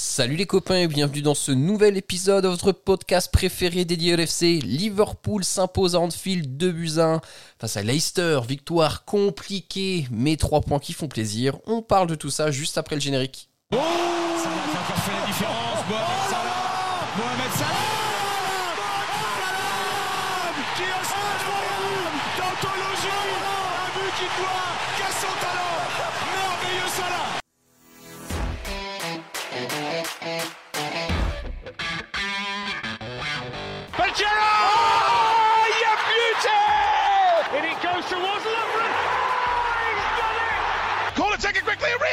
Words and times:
Salut 0.00 0.36
les 0.36 0.46
copains 0.46 0.76
et 0.76 0.86
bienvenue 0.86 1.22
dans 1.22 1.34
ce 1.34 1.50
nouvel 1.50 1.96
épisode 1.96 2.44
de 2.44 2.48
votre 2.48 2.70
podcast 2.70 3.32
préféré 3.32 3.84
dédié 3.84 4.14
au 4.14 4.16
LFC. 4.16 4.60
Liverpool 4.62 5.42
s'impose 5.42 5.96
à 5.96 5.98
Anfield 5.98 6.56
2 6.56 6.70
buts 6.70 7.00
1 7.00 7.20
face 7.58 7.76
à 7.76 7.82
Leicester. 7.82 8.38
Victoire 8.48 9.04
compliquée 9.04 10.06
mais 10.12 10.36
3 10.36 10.60
points 10.60 10.78
qui 10.78 10.92
font 10.92 11.08
plaisir. 11.08 11.58
On 11.66 11.82
parle 11.82 12.06
de 12.06 12.14
tout 12.14 12.30
ça 12.30 12.52
juste 12.52 12.78
après 12.78 12.94
le 12.94 13.00
générique. 13.00 13.50
Oh 13.74 13.78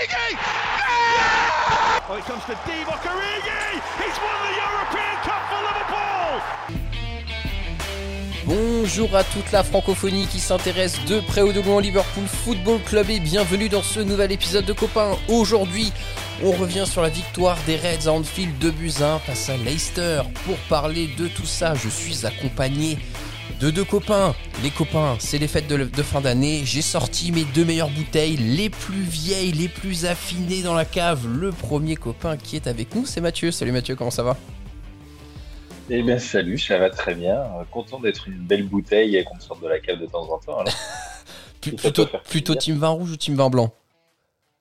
quickly, 0.05 0.38
Origi 0.38 2.02
Oh, 2.09 2.18
it 2.18 2.26
comes 2.26 2.44
to 2.46 2.54
Divock 2.68 3.02
Origi 3.02 3.82
He's 4.00 4.18
won 4.22 4.38
the 4.46 4.54
European 4.62 5.16
Cup 5.23 5.41
for 5.50 5.62
Liverpool 5.68 6.41
Bonjour 8.46 9.16
à 9.16 9.23
toute 9.23 9.52
la 9.52 9.63
francophonie 9.63 10.27
qui 10.27 10.40
s'intéresse 10.40 11.04
de 11.05 11.20
près 11.20 11.41
ou 11.41 11.52
de 11.52 11.62
loin 11.62 11.77
au 11.77 11.80
Liverpool 11.80 12.26
Football 12.27 12.80
Club 12.86 13.10
et 13.10 13.20
bienvenue 13.20 13.70
dans 13.70 13.82
ce 13.82 13.99
nouvel 13.99 14.32
épisode 14.32 14.66
de 14.66 14.73
Copains. 14.73 15.18
Aujourd'hui, 15.27 15.91
on 16.44 16.52
revient 16.52 16.85
sur 16.85 17.02
la 17.02 17.10
victoire 17.10 17.58
des 17.66 17.76
Reds 17.76 18.08
à 18.08 18.12
Anfield 18.12 18.55
2 18.60 18.70
buts 18.70 18.94
1 19.02 19.18
face 19.20 19.49
à 19.49 19.58
Leicester. 19.58 20.22
Pour 20.46 20.58
parler 20.70 21.07
de 21.18 21.27
tout 21.27 21.48
ça, 21.48 21.74
je 21.74 21.90
suis 21.90 22.24
accompagné 22.27 22.99
de 23.59 23.70
deux 23.70 23.84
copains. 23.84 24.35
Les 24.63 24.70
copains, 24.70 25.15
c'est 25.20 25.37
les 25.37 25.48
fêtes 25.48 25.67
de, 25.67 25.84
de 25.85 26.03
fin 26.03 26.21
d'année. 26.21 26.61
J'ai 26.65 26.81
sorti 26.81 27.31
mes 27.31 27.43
deux 27.43 27.65
meilleures 27.65 27.89
bouteilles, 27.89 28.37
les 28.37 28.70
plus 28.70 29.01
vieilles, 29.01 29.51
les 29.51 29.70
plus 29.70 30.05
affinées 30.05 30.61
dans 30.61 30.73
la 30.73 30.85
cave. 30.85 31.27
Le 31.27 31.51
premier 31.51 31.95
copain 31.95 32.37
qui 32.37 32.55
est 32.55 32.67
avec 32.67 32.93
nous, 32.95 33.05
c'est 33.05 33.21
Mathieu. 33.21 33.51
Salut 33.51 33.71
Mathieu, 33.71 33.95
comment 33.95 34.11
ça 34.11 34.23
va? 34.23 34.37
Eh 35.89 36.01
bien, 36.01 36.17
salut, 36.17 36.57
ça 36.57 36.77
va 36.77 36.89
très 36.89 37.13
bien. 37.13 37.35
Euh, 37.35 37.63
Content 37.71 37.99
d'être 37.99 38.27
une 38.27 38.39
belle 38.39 38.67
bouteille 38.67 39.15
et 39.17 39.23
qu'on 39.23 39.39
sorte 39.39 39.61
de 39.61 39.67
la 39.67 39.79
cave 39.79 39.99
de 39.99 40.07
temps 40.07 40.29
en 40.31 40.39
temps. 40.39 40.59
alors. 40.59 40.73
Plutôt, 42.29 42.53
team 42.55 42.77
vin 42.77 42.89
rouge 42.89 43.11
ou 43.11 43.17
team 43.17 43.35
vin 43.35 43.49
blanc? 43.49 43.73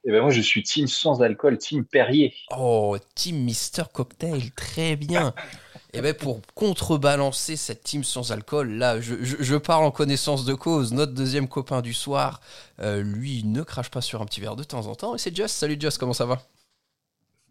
Eh 0.06 0.10
bien, 0.10 0.20
moi, 0.22 0.30
je 0.30 0.40
suis 0.40 0.62
team 0.62 0.86
sans 0.86 1.22
alcool, 1.22 1.58
team 1.58 1.84
Perrier. 1.84 2.34
Oh, 2.56 2.96
Team 3.14 3.36
Mister 3.44 3.82
Cocktail, 3.92 4.50
très 4.52 4.96
bien. 4.96 5.34
Et 5.94 6.02
bien 6.02 6.12
pour 6.12 6.40
contrebalancer 6.54 7.56
cette 7.56 7.84
team 7.84 8.02
sans 8.04 8.32
alcool, 8.32 8.72
là, 8.72 9.00
je, 9.00 9.14
je- 9.22 9.56
parle 9.56 9.84
en 9.84 9.92
connaissance 9.92 10.44
de 10.44 10.52
cause. 10.52 10.92
Notre 10.92 11.12
deuxième 11.12 11.48
copain 11.48 11.82
du 11.82 11.94
soir, 11.94 12.40
euh, 12.80 13.00
lui, 13.02 13.44
ne 13.44 13.62
crache 13.62 13.90
pas 13.90 14.00
sur 14.00 14.20
un 14.20 14.26
petit 14.26 14.40
verre 14.40 14.56
de 14.56 14.64
temps 14.64 14.86
en 14.88 14.96
temps. 14.96 15.14
Et 15.14 15.18
c'est 15.18 15.34
Just. 15.34 15.54
Salut 15.54 15.76
Just, 15.80 15.98
comment 15.98 16.12
ça 16.12 16.26
va? 16.26 16.42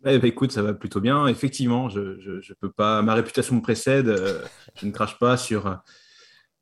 Eh 0.05 0.19
ben, 0.19 0.27
écoute, 0.27 0.51
ça 0.51 0.61
va 0.61 0.73
plutôt 0.73 0.99
bien. 0.99 1.27
Effectivement, 1.27 1.87
je, 1.89 2.19
je, 2.19 2.41
je 2.41 2.53
peux 2.53 2.71
pas. 2.71 3.01
Ma 3.01 3.13
réputation 3.13 3.55
me 3.55 3.61
précède. 3.61 4.09
euh, 4.09 4.41
je 4.75 4.85
ne 4.85 4.91
crache 4.91 5.17
pas 5.17 5.37
sur 5.37 5.79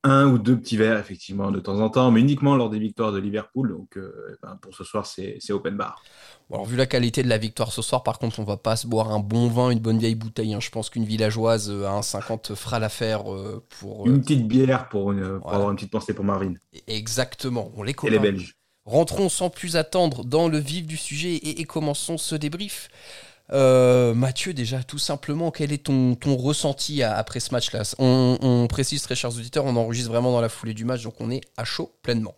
un 0.03 0.27
ou 0.27 0.37
deux 0.39 0.57
petits 0.59 0.77
verres, 0.77 0.97
effectivement, 0.97 1.51
de 1.51 1.59
temps 1.59 1.79
en 1.79 1.89
temps, 1.89 2.09
mais 2.11 2.21
uniquement 2.21 2.55
lors 2.55 2.69
des 2.69 2.79
victoires 2.79 3.11
de 3.11 3.19
Liverpool. 3.19 3.69
Donc, 3.69 3.97
euh, 3.97 4.37
ben, 4.41 4.57
pour 4.61 4.73
ce 4.73 4.83
soir, 4.83 5.05
c'est 5.05 5.37
open 5.51 5.77
bar. 5.77 6.01
Alors, 6.51 6.65
vu 6.65 6.75
la 6.75 6.85
qualité 6.87 7.23
de 7.23 7.29
la 7.29 7.37
victoire 7.37 7.71
ce 7.71 7.81
soir, 7.81 8.03
par 8.03 8.17
contre, 8.19 8.39
on 8.39 8.43
va 8.43 8.57
pas 8.57 8.75
se 8.75 8.87
boire 8.87 9.11
un 9.11 9.19
bon 9.19 9.47
vin, 9.47 9.69
une 9.69 9.79
bonne 9.79 9.99
vieille 9.99 10.15
bouteille. 10.15 10.53
hein. 10.53 10.59
Je 10.59 10.69
pense 10.69 10.89
qu'une 10.89 11.05
villageoise 11.05 11.69
euh, 11.69 11.85
à 11.85 11.91
1,50 11.91 12.55
fera 12.55 12.79
l'affaire 12.79 13.31
euh, 13.31 13.63
pour. 13.79 14.05
euh, 14.07 14.09
Une 14.09 14.21
petite 14.21 14.47
bière 14.47 14.89
pour, 14.89 15.11
une- 15.11 15.21
pour 15.39 15.39
Voilà. 15.43 15.55
avoir 15.57 15.69
une 15.71 15.77
petite 15.77 15.91
pensée 15.91 16.13
pour 16.13 16.25
Marvin 16.25 16.53
Exactement. 16.87 17.71
On 17.75 17.83
les 17.83 17.91
et 17.91 17.93
copains. 17.93 18.11
les 18.13 18.19
Belges. 18.19 18.55
Rentrons 18.85 19.29
sans 19.29 19.49
plus 19.51 19.75
attendre 19.77 20.25
dans 20.25 20.47
le 20.47 20.57
vif 20.57 20.87
du 20.87 20.97
sujet 20.97 21.33
et, 21.35 21.61
et 21.61 21.65
commençons 21.65 22.17
ce 22.17 22.35
débrief. 22.35 22.89
Euh, 23.53 24.13
Mathieu, 24.13 24.53
déjà, 24.53 24.83
tout 24.83 24.97
simplement, 24.97 25.51
quel 25.51 25.71
est 25.73 25.85
ton, 25.85 26.15
ton 26.15 26.37
ressenti 26.37 27.03
à- 27.03 27.17
après 27.17 27.39
ce 27.39 27.53
match-là? 27.53 27.81
On, 27.99 28.37
on 28.41 28.67
précise, 28.67 29.03
très 29.03 29.15
chers 29.15 29.35
auditeurs, 29.35 29.65
on 29.65 29.75
enregistre 29.75 30.09
vraiment 30.11 30.31
dans 30.31 30.41
la 30.41 30.49
foulée 30.49 30.73
du 30.73 30.85
match, 30.85 31.03
donc 31.03 31.15
on 31.19 31.29
est 31.29 31.41
à 31.57 31.65
chaud 31.65 31.91
pleinement. 32.01 32.35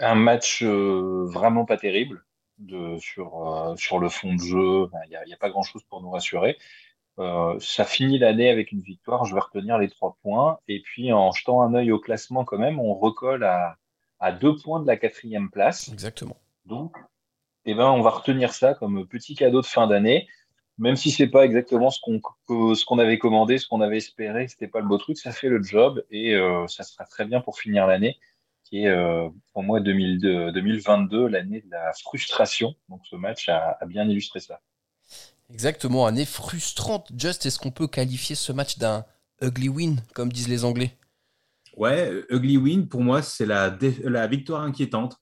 Un 0.00 0.16
match 0.16 0.62
euh, 0.62 1.24
vraiment 1.26 1.64
pas 1.64 1.76
terrible 1.76 2.24
de, 2.58 2.96
sur, 2.98 3.48
euh, 3.48 3.76
sur 3.76 3.98
le 3.98 4.08
fond 4.08 4.34
de 4.34 4.40
jeu. 4.40 4.88
Il 5.06 5.26
n'y 5.26 5.32
a, 5.32 5.36
pas 5.38 5.50
grand-chose 5.50 5.82
pour 5.88 6.02
nous 6.02 6.10
rassurer. 6.10 6.58
Ça 7.16 7.84
finit 7.84 8.18
l'année 8.18 8.50
avec 8.50 8.72
une 8.72 8.80
victoire. 8.80 9.24
Je 9.24 9.34
vais 9.34 9.40
retenir 9.40 9.78
les 9.78 9.88
trois 9.88 10.16
points. 10.22 10.58
Et 10.66 10.82
puis, 10.82 11.12
en 11.12 11.30
jetant 11.30 11.62
un 11.62 11.72
œil 11.74 11.92
au 11.92 12.00
classement, 12.00 12.44
quand 12.44 12.58
même, 12.58 12.80
on 12.80 12.92
recolle 12.92 13.44
à, 13.44 13.76
à 14.18 14.32
deux 14.32 14.56
points 14.56 14.80
de 14.80 14.86
la 14.86 14.96
quatrième 14.96 15.48
place. 15.48 15.88
Exactement. 15.92 16.36
Donc, 16.66 16.96
eh 17.66 17.74
ben, 17.74 17.86
on 17.90 18.02
va 18.02 18.10
retenir 18.10 18.52
ça 18.54 18.74
comme 18.74 19.06
petit 19.08 19.34
cadeau 19.34 19.60
de 19.60 19.66
fin 19.66 19.86
d'année. 19.86 20.28
Même 20.78 20.96
si 20.96 21.10
c'est 21.12 21.28
pas 21.28 21.44
exactement 21.44 21.90
ce 21.90 22.00
qu'on 22.02 22.20
que- 22.20 22.74
ce 22.74 22.84
qu'on 22.84 22.98
avait 22.98 23.18
commandé, 23.18 23.58
ce 23.58 23.66
qu'on 23.68 23.80
avait 23.80 23.98
espéré, 23.98 24.48
c'était 24.48 24.68
pas 24.68 24.80
le 24.80 24.86
beau 24.88 24.98
truc, 24.98 25.16
ça 25.18 25.32
fait 25.32 25.48
le 25.48 25.62
job 25.62 26.04
et 26.10 26.34
euh, 26.34 26.66
ça 26.68 26.82
sera 26.84 27.04
très 27.04 27.24
bien 27.26 27.40
pour 27.40 27.58
finir 27.58 27.86
l'année, 27.86 28.18
qui 28.64 28.80
est 28.84 28.88
euh, 28.88 29.28
pour 29.52 29.62
moi 29.62 29.80
2002 29.80 30.50
2022, 30.52 31.28
l'année 31.28 31.60
de 31.62 31.70
la 31.70 31.92
frustration. 31.94 32.74
Donc 32.88 33.02
ce 33.08 33.16
match 33.16 33.48
a, 33.48 33.76
a 33.80 33.86
bien 33.86 34.08
illustré 34.08 34.40
ça. 34.40 34.60
Exactement, 35.50 36.06
année 36.06 36.24
frustrante. 36.26 37.10
Just, 37.16 37.46
est-ce 37.46 37.58
qu'on 37.58 37.70
peut 37.70 37.86
qualifier 37.88 38.34
ce 38.36 38.52
match 38.52 38.78
d'un 38.78 39.04
ugly 39.42 39.68
win, 39.68 40.02
comme 40.14 40.32
disent 40.32 40.48
les 40.48 40.64
Anglais? 40.64 40.96
Ouais, 41.76 42.08
euh, 42.10 42.26
Ugly 42.30 42.56
Win, 42.56 42.88
pour 42.88 43.00
moi, 43.02 43.22
c'est 43.22 43.46
la, 43.46 43.70
dé- 43.70 43.96
la 44.04 44.26
victoire 44.26 44.62
inquiétante. 44.62 45.16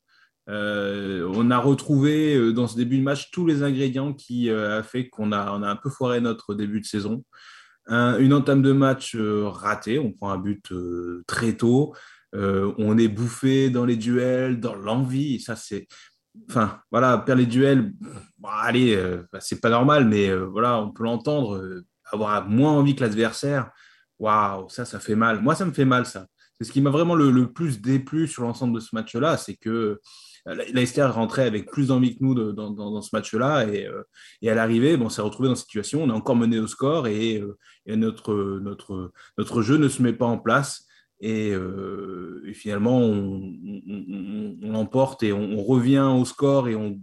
Euh, 0.48 1.30
on 1.34 1.50
a 1.50 1.58
retrouvé 1.58 2.34
euh, 2.34 2.52
dans 2.52 2.66
ce 2.66 2.76
début 2.76 2.98
de 2.98 3.02
match 3.02 3.30
tous 3.30 3.46
les 3.46 3.62
ingrédients 3.62 4.12
qui 4.12 4.50
euh, 4.50 4.80
a 4.80 4.82
fait 4.82 5.08
qu'on 5.08 5.30
a, 5.30 5.52
on 5.52 5.62
a 5.62 5.68
un 5.68 5.76
peu 5.76 5.88
foiré 5.88 6.20
notre 6.20 6.54
début 6.54 6.80
de 6.80 6.86
saison. 6.86 7.24
Un- 7.86 8.18
une 8.18 8.32
entame 8.32 8.62
de 8.62 8.72
match 8.72 9.14
euh, 9.14 9.48
ratée, 9.48 9.98
on 9.98 10.12
prend 10.12 10.30
un 10.30 10.38
but 10.38 10.72
très 11.26 11.56
tôt, 11.56 11.94
on 12.34 12.96
est 12.96 13.08
bouffé 13.08 13.68
dans 13.68 13.84
les 13.84 13.96
duels, 13.96 14.58
dans 14.58 14.74
l'envie, 14.74 15.40
ça 15.40 15.54
c'est... 15.56 15.86
Enfin, 16.48 16.80
voilà, 16.90 17.18
perdre 17.18 17.40
les 17.40 17.46
duels, 17.46 17.92
bon, 18.38 18.48
allez, 18.48 18.96
bah, 19.30 19.38
c'est 19.40 19.60
pas 19.60 19.68
normal, 19.68 20.08
mais 20.08 20.34
voilà, 20.34 20.80
on 20.80 20.90
peut 20.90 21.04
l'entendre, 21.04 21.82
avoir 22.10 22.48
moins 22.48 22.72
envie 22.72 22.96
que 22.96 23.02
l'adversaire, 23.02 23.70
waouh, 24.18 24.66
ça, 24.70 24.86
ça 24.86 24.98
fait 24.98 25.14
mal. 25.14 25.42
Moi, 25.42 25.54
ça 25.54 25.66
me 25.66 25.72
fait 25.72 25.84
mal, 25.84 26.06
ça. 26.06 26.26
C'est 26.54 26.64
ce 26.64 26.72
qui 26.72 26.80
m'a 26.80 26.90
vraiment 26.90 27.14
le, 27.14 27.52
plus 27.52 27.82
déplu 27.82 28.28
sur 28.28 28.44
l'ensemble 28.44 28.74
de 28.74 28.80
ce 28.80 28.94
match-là, 28.94 29.36
c'est 29.36 29.56
que 29.56 30.00
Leicester 30.46 31.04
rentrait 31.04 31.46
avec 31.46 31.70
plus 31.70 31.88
d'envie 31.88 32.16
que 32.18 32.24
nous 32.24 32.34
dans, 32.34 32.70
dans- 32.70 33.00
ce 33.02 33.10
match-là. 33.14 33.66
Et, 33.68 33.86
euh, 33.86 34.02
et 34.42 34.50
à 34.50 34.54
l'arrivée, 34.54 34.96
bon, 34.96 35.06
on 35.06 35.08
s'est 35.08 35.22
retrouvé 35.22 35.48
dans 35.48 35.54
cette 35.54 35.66
situation. 35.66 36.02
On 36.02 36.08
est 36.08 36.12
encore 36.12 36.36
mené 36.36 36.58
au 36.58 36.66
score 36.66 37.06
et, 37.06 37.38
euh, 37.38 37.56
et 37.86 37.96
notre, 37.96 38.58
notre, 38.60 39.12
notre 39.38 39.62
jeu 39.62 39.76
ne 39.78 39.88
se 39.88 40.02
met 40.02 40.12
pas 40.12 40.26
en 40.26 40.38
place. 40.38 40.86
Et, 41.20 41.52
euh, 41.54 42.42
finalement, 42.54 42.98
on, 42.98 43.54
on- 43.88 44.56
l'emporte 44.62 45.22
et 45.22 45.32
on, 45.32 45.62
revient 45.62 46.10
au 46.18 46.24
score 46.24 46.68
et 46.68 46.74
on, 46.74 46.98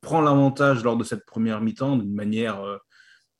prend 0.00 0.20
l'avantage 0.20 0.84
lors 0.84 0.96
de 0.96 1.04
cette 1.04 1.26
première 1.26 1.60
mi-temps 1.60 1.96
d'une 1.96 2.14
manière. 2.14 2.62
euh, 2.62 2.76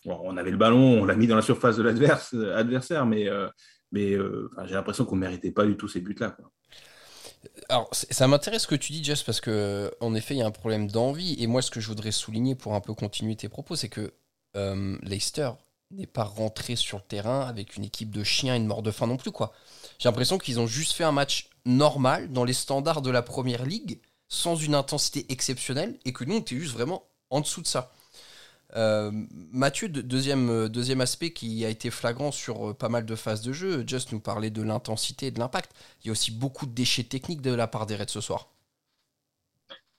bon, 0.04 0.18
on 0.24 0.36
avait 0.36 0.50
le 0.50 0.56
ballon, 0.56 1.00
on 1.02 1.04
l'a 1.04 1.14
mis 1.14 1.28
dans 1.28 1.36
la 1.36 1.42
surface 1.42 1.76
de 1.76 1.82
l'adverse- 1.84 2.34
adversaire, 2.34 3.06
mais, 3.06 3.28
euh, 3.28 3.46
euh, 3.94 4.48
j'ai 4.64 4.74
l'impression 4.74 5.04
qu'on 5.04 5.16
méritait 5.16 5.52
pas 5.52 5.64
du 5.66 5.76
tout 5.76 5.86
ces 5.86 6.00
buts-là. 6.00 6.30
quoi. 6.30 6.50
Alors, 7.68 7.88
ça 7.92 8.28
m'intéresse 8.28 8.62
ce 8.62 8.66
que 8.66 8.74
tu 8.74 8.92
dis, 8.92 9.02
Just, 9.02 9.24
parce 9.24 9.40
que 9.40 9.92
en 10.00 10.14
effet, 10.14 10.34
il 10.34 10.38
y 10.38 10.42
a 10.42 10.46
un 10.46 10.50
problème 10.50 10.90
d'envie. 10.90 11.36
Et 11.42 11.46
moi, 11.46 11.62
ce 11.62 11.70
que 11.70 11.80
je 11.80 11.88
voudrais 11.88 12.12
souligner 12.12 12.54
pour 12.54 12.74
un 12.74 12.80
peu 12.80 12.94
continuer 12.94 13.36
tes 13.36 13.48
propos, 13.48 13.76
c'est 13.76 13.88
que 13.88 14.12
euh, 14.56 14.98
Leicester 15.02 15.50
n'est 15.90 16.06
pas 16.06 16.24
rentré 16.24 16.76
sur 16.76 16.98
le 16.98 17.04
terrain 17.04 17.42
avec 17.42 17.76
une 17.76 17.84
équipe 17.84 18.10
de 18.10 18.24
chiens 18.24 18.54
et 18.54 18.60
de 18.60 18.64
morts 18.64 18.82
de 18.82 18.90
faim 18.90 19.06
non 19.06 19.16
plus, 19.16 19.32
quoi. 19.32 19.52
J'ai 19.98 20.08
l'impression 20.08 20.38
qu'ils 20.38 20.60
ont 20.60 20.66
juste 20.66 20.92
fait 20.92 21.04
un 21.04 21.12
match 21.12 21.50
normal 21.64 22.32
dans 22.32 22.44
les 22.44 22.52
standards 22.52 23.02
de 23.02 23.10
la 23.10 23.22
première 23.22 23.64
ligue, 23.64 24.00
sans 24.28 24.56
une 24.56 24.74
intensité 24.74 25.26
exceptionnelle, 25.30 25.98
et 26.04 26.12
que 26.12 26.24
nous, 26.24 26.36
on 26.36 26.40
était 26.40 26.58
juste 26.58 26.72
vraiment 26.72 27.04
en 27.30 27.40
dessous 27.40 27.60
de 27.60 27.66
ça. 27.66 27.92
Euh, 28.76 29.10
Mathieu, 29.52 29.88
de- 29.88 30.00
deuxième, 30.02 30.48
euh, 30.50 30.68
deuxième 30.68 31.00
aspect 31.00 31.30
qui 31.32 31.64
a 31.64 31.68
été 31.68 31.90
flagrant 31.90 32.30
sur 32.32 32.70
euh, 32.70 32.74
pas 32.74 32.88
mal 32.88 33.04
de 33.06 33.14
phases 33.14 33.42
de 33.42 33.52
jeu, 33.52 33.84
Just 33.86 34.12
nous 34.12 34.20
parlait 34.20 34.50
de 34.50 34.62
l'intensité 34.62 35.26
et 35.26 35.30
de 35.30 35.38
l'impact. 35.38 35.72
Il 36.02 36.06
y 36.06 36.10
a 36.10 36.12
aussi 36.12 36.30
beaucoup 36.30 36.66
de 36.66 36.72
déchets 36.72 37.04
techniques 37.04 37.42
de 37.42 37.52
la 37.54 37.66
part 37.66 37.86
des 37.86 37.96
Reds 37.96 38.08
ce 38.08 38.20
soir. 38.20 38.48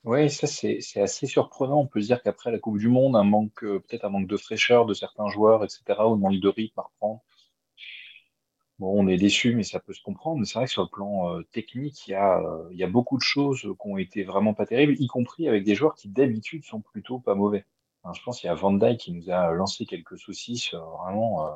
Oui, 0.05 0.29
ça 0.29 0.47
c'est 0.47 0.79
assez 1.01 1.27
surprenant. 1.27 1.79
On 1.81 1.87
peut 1.87 1.99
se 1.99 2.05
dire 2.07 2.21
qu'après 2.23 2.51
la 2.51 2.59
Coupe 2.59 2.77
du 2.77 2.87
Monde, 2.87 3.17
un 3.17 3.25
manque, 3.25 3.59
peut-être 3.59 4.05
un 4.05 4.09
manque 4.09 4.27
de 4.27 4.37
fraîcheur 4.37 4.85
de 4.85 4.93
certains 4.93 5.27
joueurs, 5.27 5.63
etc., 5.65 6.07
ou 6.07 6.13
un 6.13 6.17
manque 6.17 6.39
de 6.39 6.47
rythme 6.47 6.79
à 6.79 6.83
reprendre. 6.83 7.21
Bon, 8.77 8.93
on 9.03 9.07
est 9.07 9.17
déçu, 9.17 9.55
mais 9.55 9.63
ça 9.63 9.79
peut 9.79 9.93
se 9.93 10.01
comprendre. 10.03 10.39
Mais 10.39 10.45
c'est 10.45 10.55
vrai 10.59 10.65
que 10.65 10.71
sur 10.71 10.83
le 10.83 10.89
plan 10.89 11.41
technique, 11.51 12.07
il 12.07 12.11
y 12.11 12.13
a, 12.15 12.39
il 12.71 12.77
y 12.77 12.83
a 12.83 12.87
beaucoup 12.87 13.17
de 13.17 13.23
choses 13.23 13.61
qui 13.61 13.87
ont 13.89 13.97
été 13.97 14.23
vraiment 14.23 14.53
pas 14.53 14.65
terribles, 14.67 14.95
y 14.99 15.07
compris 15.07 15.47
avec 15.47 15.63
des 15.63 15.73
joueurs 15.75 15.95
qui 15.95 16.07
d'habitude 16.09 16.63
sont 16.63 16.81
plutôt 16.81 17.19
pas 17.19 17.33
mauvais. 17.35 17.65
Je 18.11 18.21
pense 18.23 18.39
qu'il 18.39 18.47
y 18.47 18.51
a 18.51 18.55
Van 18.55 18.73
Dyke 18.73 18.99
qui 18.99 19.13
nous 19.13 19.29
a 19.29 19.51
lancé 19.51 19.85
quelques 19.85 20.17
soucis. 20.17 20.71
vraiment, 21.01 21.49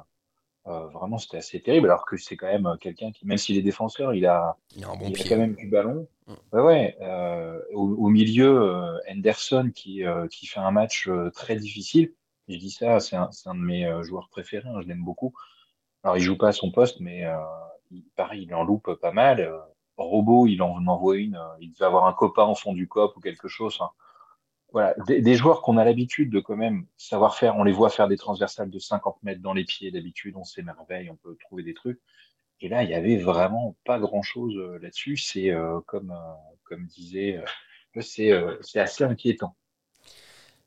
vraiment 0.66 1.18
c'était 1.18 1.38
assez 1.38 1.62
terrible. 1.62 1.88
Alors 1.88 2.06
que 2.06 2.18
c'est 2.18 2.36
quand 2.38 2.48
même 2.48 2.78
quelqu'un 2.80 3.12
qui, 3.12 3.26
même 3.26 3.38
s'il 3.38 3.58
est 3.58 3.62
défenseur, 3.62 4.14
il 4.14 4.26
a, 4.26 4.58
Il 4.76 4.84
a 4.84 4.90
un 4.90 4.96
bon 4.96 5.08
il 5.10 5.22
a 5.22 5.30
quand 5.30 5.38
même 5.38 5.56
du 5.56 5.68
ballon. 5.68 6.08
Mm. 6.28 6.34
Ouais, 6.54 6.62
ouais. 6.62 6.98
euh, 7.02 7.60
au, 7.74 7.84
au 7.84 8.10
milieu, 8.10 8.62
euh, 8.62 8.98
Henderson 9.10 9.72
qui, 9.74 10.06
euh, 10.06 10.28
qui 10.28 10.46
fait 10.46 10.60
un 10.60 10.72
match 10.72 11.08
euh, 11.08 11.30
très 11.32 11.56
difficile. 11.56 12.14
Je 12.50 12.58
dis 12.58 12.72
ça, 12.72 13.00
c'est 13.00 13.16
un, 13.18 13.30
c'est 13.32 13.50
un 13.50 13.56
de 13.56 13.60
mes 13.60 13.86
euh, 13.86 14.04
joueurs 14.04 14.30
préférés, 14.30 14.68
hein, 14.70 14.80
je 14.82 14.88
l'aime 14.88 15.04
beaucoup. 15.04 15.34
Alors, 16.04 16.16
il 16.18 16.22
joue 16.22 16.38
pas 16.38 16.50
à 16.50 16.52
son 16.54 16.72
poste, 16.72 17.00
mais 17.02 17.26
euh, 17.26 17.36
il, 17.92 18.04
pareil, 18.16 18.44
il 18.44 18.54
en 18.56 18.64
loupe 18.64 18.94
pas 19.02 19.12
mal. 19.12 19.42
Euh, 19.42 19.58
Robot, 19.98 20.48
il 20.48 20.62
en 20.62 20.86
envoie 20.88 21.18
une. 21.18 21.36
euh, 21.36 21.58
il 21.60 21.72
devait 21.72 21.86
avoir 21.86 22.06
un 22.08 22.14
copain 22.14 22.44
en 22.44 22.56
fond 22.56 22.74
du 22.74 22.88
cop 22.88 23.16
ou 23.18 23.20
quelque 23.20 23.48
chose. 23.48 23.76
Enfin, 23.80 23.92
voilà, 24.78 24.94
des, 25.08 25.34
joueurs 25.34 25.64
qu'on 25.64 25.78
a 25.78 25.84
l'habitude 25.84 26.30
de 26.30 26.40
quand 26.40 26.56
même 26.56 26.86
savoir 26.98 27.36
faire. 27.36 27.58
On 27.58 27.64
les 27.64 27.72
voit 27.72 27.90
faire 27.90 28.08
des 28.08 28.16
transversales 28.16 28.70
de 28.70 28.78
50 28.78 29.24
mètres 29.24 29.42
dans 29.42 29.54
les 29.54 29.66
pieds 29.66 29.90
d'habitude. 29.90 30.36
On 30.36 30.44
s'émerveille, 30.44 31.10
on 31.10 31.16
peut 31.16 31.36
trouver 31.40 31.64
des 31.64 31.74
trucs. 31.74 32.00
Et 32.62 32.70
là, 32.70 32.84
il 32.84 32.92
y 32.92 32.94
avait 32.94 33.18
vraiment 33.18 33.76
pas 33.86 33.98
grand-chose 33.98 34.56
euh, 34.56 34.78
là-dessus. 34.80 35.18
C'est 35.18 35.50
euh, 35.50 35.80
comme, 35.88 36.12
euh, 36.12 36.34
comme 36.64 36.86
disait, 36.86 37.42
c'est 38.02 38.32
assez 38.76 39.04
inquiétant. 39.04 39.56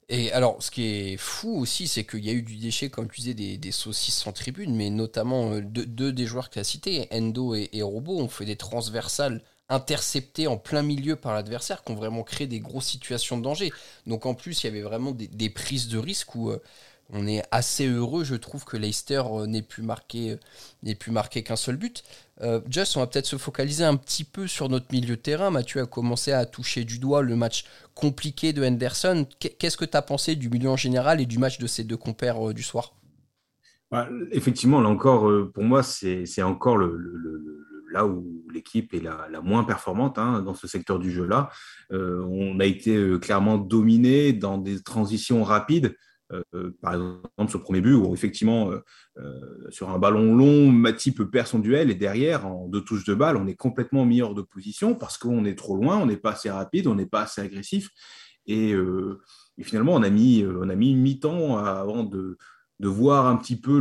Et 0.09 0.33
alors, 0.33 0.61
ce 0.61 0.73
qui 0.73 0.87
est 0.87 1.17
fou 1.17 1.61
aussi, 1.61 1.87
c'est 1.87 2.03
qu'il 2.03 2.25
y 2.25 2.31
a 2.31 2.33
eu 2.33 2.43
du 2.43 2.57
déchet, 2.57 2.91
comme 2.91 3.09
tu 3.09 3.21
disais, 3.21 3.35
des, 3.35 3.71
saucisses 3.71 4.27
en 4.27 4.33
tribune, 4.33 4.75
mais 4.75 4.91
notamment 4.91 5.61
deux, 5.61 5.87
deux 5.87 6.13
des 6.13 6.27
joueurs 6.27 6.49
que 6.49 6.55
tu 6.55 6.59
as 6.59 6.65
cités, 6.65 7.07
Endo 7.13 7.55
et, 7.55 7.69
et 7.73 7.83
Robo, 7.83 8.19
ont 8.19 8.27
fait 8.27 8.45
des 8.45 8.57
transversales 8.57 9.41
interceptées 9.71 10.47
en 10.47 10.59
plein 10.59 10.83
milieu 10.83 11.17
par 11.17 11.35
l'adversaire, 11.35 11.83
qui 11.83 11.93
ont 11.93 11.95
vraiment 11.95 12.23
créé 12.23 12.47
des 12.47 12.61
grosses 12.61 12.87
situations 12.89 13.39
de 13.39 13.43
danger. 13.43 13.73
Donc 14.07 14.27
en 14.27 14.35
plus, 14.35 14.63
il 14.63 14.67
y 14.67 14.71
avait 14.71 14.83
vraiment 14.83 15.13
des, 15.13 15.51
prises 15.51 15.89
de 15.89 15.99
risque 15.99 16.35
où 16.35 16.51
euh, 16.51 16.61
on 17.13 17.27
est 17.27 17.43
assez 17.51 17.87
heureux, 17.89 18.25
je 18.25 18.35
trouve, 18.37 18.65
que 18.65 18.77
Leicester 18.77 19.23
euh, 19.27 19.47
n'ait 19.47 19.63
pu 19.63 19.83
marquer, 19.83 20.39
euh, 20.87 21.43
qu'un 21.43 21.57
seul 21.57 21.77
but. 21.77 22.05
Euh, 22.43 22.61
Just, 22.69 22.97
on 22.97 23.01
va 23.01 23.07
peut-être 23.07 23.27
se 23.27 23.37
focaliser 23.37 23.85
un 23.85 23.97
petit 23.97 24.25
peu 24.25 24.47
sur 24.47 24.69
notre 24.69 24.87
milieu 24.93 25.17
de 25.17 25.21
terrain. 25.21 25.51
Mathieu 25.51 25.81
a 25.83 25.87
commencé 25.87 26.33
à 26.33 26.47
toucher 26.47 26.85
du 26.85 26.99
doigt 26.99 27.23
le 27.23 27.37
match 27.37 27.65
compliqué 27.95 28.53
de 28.53 28.65
Henderson. 28.65 29.27
Qu'est- 29.39 29.51
Qu'est-ce 29.59 29.77
que 29.77 29.85
tu 29.85 29.97
as 29.97 30.03
pensé 30.03 30.37
du 30.37 30.49
milieu 30.51 30.71
en 30.71 30.77
général 30.77 31.21
et 31.21 31.27
du 31.27 31.39
match 31.39 31.59
de 31.59 31.67
ces 31.67 31.85
deux 31.85 31.97
compères 31.97 32.55
du 32.55 32.63
soir? 32.63 32.95
Ouais, 33.93 34.07
effectivement, 34.31 34.81
là 34.81 34.89
encore, 34.89 35.29
pour 35.53 35.65
moi, 35.65 35.83
c'est 35.83 36.43
encore 36.43 36.77
le- 36.77 36.97
là 37.91 38.07
où 38.07 38.45
l'équipe 38.53 38.95
est 38.95 39.01
la, 39.01 39.41
moins 39.43 39.65
performante 39.65 40.19
hein, 40.19 40.43
dans 40.43 40.55
ce 40.55 40.67
secteur 40.67 40.99
du 40.99 41.11
jeu-là. 41.11 41.51
Euh, 41.93 42.25
on 42.25 42.61
a 42.61 42.65
été 42.65 42.97
euh, 42.97 43.19
clairement 43.19 43.59
dominé 43.59 44.33
dans 44.33 44.59
des 44.59 44.83
transitions 44.83 45.43
rapides. 45.43 45.97
Euh, 46.33 46.71
par 46.81 46.95
exemple, 46.95 47.53
le 47.55 47.59
premier 47.59 47.81
but, 47.81 47.95
où 47.95 48.15
effectivement, 48.15 48.71
sur 49.71 49.91
un 49.91 49.99
ballon 49.99 50.37
long, 50.37 50.71
Matip 50.71 51.25
perd 51.25 51.49
son 51.49 51.59
duel 51.59 51.91
et 51.91 51.97
derrière, 51.97 52.47
en 52.47 52.69
deux 52.69 52.83
touches 52.83 53.05
de 53.05 53.15
balle, 53.15 53.37
on 53.37 53.49
est 53.49 53.57
complètement 53.57 54.07
mis 54.07 54.23
hors 54.23 54.35
de 54.35 54.43
position 54.43 54.95
parce 54.95 55.19
qu'on 55.19 55.45
est 55.45 55.57
trop 55.57 55.77
loin, 55.77 55.99
on 55.99 56.07
n'est 56.07 56.17
pas 56.17 56.31
assez 56.31 56.49
rapide, 56.49 56.87
on 56.87 56.95
n'est 56.95 57.07
pas 57.07 57.23
assez 57.23 57.41
agressif. 57.41 57.91
Et, 58.47 58.73
finalement, 59.61 59.95
on 59.95 60.05
a 60.05 60.11
mis, 60.11 60.45
on 60.47 60.69
a 60.69 60.77
mis 60.77 60.95
mi-temps 60.95 61.59
avant 61.59 62.05
de, 62.05 62.39
voir 62.79 63.27
un 63.27 63.37
petit 63.37 63.61
peu 63.61 63.81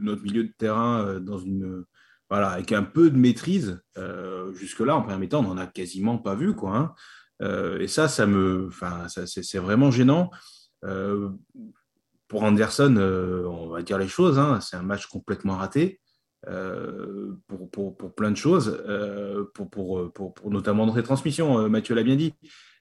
notre 0.00 0.22
milieu 0.22 0.44
de 0.44 0.54
terrain 0.56 1.20
dans 1.20 1.38
une, 1.38 1.84
voilà, 2.30 2.50
avec 2.50 2.72
un 2.72 2.84
peu 2.84 3.10
de 3.10 3.16
maîtrise. 3.16 3.82
Euh, 3.98 4.54
Jusque-là, 4.54 4.96
en 4.96 5.02
première 5.02 5.18
mi-temps, 5.18 5.40
on 5.40 5.54
n'en 5.54 5.58
a 5.58 5.66
quasiment 5.66 6.16
pas 6.16 6.34
vu. 6.34 6.54
Quoi, 6.54 6.76
hein. 6.76 6.94
Euh, 7.42 7.78
et 7.80 7.88
ça, 7.88 8.08
ça 8.08 8.26
me, 8.26 8.70
c'est 9.26 9.58
vraiment 9.58 9.90
gênant. 9.90 10.30
Euh, 10.84 11.30
pour 12.28 12.44
Anderson, 12.44 12.96
on 12.96 13.68
va 13.68 13.82
dire 13.82 13.98
les 13.98 14.08
choses, 14.08 14.38
hein, 14.38 14.60
c'est 14.60 14.76
un 14.76 14.82
match 14.82 15.06
complètement 15.06 15.56
raté. 15.56 16.00
pour, 16.46 18.14
plein 18.16 18.30
de 18.30 18.36
choses, 18.36 18.80
pour, 19.54 19.68
pour, 19.70 20.50
notamment 20.50 20.86
euh, 20.88 21.68
Mathieu 21.68 21.94
l'a 21.94 22.02
bien 22.02 22.16
dit. 22.16 22.34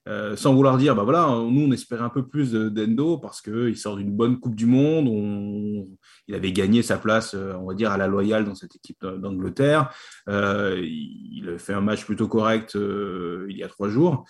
Euh, 0.08 0.36
sans 0.36 0.56
vouloir 0.56 0.78
dire, 0.78 0.96
bah 0.96 1.04
voilà, 1.04 1.28
nous 1.28 1.68
on 1.68 1.72
espérait 1.72 2.04
un 2.04 2.10
peu 2.10 2.26
plus 2.26 2.52
de- 2.52 2.70
d'Endo 2.70 3.18
parce 3.18 3.42
qu'il 3.42 3.78
sort 3.78 3.98
d'une 3.98 4.12
bonne 4.16 4.40
Coupe 4.40 4.56
du 4.56 4.66
Monde, 4.66 5.08
on- 5.08 5.88
il 6.28 6.34
avait 6.36 6.52
gagné 6.54 6.82
sa 6.82 6.98
place, 6.98 7.36
euh, 7.36 7.54
on 7.60 7.68
va 7.68 7.74
dire, 7.76 7.92
à 7.92 7.98
la 7.98 8.08
loyale 8.08 8.46
dans 8.46 8.56
cette 8.56 8.76
équipe 8.76 8.98
d'A- 9.02 9.18
d'Angleterre. 9.18 9.92
Euh, 10.30 10.80
il 10.82 11.56
fait 11.60 11.74
un 11.74 11.82
match 11.82 12.06
plutôt 12.06 12.28
correct 12.28 12.76
il 12.76 13.56
y 13.58 13.64
a 13.64 13.68
trois 13.68 13.90
jours. 13.90 14.26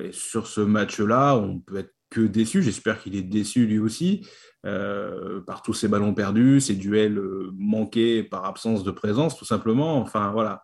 Et 0.00 0.12
sur 0.12 0.46
ce 0.46 0.60
match-là, 0.60 1.36
on 1.36 1.58
peut 1.58 1.78
être 1.78 1.92
que 2.08 2.20
déçu. 2.20 2.62
J'espère 2.62 3.02
qu'il 3.02 3.16
est 3.16 3.22
déçu 3.22 3.66
lui 3.66 3.80
aussi 3.80 4.26
par 4.62 5.62
tous 5.62 5.74
ces 5.74 5.88
ballons 5.88 6.14
perdus, 6.14 6.60
ces 6.60 6.76
duels 6.76 7.20
manqués 7.58 8.22
par 8.22 8.44
absence 8.44 8.84
de 8.84 8.92
présence, 8.92 9.36
tout 9.36 9.44
simplement. 9.44 9.98
Enfin, 9.98 10.30
voilà. 10.30 10.62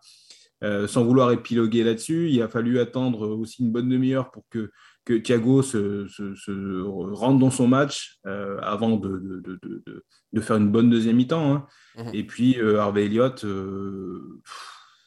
Euh, 0.63 0.87
sans 0.87 1.03
vouloir 1.03 1.31
épiloguer 1.31 1.83
là-dessus, 1.83 2.29
il 2.31 2.41
a 2.41 2.47
fallu 2.47 2.79
attendre 2.79 3.27
aussi 3.27 3.61
une 3.63 3.71
bonne 3.71 3.89
demi-heure 3.89 4.31
pour 4.31 4.43
que, 4.49 4.71
que 5.05 5.13
Thiago 5.13 5.61
se, 5.61 6.07
se- 6.07 6.33
se 6.33 6.81
rentre 6.83 7.37
dans 7.39 7.51
son 7.51 7.67
match 7.67 8.17
euh, 8.25 8.57
avant 8.63 8.97
de, 8.97 9.41
de- 9.43 9.59
de- 9.61 10.03
de- 10.33 10.41
faire 10.41 10.57
une 10.57 10.71
bonne 10.71 10.89
deuxième 10.89 11.15
mi-temps. 11.17 11.53
hein. 11.53 11.67
Mhm. 11.97 12.09
Et 12.13 12.23
puis, 12.25 12.59
euh, 12.59 12.79
Harvey 12.79 13.05
Elliott, 13.05 13.43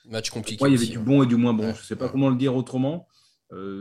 Match 0.08 0.30
compliqué. 0.30 0.58
il 0.68 0.72
y 0.72 0.74
avait 0.74 0.82
aussi, 0.82 0.90
du 0.92 0.98
bon 0.98 1.22
et 1.22 1.26
du 1.26 1.36
moins 1.36 1.52
bon. 1.52 1.64
Ouais. 1.64 1.74
Je 1.74 1.80
ne 1.80 1.84
sais 1.84 1.96
pas 1.96 2.08
comment 2.08 2.30
le 2.30 2.36
dire 2.36 2.54
autrement. 2.56 3.06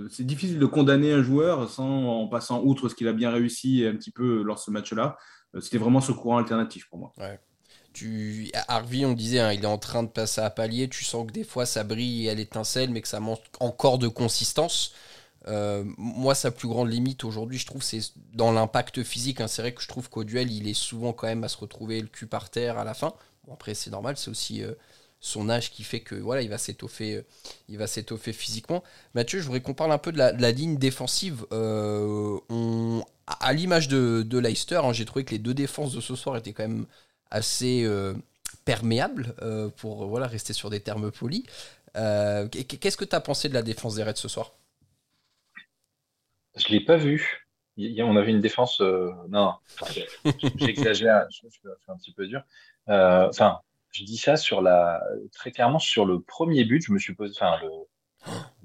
C'est 0.09 0.25
difficile 0.25 0.57
de 0.57 0.65
condamner 0.65 1.13
un 1.13 1.21
joueur 1.21 1.69
sans, 1.69 1.87
en 2.21 2.27
passant 2.27 2.63
outre 2.63 2.89
ce 2.89 2.95
qu'il 2.95 3.07
a 3.07 3.13
bien 3.13 3.29
réussi 3.29 3.85
un 3.85 3.95
petit 3.95 4.11
peu 4.11 4.41
lors 4.41 4.55
de 4.55 4.61
ce 4.61 4.71
match-là. 4.71 5.17
C'était 5.59 5.77
vraiment 5.77 6.01
ce 6.01 6.11
courant 6.11 6.37
alternatif 6.39 6.87
pour 6.89 6.97
moi. 6.99 7.13
Tu, 7.93 8.51
Harvey, 8.67 9.05
on 9.05 9.13
disait, 9.13 9.39
hein, 9.39 9.51
il 9.51 9.63
est 9.63 9.67
en 9.67 9.77
train 9.77 10.03
de 10.03 10.09
passer 10.09 10.41
à 10.41 10.49
palier. 10.49 10.89
Tu 10.89 11.03
sens 11.03 11.25
que 11.27 11.31
des 11.31 11.43
fois 11.43 11.65
ça 11.65 11.83
brille 11.83 12.29
à 12.29 12.33
l'étincelle, 12.33 12.89
mais 12.91 13.01
que 13.01 13.07
ça 13.07 13.19
manque 13.19 13.41
encore 13.59 13.97
de 13.97 14.07
consistance. 14.07 14.93
Euh, 15.47 15.83
moi, 15.97 16.35
sa 16.35 16.51
plus 16.51 16.67
grande 16.67 16.91
limite 16.91 17.23
aujourd'hui, 17.23 17.57
je 17.57 17.65
trouve, 17.65 17.81
c'est 17.81 18.01
dans 18.33 18.51
l'impact 18.51 19.03
physique. 19.03 19.41
hein. 19.41 19.47
C'est 19.47 19.61
vrai 19.61 19.73
que 19.73 19.81
je 19.81 19.87
trouve 19.87 20.09
qu'au 20.09 20.23
duel, 20.23 20.51
il 20.51 20.67
est 20.67 20.73
souvent 20.73 21.13
quand 21.13 21.27
même 21.27 21.43
à 21.43 21.47
se 21.49 21.57
retrouver 21.57 22.01
le 22.01 22.07
cul 22.07 22.27
par 22.27 22.49
terre 22.49 22.77
à 22.77 22.83
la 22.83 22.93
fin. 22.93 23.13
Bon, 23.45 23.53
après, 23.53 23.73
c'est 23.73 23.89
normal, 23.89 24.17
c'est 24.17 24.29
aussi 24.29 24.63
euh, 24.63 24.73
son 25.19 25.49
âge 25.49 25.71
qui 25.71 25.83
fait 25.83 26.01
que 26.01 26.15
voilà, 26.15 26.41
il 26.41 26.49
va 26.49 26.57
s'étoffer, 26.57 27.15
euh, 27.15 27.25
il 27.69 27.77
va 27.77 27.87
s'étoffer 27.87 28.33
physiquement. 28.33 28.83
Mathieu, 29.15 29.39
je 29.39 29.45
voudrais 29.45 29.61
qu'on 29.61 29.73
parle 29.73 29.91
un 29.91 29.97
peu 29.97 30.11
de 30.11 30.17
la, 30.17 30.51
ligne 30.51 30.77
défensive. 30.77 31.45
À 33.41 33.53
l'image 33.53 33.87
de, 33.87 34.23
de 34.23 34.37
Leicester, 34.39 34.81
hein, 34.83 34.91
j'ai 34.91 35.05
trouvé 35.05 35.23
que 35.23 35.31
les 35.31 35.37
deux 35.39 35.53
défenses 35.53 35.93
de 35.93 36.01
ce 36.01 36.15
soir 36.15 36.35
étaient 36.35 36.53
quand 36.53 36.67
même 36.67 36.87
assez 37.31 37.83
euh, 37.83 38.13
perméables, 38.65 39.35
euh, 39.41 39.69
pour 39.69 40.07
voilà, 40.07 40.27
rester 40.27 40.53
sur 40.53 40.69
des 40.69 40.79
termes 40.79 41.11
polis. 41.11 41.43
Euh, 41.95 42.47
Qu'est-ce 42.47 42.97
que 42.97 43.05
tu 43.05 43.15
as 43.15 43.19
pensé 43.21 43.49
de 43.49 43.53
la 43.53 43.61
défense 43.63 43.95
des 43.95 44.03
Reds 44.03 44.15
ce 44.15 44.27
soir? 44.27 44.53
Je 46.55 46.67
l'ai 46.69 46.79
pas 46.83 46.97
vu. 46.97 47.45
Il 47.77 48.01
on 48.03 48.17
avait 48.17 48.31
une 48.31 48.41
défense. 48.41 48.81
non, 49.29 49.53
enfin, 49.79 50.01
j'exagère. 50.57 51.25
Je, 51.31 51.47
je 51.47 51.57
suis 51.59 51.69
un 51.87 51.95
petit 51.97 52.11
peu 52.13 52.27
dur. 52.27 52.41
Enfin, 52.87 53.59
je 53.91 54.03
dis 54.03 54.17
ça 54.17 54.35
sur 54.37 54.61
la 54.61 55.01
très 55.31 55.51
clairement 55.51 55.79
sur 55.79 56.05
le 56.05 56.19
premier 56.19 56.65
but. 56.65 56.83
Je 56.85 56.91
me 56.91 56.99
suis 56.99 57.13
posé. 57.15 57.33
Enfin, 57.37 57.57
le, 57.61 57.69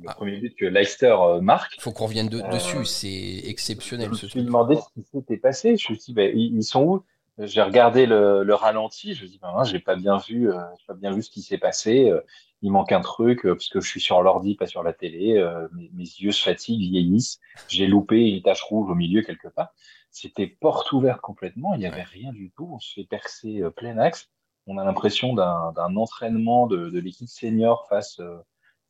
le 0.00 0.08
Ah. 0.08 0.14
premier 0.14 0.38
but 0.38 0.56
que 0.56 0.64
Leicester 0.64 1.16
marque. 1.40 1.76
Il 1.76 1.80
faut 1.80 1.92
qu'on 1.92 2.06
revienne 2.06 2.28
de- 2.28 2.40
Euh, 2.40 2.48
dessus, 2.48 2.84
c'est 2.84 3.08
Je 3.44 3.48
exceptionnel 3.48 4.10
me 4.10 4.14
ce 4.14 4.26
suis 4.26 4.42
demandé 4.42 4.74
ce 4.76 5.00
qui 5.00 5.06
s'était 5.08 5.36
passé. 5.36 5.76
Je 5.76 5.92
me 5.92 5.96
suis 5.96 6.06
dit, 6.06 6.12
ben, 6.12 6.32
ils, 6.36 6.56
ils 6.56 6.64
sont 6.64 6.82
où? 6.82 7.04
J'ai 7.38 7.62
regardé 7.62 8.06
le, 8.06 8.44
le 8.44 8.54
ralenti. 8.54 9.14
Je 9.14 9.24
me 9.24 9.28
dit, 9.28 9.38
ben, 9.42 9.52
hein, 9.56 9.64
j'ai 9.64 9.80
pas 9.80 9.96
bien 9.96 10.18
vu, 10.18 10.52
euh, 10.52 10.60
pas 10.86 10.94
bien 10.94 11.12
vu 11.12 11.22
ce 11.22 11.30
qui 11.30 11.42
s'est 11.42 11.58
passé. 11.58 12.08
Euh, 12.10 12.20
il 12.62 12.70
manque 12.70 12.92
un 12.92 13.00
truc 13.00 13.44
euh, 13.44 13.54
parce 13.54 13.68
que 13.68 13.80
je 13.80 13.88
suis 13.88 14.00
sur 14.00 14.22
l'ordi, 14.22 14.54
pas 14.54 14.66
sur 14.66 14.82
la 14.82 14.92
télé. 14.92 15.36
Euh, 15.38 15.68
mes, 15.72 15.90
mes 15.94 16.04
yeux 16.04 16.32
se 16.32 16.42
fatiguent, 16.42 16.80
vieillissent. 16.90 17.40
J'ai 17.68 17.86
loupé 17.86 18.30
une 18.30 18.42
tache 18.42 18.62
rouge 18.62 18.90
au 18.90 18.94
milieu 18.94 19.22
quelque 19.22 19.48
part. 19.48 19.74
C'était 20.10 20.46
porte 20.46 20.92
ouverte 20.92 21.20
complètement. 21.20 21.74
Il 21.74 21.80
y 21.80 21.86
avait 21.86 22.04
rien 22.04 22.32
du 22.32 22.52
tout. 22.52 22.70
On 22.72 22.78
se 22.78 22.92
fait 22.94 23.04
percer 23.04 23.62
euh, 23.62 23.70
plein 23.70 23.98
axe. 23.98 24.30
On 24.66 24.78
a 24.78 24.84
l'impression 24.84 25.34
d'un 25.34 25.96
entraînement 25.96 26.66
de, 26.66 26.88
de 26.88 26.98
l'équipe 27.00 27.28
senior 27.28 27.86
face 27.88 28.18
euh, 28.20 28.38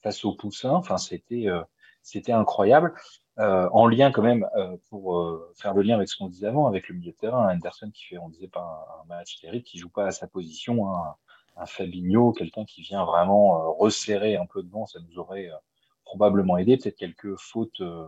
face 0.03 0.25
aux 0.25 0.35
poussins. 0.35 0.75
Enfin, 0.75 0.99
c'était 0.99 1.47
c'était 2.03 2.33
incroyable. 2.33 2.93
Euh, 3.41 3.69
en 3.73 3.89
lien 3.89 4.13
quand 4.13 4.23
même 4.23 4.49
euh, 4.57 4.77
pour 4.91 5.19
euh, 5.19 5.53
faire 5.57 5.75
le 5.75 5.83
lien 5.83 5.97
avec 5.97 6.09
ce 6.09 6.17
qu'on 6.17 6.29
disait 6.29 6.47
avant, 6.47 6.69
avec 6.69 6.89
le 6.89 6.95
milieu 6.95 7.11
de 7.11 7.17
terrain, 7.17 7.53
Anderson 7.53 7.91
qui 7.93 8.05
fait, 8.05 8.19
on 8.19 8.29
disait 8.29 8.47
pas 8.47 8.61
un, 8.61 9.03
un 9.03 9.05
match 9.07 9.41
terrible, 9.41 9.65
qui 9.65 9.79
joue 9.79 9.89
pas 9.89 10.07
à 10.07 10.11
sa 10.13 10.29
position, 10.29 10.89
hein, 10.89 11.17
un 11.57 11.67
Fabinho, 11.67 12.33
quelqu'un 12.33 12.65
qui 12.65 12.83
vient 12.83 13.05
vraiment 13.05 13.57
euh, 13.57 13.69
resserrer 13.71 14.37
un 14.37 14.47
peu 14.47 14.63
devant, 14.63 14.87
ça 14.87 15.01
nous 15.01 15.19
aurait 15.19 15.51
euh, 15.51 15.57
probablement 16.05 16.59
aidé. 16.59 16.77
Peut-être 16.77 16.97
quelques 16.97 17.35
fautes, 17.37 17.81
euh, 17.81 18.07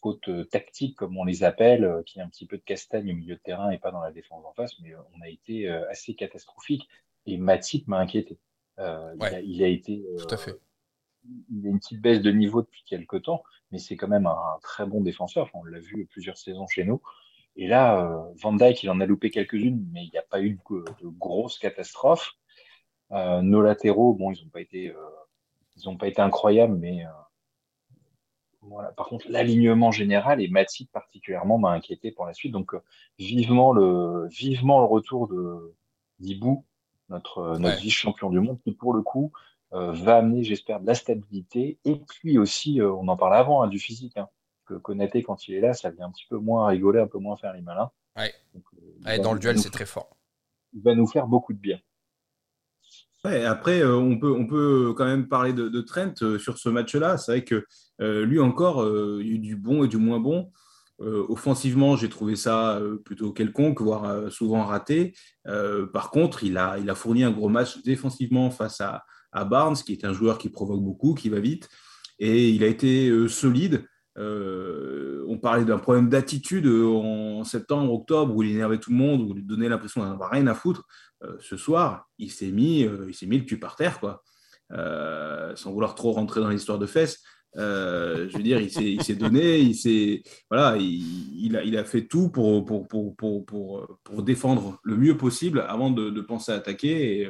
fautes 0.00 0.30
tactiques 0.50 0.96
comme 0.96 1.18
on 1.18 1.24
les 1.24 1.44
appelle, 1.44 1.84
euh, 1.84 2.02
qui 2.02 2.18
est 2.18 2.22
un 2.22 2.28
petit 2.28 2.46
peu 2.46 2.56
de 2.56 2.62
castagne 2.62 3.10
au 3.12 3.14
milieu 3.14 3.34
de 3.34 3.40
terrain 3.40 3.70
et 3.70 3.78
pas 3.78 3.90
dans 3.90 4.00
la 4.00 4.10
défense 4.12 4.44
en 4.46 4.52
face, 4.52 4.78
mais 4.80 4.94
on 5.16 5.20
a 5.22 5.28
été 5.28 5.68
euh, 5.68 5.88
assez 5.90 6.14
catastrophique. 6.14 6.88
Et 7.26 7.36
Matip 7.36 7.88
m'a 7.88 7.98
inquiété. 7.98 8.38
Euh, 8.78 9.14
il, 9.16 9.24
a, 9.24 9.40
il 9.40 9.62
a 9.62 9.68
été 9.68 10.04
euh, 10.12 10.16
Tout 10.16 10.34
à 10.34 10.36
fait. 10.36 10.58
Il 11.50 11.66
a 11.66 11.70
une 11.70 11.78
petite 11.78 12.00
baisse 12.00 12.20
de 12.20 12.30
niveau 12.30 12.62
depuis 12.62 12.82
quelques 12.86 13.22
temps, 13.22 13.42
mais 13.70 13.78
c'est 13.78 13.96
quand 13.96 14.08
même 14.08 14.26
un, 14.26 14.58
très 14.62 14.86
bon 14.86 15.00
défenseur. 15.00 15.48
on 15.54 15.64
l'a 15.64 15.78
vu 15.78 16.06
plusieurs 16.06 16.38
saisons 16.38 16.66
chez 16.66 16.84
nous. 16.84 17.00
Et 17.56 17.66
là, 17.66 18.00
euh, 18.00 18.32
Van 18.42 18.52
Dyke, 18.52 18.82
il 18.82 18.90
en 18.90 19.00
a 19.00 19.06
loupé 19.06 19.30
quelques-unes, 19.30 19.86
mais 19.92 20.04
il 20.04 20.10
n'y 20.10 20.18
a 20.18 20.22
pas 20.22 20.40
eu 20.40 20.58
de, 20.70 20.84
de 21.02 21.08
grosses 21.08 21.58
catastrophes. 21.58 22.32
Euh, 23.12 23.42
nos 23.42 23.62
latéraux, 23.62 24.14
bon, 24.14 24.32
ils 24.32 24.42
n'ont 24.42 24.50
pas 24.50 24.60
été, 24.60 24.90
euh, 24.90 24.96
ils 25.76 25.88
ont 25.88 25.96
pas 25.96 26.08
été 26.08 26.20
incroyables, 26.20 26.76
mais 26.76 27.04
voilà. 28.62 28.92
Par 28.92 29.06
contre, 29.06 29.26
l'alignement 29.28 29.92
général 29.92 30.40
et 30.40 30.48
Matip 30.48 30.90
particulièrement 30.90 31.58
m'a 31.58 31.70
inquiété 31.70 32.10
pour 32.10 32.26
la 32.26 32.32
suite. 32.32 32.52
Donc, 32.52 32.74
vivement 33.18 33.72
le, 33.72 34.26
vivement 34.28 34.80
le 34.80 34.86
retour 34.86 35.28
de 35.28 35.74
d'Ibou, 36.18 36.64
notre, 37.08 37.58
notre 37.58 37.80
vice-champion 37.80 38.30
du 38.30 38.40
monde, 38.40 38.58
qui 38.62 38.72
pour 38.72 38.94
le 38.94 39.02
coup 39.02 39.32
va 39.74 40.16
amener, 40.16 40.44
j'espère, 40.44 40.80
de 40.80 40.86
la 40.86 40.94
stabilité. 40.94 41.78
Et 41.84 41.96
puis 41.96 42.38
aussi, 42.38 42.80
on 42.80 43.08
en 43.08 43.16
parlait 43.16 43.38
avant, 43.38 43.62
hein, 43.62 43.68
du 43.68 43.78
physique. 43.78 44.16
Hein 44.16 44.28
que 44.64 44.74
Konaté, 44.74 45.22
quand 45.22 45.48
il 45.48 45.54
est 45.54 45.60
là, 45.60 45.74
ça 45.74 45.90
vient 45.90 46.06
un 46.06 46.10
petit 46.10 46.26
peu 46.28 46.38
moins 46.38 46.66
rigoler, 46.68 47.00
un 47.00 47.06
peu 47.06 47.18
moins 47.18 47.36
faire 47.36 47.52
les 47.52 47.60
malins. 47.60 47.90
Ouais. 48.16 48.32
Euh, 49.06 49.18
dans 49.18 49.32
le 49.32 49.38
duel, 49.38 49.58
c'est 49.58 49.70
très 49.70 49.86
fort. 49.86 50.16
Il 50.72 50.82
va 50.82 50.94
nous 50.94 51.06
faire 51.06 51.26
beaucoup 51.26 51.52
de 51.52 51.58
bien. 51.58 51.78
après, 53.24 53.80
euh, 53.80 53.96
on, 53.96 54.18
peut, 54.18 54.32
on 54.32 54.46
peut 54.46 54.94
quand 54.96 55.04
même 55.04 55.28
parler 55.28 55.52
de, 55.52 55.80
Trent 55.80 56.14
euh, 56.22 56.38
sur 56.38 56.58
ce 56.58 56.68
match-là. 56.68 57.18
C'est 57.18 57.32
vrai 57.32 57.44
que 57.44 57.64
lui 57.98 58.40
encore, 58.40 58.84
il 59.20 59.26
y 59.26 59.30
a 59.30 59.34
eu 59.34 59.38
du 59.38 59.56
bon 59.56 59.84
et 59.84 59.88
du 59.88 59.98
moins 59.98 60.18
bon. 60.18 60.50
offensivement, 60.98 61.96
j'ai 61.96 62.08
trouvé 62.08 62.34
ça 62.34 62.80
plutôt 63.04 63.32
quelconque, 63.32 63.80
voire 63.80 64.32
souvent 64.32 64.64
raté. 64.64 65.14
par 65.92 66.10
contre, 66.10 66.42
il 66.42 66.58
a, 66.58 66.78
il 66.78 66.90
a 66.90 66.96
fourni 66.96 67.22
un 67.22 67.30
gros 67.30 67.48
match 67.48 67.80
défensivement 67.82 68.50
face 68.50 68.80
à, 68.80 69.04
à 69.34 69.44
Barnes, 69.44 69.76
qui 69.76 69.92
est 69.92 70.04
un 70.04 70.12
joueur 70.12 70.38
qui 70.38 70.48
provoque 70.48 70.82
beaucoup, 70.82 71.14
qui 71.14 71.28
va 71.28 71.40
vite. 71.40 71.68
Et 72.18 72.50
il 72.50 72.64
a 72.64 72.68
été 72.68 73.28
solide. 73.28 73.84
Euh, 74.16 75.24
on 75.28 75.38
parlait 75.38 75.64
d'un 75.64 75.78
problème 75.78 76.08
d'attitude 76.08 76.66
en 76.66 77.42
septembre, 77.44 77.92
octobre, 77.92 78.34
où 78.34 78.42
il 78.42 78.52
énervait 78.52 78.78
tout 78.78 78.90
le 78.90 78.96
monde, 78.96 79.22
où 79.22 79.36
il 79.36 79.46
donnait 79.46 79.68
l'impression 79.68 80.02
d'en 80.02 80.12
avoir 80.12 80.30
rien 80.30 80.46
à 80.46 80.54
foutre. 80.54 80.86
Euh, 81.22 81.36
ce 81.40 81.56
soir, 81.56 82.08
il 82.18 82.30
s'est 82.30 82.50
mis, 82.50 82.84
euh, 82.84 83.06
il 83.08 83.14
s'est 83.14 83.26
mis 83.26 83.38
le 83.38 83.44
cul 83.44 83.58
par 83.58 83.76
terre, 83.76 83.98
quoi. 84.00 84.22
sans 85.56 85.72
vouloir 85.72 85.94
trop 85.94 86.12
rentrer 86.12 86.40
dans 86.40 86.50
l'histoire 86.50 86.78
de 86.78 86.86
fesses. 86.86 87.22
je 87.56 88.36
veux 88.36 88.42
dire, 88.42 88.60
il 88.60 89.02
s'est 89.02 89.14
donné, 89.14 89.58
il 89.58 89.74
s'est, 89.74 90.22
voilà, 90.50 90.76
il, 90.78 91.76
a, 91.76 91.84
fait 91.84 92.06
tout 92.06 92.30
pour 92.30 92.62
défendre 94.22 94.78
le 94.84 94.96
mieux 94.96 95.16
possible 95.16 95.64
avant 95.68 95.90
de, 95.90 96.20
penser 96.20 96.52
à 96.52 96.56
attaquer. 96.56 97.28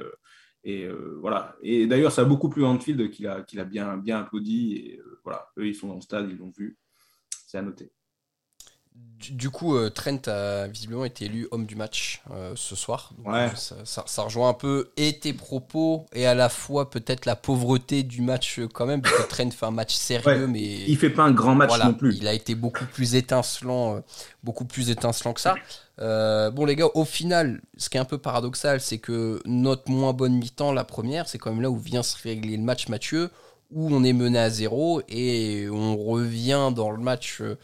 Et 0.64 0.88
voilà. 1.21 1.56
Et 1.62 1.87
d'ailleurs, 1.87 2.12
ça 2.12 2.23
a 2.23 2.25
beaucoup 2.25 2.49
plu 2.49 2.64
Anfield 2.64 3.11
qu'il 3.11 3.26
a, 3.26 3.42
qu'il 3.42 3.61
a 3.61 3.64
bien, 3.64 3.97
bien 3.97 4.21
applaudi. 4.21 4.76
Et 4.76 5.00
voilà, 5.23 5.49
eux, 5.59 5.66
ils 5.66 5.75
sont 5.75 5.88
dans 5.88 5.97
le 5.97 6.00
stade, 6.00 6.28
ils 6.30 6.38
l'ont 6.38 6.52
vu. 6.56 6.78
C'est 7.47 7.59
à 7.59 7.62
noter. 7.62 7.92
Du, 8.94 9.50
coup, 9.50 9.75
euh, 9.75 9.90
Trent 9.90 10.21
a 10.28 10.68
visiblement 10.68 11.04
été 11.04 11.25
élu 11.25 11.49
homme 11.50 11.66
du 11.66 11.75
match 11.75 12.23
euh, 12.30 12.52
ce 12.54 12.76
soir. 12.76 13.12
ouais. 13.25 13.50
ça, 13.56 14.23
rejoint 14.23 14.50
un 14.50 14.54
peu 14.54 14.92
et 14.97 15.18
tes 15.18 15.33
propos 15.33 16.06
et 16.12 16.26
à 16.26 16.35
la 16.35 16.49
fois 16.49 16.90
peut-être 16.90 17.26
la 17.26 17.35
pauvreté 17.35 18.04
du 18.04 18.21
match 18.21 18.61
euh, 18.61 18.68
quand 18.73 18.87
même, 18.87 19.02
parce 19.02 19.16
que 19.16 19.28
Trent 19.28 19.50
fait 19.50 19.66
un 19.66 19.73
match 19.73 19.94
sérieux, 19.94 20.47
mais 20.47 20.85
il 20.87 20.97
fait 20.97 21.11
pas 21.11 21.25
un 21.25 21.33
grand 21.33 21.56
match 21.56 21.76
non 21.83 21.94
plus. 21.94 22.14
Il 22.16 22.28
a 22.28 22.35
été 22.35 22.54
beaucoup 22.54 22.85
plus 22.85 23.16
étincelant, 23.16 24.00
beaucoup 24.44 24.64
plus 24.64 24.90
étincelant 24.90 25.33
que 25.33 25.40
ça. 25.40 25.56
Bon 25.98 26.64
les 26.64 26.76
gars, 26.76 26.88
au 26.94 27.04
final, 27.04 27.60
ce 27.76 27.88
qui 27.88 27.96
est 27.96 28.00
un 28.00 28.04
peu 28.04 28.18
paradoxal, 28.18 28.80
c'est 28.80 28.98
que 28.98 29.40
notre 29.46 29.90
moins 29.90 30.12
bonne 30.12 30.34
mi-temps, 30.34 30.72
la 30.72 30.84
première, 30.84 31.28
c'est 31.28 31.38
quand 31.38 31.50
même 31.50 31.62
là 31.62 31.70
où 31.70 31.76
vient 31.76 32.02
se 32.02 32.16
régler 32.22 32.56
le 32.56 32.62
match 32.62 32.88
Mathieu 32.88 33.30
où 33.74 33.92
on 33.92 34.04
est 34.04 34.12
mené 34.12 34.38
à 34.38 34.50
zéro 34.50 35.02
et 35.08 35.68
on 35.70 35.96
revient 35.96 36.70
dans 36.74 36.90
le 36.90 36.98
match 36.98 37.40
euh, 37.40 37.58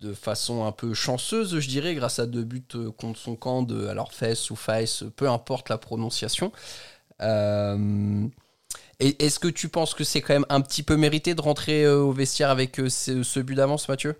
de 0.00 0.14
façon 0.14 0.64
un 0.64 0.72
peu 0.72 0.94
chanceuse, 0.94 1.58
je 1.60 1.68
dirais, 1.68 1.94
grâce 1.94 2.18
à 2.18 2.26
deux 2.26 2.44
buts 2.44 2.64
euh, 2.74 2.90
contre 2.90 3.18
son 3.18 3.36
camp 3.36 3.62
de 3.62 3.86
alors 3.86 4.12
Fess 4.12 4.50
ou 4.50 4.56
Fess, 4.56 5.04
peu 5.16 5.28
importe 5.28 5.68
la 5.68 5.78
prononciation. 5.78 6.52
Euh, 7.20 8.26
est-ce 8.98 9.38
que 9.38 9.48
tu 9.48 9.68
penses 9.68 9.94
que 9.94 10.04
c'est 10.04 10.20
quand 10.20 10.34
même 10.34 10.46
un 10.48 10.60
petit 10.60 10.82
peu 10.82 10.96
mérité 10.96 11.34
de 11.34 11.40
rentrer 11.40 11.88
au 11.88 12.12
vestiaire 12.12 12.50
avec 12.50 12.76
ce 12.88 13.40
but 13.40 13.54
d'avance, 13.54 13.88
Mathieu? 13.88 14.14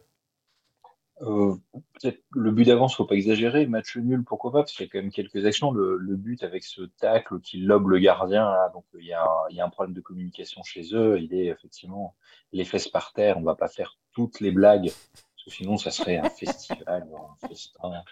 Euh, 1.22 1.54
peut-être 1.72 2.22
le 2.30 2.50
but 2.50 2.64
d'avance, 2.64 2.96
faut 2.96 3.04
pas 3.04 3.14
exagérer. 3.14 3.66
Match 3.66 3.96
nul, 3.96 4.24
pourquoi 4.24 4.52
pas 4.52 4.58
Parce 4.60 4.72
qu'il 4.72 4.86
y 4.86 4.88
a 4.88 4.92
quand 4.92 5.00
même 5.00 5.10
quelques 5.10 5.44
actions. 5.44 5.70
Le, 5.70 6.16
but 6.16 6.42
avec 6.42 6.64
ce 6.64 6.82
tacle 6.82 7.40
qui 7.40 7.58
lobe 7.58 7.88
le 7.88 7.98
gardien, 7.98 8.44
là, 8.44 8.70
donc 8.72 8.84
il 8.98 9.04
y, 9.04 9.12
a, 9.12 9.26
il 9.50 9.56
y, 9.56 9.60
a, 9.60 9.64
un 9.64 9.70
problème 9.70 9.94
de 9.94 10.00
communication 10.00 10.62
chez 10.62 10.94
eux. 10.94 11.20
Il 11.20 11.34
est 11.34 11.46
effectivement 11.46 12.14
les 12.52 12.64
fesses 12.64 12.88
par 12.88 13.12
terre. 13.12 13.36
On 13.38 13.42
va 13.42 13.54
pas 13.54 13.68
faire 13.68 13.98
toutes 14.12 14.40
les 14.40 14.50
blagues, 14.50 14.90
parce 14.90 15.44
que 15.44 15.50
sinon 15.50 15.76
ça 15.76 15.90
serait 15.90 16.16
un 16.16 16.30
festival, 16.30 17.06
un 17.12 17.48
festin. 17.48 18.02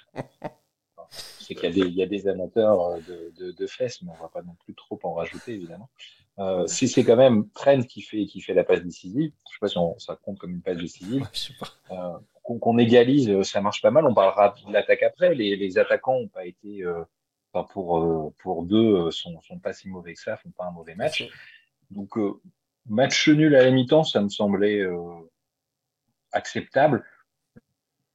C'est 1.11 1.55
qu'il 1.55 1.77
y, 1.79 1.91
y, 1.91 2.03
a 2.03 2.07
des 2.07 2.29
amateurs 2.29 2.99
de, 3.09 3.33
de, 3.39 3.53
de, 3.53 3.67
fesses, 3.67 4.03
mais 4.03 4.11
on 4.11 4.23
va 4.23 4.29
pas 4.29 4.43
non 4.43 4.55
plus 4.65 4.75
trop 4.75 4.99
en 5.05 5.15
rajouter 5.15 5.55
évidemment. 5.55 5.89
Euh, 6.39 6.67
si 6.67 6.87
c'est 6.87 7.05
quand 7.05 7.17
même 7.17 7.49
Trent 7.51 7.83
qui 7.83 8.01
fait, 8.01 8.27
qui 8.27 8.41
fait 8.41 8.55
la 8.55 8.63
passe 8.63 8.83
décisive, 8.83 9.33
je 9.49 9.55
sais 9.55 9.59
pas 9.61 9.69
si 9.69 9.79
on, 9.79 9.99
ça 9.99 10.17
compte 10.17 10.39
comme 10.39 10.53
une 10.53 10.63
passe 10.63 10.77
décisive. 10.77 11.27
je 11.33 11.39
sais 11.39 11.55
pas. 11.59 11.69
Euh, 11.91 12.19
qu'on 12.57 12.79
égalise, 12.79 13.29
euh, 13.29 13.43
ça 13.43 13.61
marche 13.61 13.83
pas 13.83 13.91
mal. 13.91 14.07
On 14.07 14.15
parlera 14.15 14.55
de 14.67 14.73
l'attaque 14.73 15.03
après. 15.03 15.35
Les, 15.35 15.57
les 15.57 15.79
attaquants 15.79 16.21
n'ont 16.21 16.29
pas 16.29 16.47
été, 16.47 16.83
euh, 16.83 17.05
enfin 17.53 17.67
pour 17.73 17.99
euh, 17.99 18.35
pour 18.39 18.65
deux, 18.65 19.11
sont, 19.11 19.41
sont 19.43 19.59
pas 19.59 19.73
si 19.73 19.89
mauvais 19.89 20.15
que 20.15 20.21
ça, 20.21 20.37
font 20.37 20.51
pas 20.51 20.65
un 20.65 20.71
mauvais 20.71 20.95
match. 20.95 21.29
Donc 21.91 22.17
match 22.87 23.29
nul 23.29 23.55
à 23.55 23.65
la 23.65 23.71
mi-temps, 23.71 24.05
ça 24.05 24.21
me 24.21 24.29
semblait 24.29 24.87
acceptable. 26.33 27.05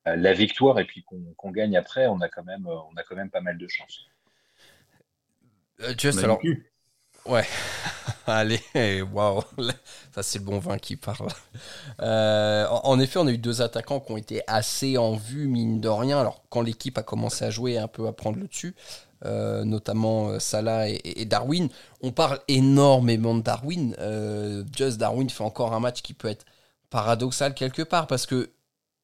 La 0.06 0.34
victoire 0.34 0.80
et 0.80 0.86
puis 0.86 1.04
qu'on 1.04 1.52
gagne 1.52 1.78
après, 1.78 2.08
on 2.08 2.20
a 2.22 2.28
quand 2.28 2.44
même 2.44 2.68
on 2.68 2.96
a 2.98 3.04
quand 3.04 3.16
même 3.16 3.30
pas 3.30 3.42
mal 3.42 3.58
de 3.58 3.68
chance. 3.68 4.08
juste 5.98 6.24
alors. 6.24 6.42
Ouais. 7.26 7.44
Allez, 8.28 8.62
waouh, 9.02 9.42
ça 10.16 10.24
c'est 10.24 10.40
le 10.40 10.46
bon 10.46 10.60
vin 10.60 10.78
qui 10.78 10.96
parle. 10.96 11.28
Euh, 12.02 12.66
en 12.70 13.00
effet, 13.00 13.20
on 13.20 13.28
a 13.28 13.32
eu 13.32 13.38
deux 13.38 13.62
attaquants 13.62 14.00
qui 14.00 14.12
ont 14.14 14.18
été 14.18 14.42
assez 14.48 14.98
en 14.98 15.16
vue, 15.16 15.48
mine 15.48 15.82
de 15.82 15.90
rien. 15.90 16.20
Alors, 16.20 16.42
quand 16.50 16.62
l'équipe 16.62 16.98
a 16.98 17.04
commencé 17.04 17.44
à 17.44 17.50
jouer, 17.50 17.78
un 17.78 17.90
peu 17.90 18.08
à 18.08 18.14
prendre 18.14 18.40
le 18.40 18.48
dessus, 18.48 18.76
euh, 19.26 19.66
notamment 19.66 20.30
euh, 20.30 20.40
Salah 20.40 20.88
et, 20.88 21.26
Darwin, 21.26 21.68
on 22.02 22.12
parle 22.12 22.40
énormément 22.48 23.36
de 23.36 23.42
Darwin. 23.42 23.94
Just 24.74 24.98
Darwin 25.00 25.30
fait 25.30 25.44
encore 25.44 25.74
un 25.74 25.82
match 25.82 26.02
qui 26.02 26.14
peut 26.14 26.30
être 26.30 26.46
paradoxal 26.90 27.54
quelque 27.54 27.82
part 27.82 28.08
parce 28.08 28.26
que 28.26 28.52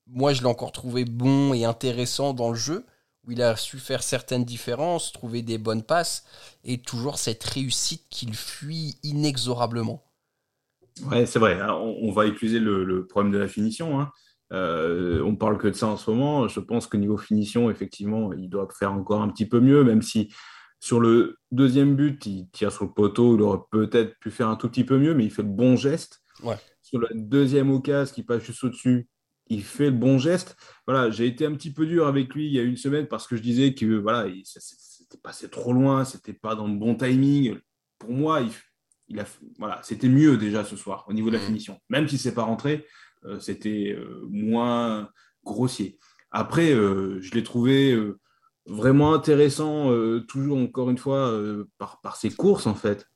moi 0.08 0.32
je 0.32 0.42
l'ai 0.42 0.48
encore 0.48 0.72
trouvé 0.72 1.06
bon 1.06 1.54
et 1.54 1.66
intéressant 1.66 2.34
dans 2.34 2.50
le 2.50 2.56
jeu 2.56 2.86
où 3.30 3.32
il 3.32 3.44
a 3.44 3.56
su 3.56 3.78
faire 3.78 4.02
certaines 4.02 4.44
différences, 4.44 5.12
trouver 5.12 5.44
des 5.44 5.60
bonnes 5.60 5.84
passes, 5.84 6.26
et 6.64 6.80
toujours 6.80 7.20
cette 7.20 7.44
réussite 7.44 8.04
qu'il 8.10 8.34
fuit 8.34 8.98
inexorablement. 9.04 10.04
Ouais, 11.06 11.28
c'est 11.28 11.40
vrai. 11.40 11.62
On, 11.62 12.12
va 12.12 12.26
utiliser 12.26 12.60
le, 12.60 13.06
problème 13.08 13.32
de 13.32 13.38
la 13.38 13.48
finition. 13.48 14.02
Hein. 14.02 14.12
Euh, 14.52 15.22
on 15.24 15.36
parle 15.36 15.60
que 15.60 15.68
de 15.68 15.74
ça 15.74 15.88
en 15.88 15.96
ce 15.96 16.10
moment. 16.10 16.48
Je 16.48 16.60
pense 16.60 16.88
que 16.88 16.98
niveau 16.98 17.18
finition, 17.18 17.70
effectivement, 17.70 18.34
il 18.34 18.50
doit 18.50 18.68
faire 18.78 18.92
encore 18.92 19.22
un 19.22 19.30
petit 19.30 19.46
peu 19.46 19.60
mieux, 19.60 19.84
même 19.84 20.02
si 20.02 20.34
sur 20.80 21.00
le 21.00 21.38
deuxième 21.52 21.96
but, 21.96 22.26
il 22.26 22.50
tire 22.50 22.72
sur 22.72 22.86
le 22.86 22.92
poteau, 22.92 23.36
il 23.36 23.42
aurait 23.42 23.62
peut-être 23.70 24.18
pu 24.20 24.32
faire 24.32 24.48
un 24.48 24.56
tout 24.56 24.70
petit 24.70 24.84
peu 24.86 24.98
mieux, 24.98 25.14
mais 25.14 25.26
il 25.26 25.32
fait 25.32 25.44
le 25.44 25.50
bon 25.50 25.76
geste. 25.76 26.22
Ouais. 26.42 26.56
Sur 26.82 27.00
la 27.00 27.10
deuxième 27.14 27.70
occasion 27.70 28.14
qui 28.16 28.24
passe 28.24 28.44
juste 28.44 28.64
au-dessus, 28.64 29.08
il 29.50 29.64
fait 29.64 29.86
le 29.86 29.98
bon 29.98 30.18
geste. 30.18 30.56
Voilà, 30.88 31.10
j'ai 31.10 31.26
été 31.26 31.46
un 31.46 31.54
petit 31.54 31.74
peu 31.74 31.86
dur 31.86 32.08
avec 32.08 32.34
lui 32.34 32.46
il 32.46 32.54
y 32.54 32.60
a 32.60 32.64
une 32.64 32.78
semaine 32.78 33.08
parce 33.08 33.28
que 33.28 33.36
je 33.36 33.42
disais 33.42 33.74
que 33.74 33.86
voilà, 33.86 34.28
c'était 34.46 35.18
passé 35.18 35.50
trop 35.50 35.74
loin, 35.74 36.06
c'était 36.06 36.34
pas 36.34 36.56
dans 36.56 36.68
le 36.68 36.76
bon 36.76 36.96
timing. 36.96 37.58
Pour 37.98 38.12
moi, 38.12 38.42
il, 39.10 39.20
a, 39.20 39.26
voilà, 39.58 39.82
c'était 39.84 40.08
mieux 40.08 40.38
déjà 40.38 40.64
ce 40.64 40.76
soir 40.76 41.06
au 41.08 41.14
niveau 41.14 41.30
de 41.30 41.36
la 41.36 41.42
mmh. 41.42 41.46
finition. 41.48 41.80
Même 41.90 42.08
si 42.08 42.18
c'est 42.18 42.34
pas 42.34 42.44
rentré, 42.44 42.86
euh, 43.26 43.40
c'était 43.40 43.96
euh, 43.98 44.26
moins 44.30 45.10
grossier. 45.44 45.98
Après, 46.32 46.72
euh, 46.72 47.20
je 47.22 47.34
l'ai 47.34 47.44
trouvé 47.44 47.98
vraiment 48.68 49.16
intéressant, 49.16 49.92
toujours 50.28 50.60
encore 50.60 50.92
une 50.92 51.00
fois, 51.00 51.36
par, 51.80 52.02
par 52.02 52.18
ses 52.18 52.30
courses 52.30 52.68
en 52.68 52.76
fait. 52.76 53.08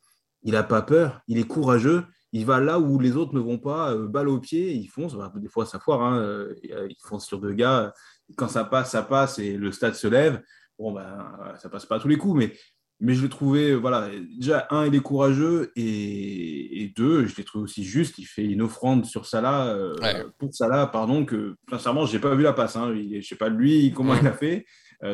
Il 0.41 0.53
n'a 0.53 0.63
pas 0.63 0.81
peur, 0.81 1.21
il 1.27 1.37
est 1.37 1.47
courageux 1.47 2.05
il 2.33 2.47
va 2.47 2.59
là 2.59 2.79
où 2.79 2.99
les 2.99 3.15
autres 3.15 3.35
ne 3.35 3.39
vont 3.39 3.59
pas, 3.59 3.93
euh, 3.93 4.07
balle 4.07 4.27
au 4.27 4.39
pied, 4.39 4.73
il 4.73 4.87
fonce. 4.87 5.15
des 5.35 5.47
fois, 5.47 5.67
ça 5.67 5.79
foire, 5.79 6.01
hein, 6.01 6.17
euh, 6.17 6.55
il 6.63 6.97
fonce 6.99 7.27
sur 7.27 7.39
deux 7.39 7.53
gars. 7.53 7.93
Quand 8.35 8.47
ça 8.47 8.65
passe, 8.65 8.91
ça 8.91 9.03
passe 9.03 9.37
et 9.37 9.55
le 9.55 9.71
stade 9.71 9.93
se 9.93 10.07
lève. 10.07 10.41
Bon, 10.79 10.91
ben, 10.91 11.31
ça 11.59 11.69
passe 11.69 11.85
pas 11.85 11.97
à 11.97 11.99
tous 11.99 12.07
les 12.07 12.17
coups, 12.17 12.35
mais, 12.39 12.53
mais 12.99 13.13
je 13.13 13.21
l'ai 13.21 13.29
trouvé, 13.29 13.75
voilà, 13.75 14.09
déjà, 14.39 14.65
un, 14.71 14.87
il 14.87 14.95
est 14.95 14.99
courageux 14.99 15.71
et, 15.75 16.91
deux, 16.95 17.25
je 17.25 17.35
l'ai 17.35 17.43
trouvé 17.43 17.63
aussi 17.63 17.83
juste. 17.83 18.17
Il 18.17 18.25
fait 18.25 18.45
une 18.45 18.63
offrande 18.63 19.05
sur 19.05 19.27
Salah, 19.27 19.67
euh, 19.67 19.93
pour 20.39 20.53
Salah, 20.53 20.87
pardon, 20.87 21.25
que 21.25 21.55
sincèrement, 21.69 22.07
je 22.07 22.13
n'ai 22.13 22.19
pas 22.19 22.33
vu 22.33 22.41
la 22.41 22.53
passe. 22.53 22.75
Hein. 22.75 22.95
je 22.95 23.17
ne 23.17 23.21
sais 23.21 23.35
pas 23.35 23.49
lui 23.49 23.93
comment 23.95 24.15
il 24.15 24.25
a 24.25 24.33
fait. 24.33 24.65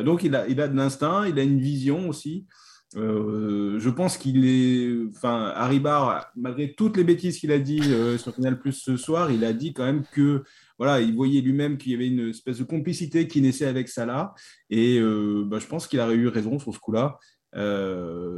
donc, 0.04 0.24
il 0.24 0.34
a, 0.34 0.48
il 0.48 0.58
a 0.58 0.68
de 0.68 0.76
l'instinct, 0.76 1.26
il 1.26 1.38
a 1.38 1.42
une 1.42 1.60
vision 1.60 2.08
aussi. 2.08 2.46
Euh, 2.96 3.78
je 3.78 3.90
pense 3.90 4.18
qu'il 4.18 4.44
est. 4.46 4.92
Enfin, 5.14 5.52
Harry 5.54 5.78
Barr, 5.78 6.26
malgré 6.34 6.72
toutes 6.72 6.96
les 6.96 7.04
bêtises 7.04 7.38
qu'il 7.38 7.52
a 7.52 7.58
dit 7.58 7.80
euh, 7.84 8.18
sur 8.18 8.34
Canal 8.34 8.58
Plus 8.58 8.72
ce 8.72 8.96
soir, 8.96 9.30
il 9.30 9.44
a 9.44 9.52
dit 9.52 9.72
quand 9.72 9.84
même 9.84 10.04
que 10.12 10.42
voilà, 10.76 11.00
il 11.00 11.14
voyait 11.14 11.40
lui-même 11.40 11.78
qu'il 11.78 11.92
y 11.92 11.94
avait 11.94 12.08
une 12.08 12.30
espèce 12.30 12.58
de 12.58 12.64
complicité 12.64 13.28
qui 13.28 13.42
naissait 13.42 13.66
avec 13.66 13.88
Salah. 13.88 14.34
Et 14.70 14.98
euh, 14.98 15.44
bah, 15.46 15.58
je 15.60 15.66
pense 15.66 15.86
qu'il 15.86 16.00
a 16.00 16.12
eu 16.12 16.26
raison 16.26 16.58
sur 16.58 16.74
ce 16.74 16.80
coup-là. 16.80 17.18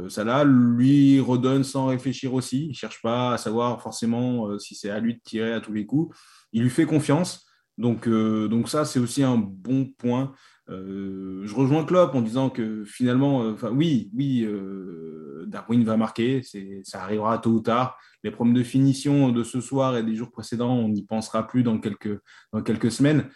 Salah 0.09 0.43
lui 0.43 1.19
redonne 1.19 1.63
sans 1.63 1.87
réfléchir 1.87 2.33
aussi. 2.33 2.65
Il 2.65 2.69
ne 2.69 2.73
cherche 2.73 3.01
pas 3.01 3.33
à 3.33 3.37
savoir 3.37 3.81
forcément 3.81 4.57
si 4.59 4.75
c'est 4.75 4.89
à 4.89 4.99
lui 4.99 5.15
de 5.15 5.19
tirer 5.23 5.53
à 5.53 5.61
tous 5.61 5.73
les 5.73 5.85
coups. 5.85 6.15
Il 6.51 6.63
lui 6.63 6.69
fait 6.69 6.85
confiance. 6.85 7.45
Donc, 7.77 8.09
donc 8.09 8.69
ça, 8.69 8.85
c'est 8.85 8.99
aussi 8.99 9.23
un 9.23 9.37
bon 9.37 9.85
point. 9.85 10.33
Euh, 10.69 11.41
je 11.45 11.55
rejoins 11.55 11.83
Klopp 11.83 12.15
en 12.15 12.21
disant 12.21 12.49
que 12.49 12.83
finalement, 12.85 13.43
euh, 13.43 13.55
oui, 13.71 14.09
oui, 14.15 14.43
euh, 14.45 15.45
Darwin 15.47 15.83
va 15.83 15.97
marquer, 15.97 16.41
ça 16.83 17.03
arrivera 17.03 17.37
tôt 17.37 17.51
ou 17.51 17.59
tard. 17.59 17.97
Les 18.23 18.31
problèmes 18.31 18.55
de 18.55 18.63
finition 18.63 19.29
de 19.29 19.43
ce 19.43 19.59
soir 19.59 19.97
et 19.97 20.03
des 20.03 20.15
jours 20.15 20.31
précédents, 20.31 20.73
on 20.73 20.89
n'y 20.89 21.03
pensera 21.03 21.45
plus 21.45 21.63
dans 21.63 21.79
quelques, 21.79 22.17
dans 22.53 22.61
quelques 22.61 22.91
semaines. 22.91 23.29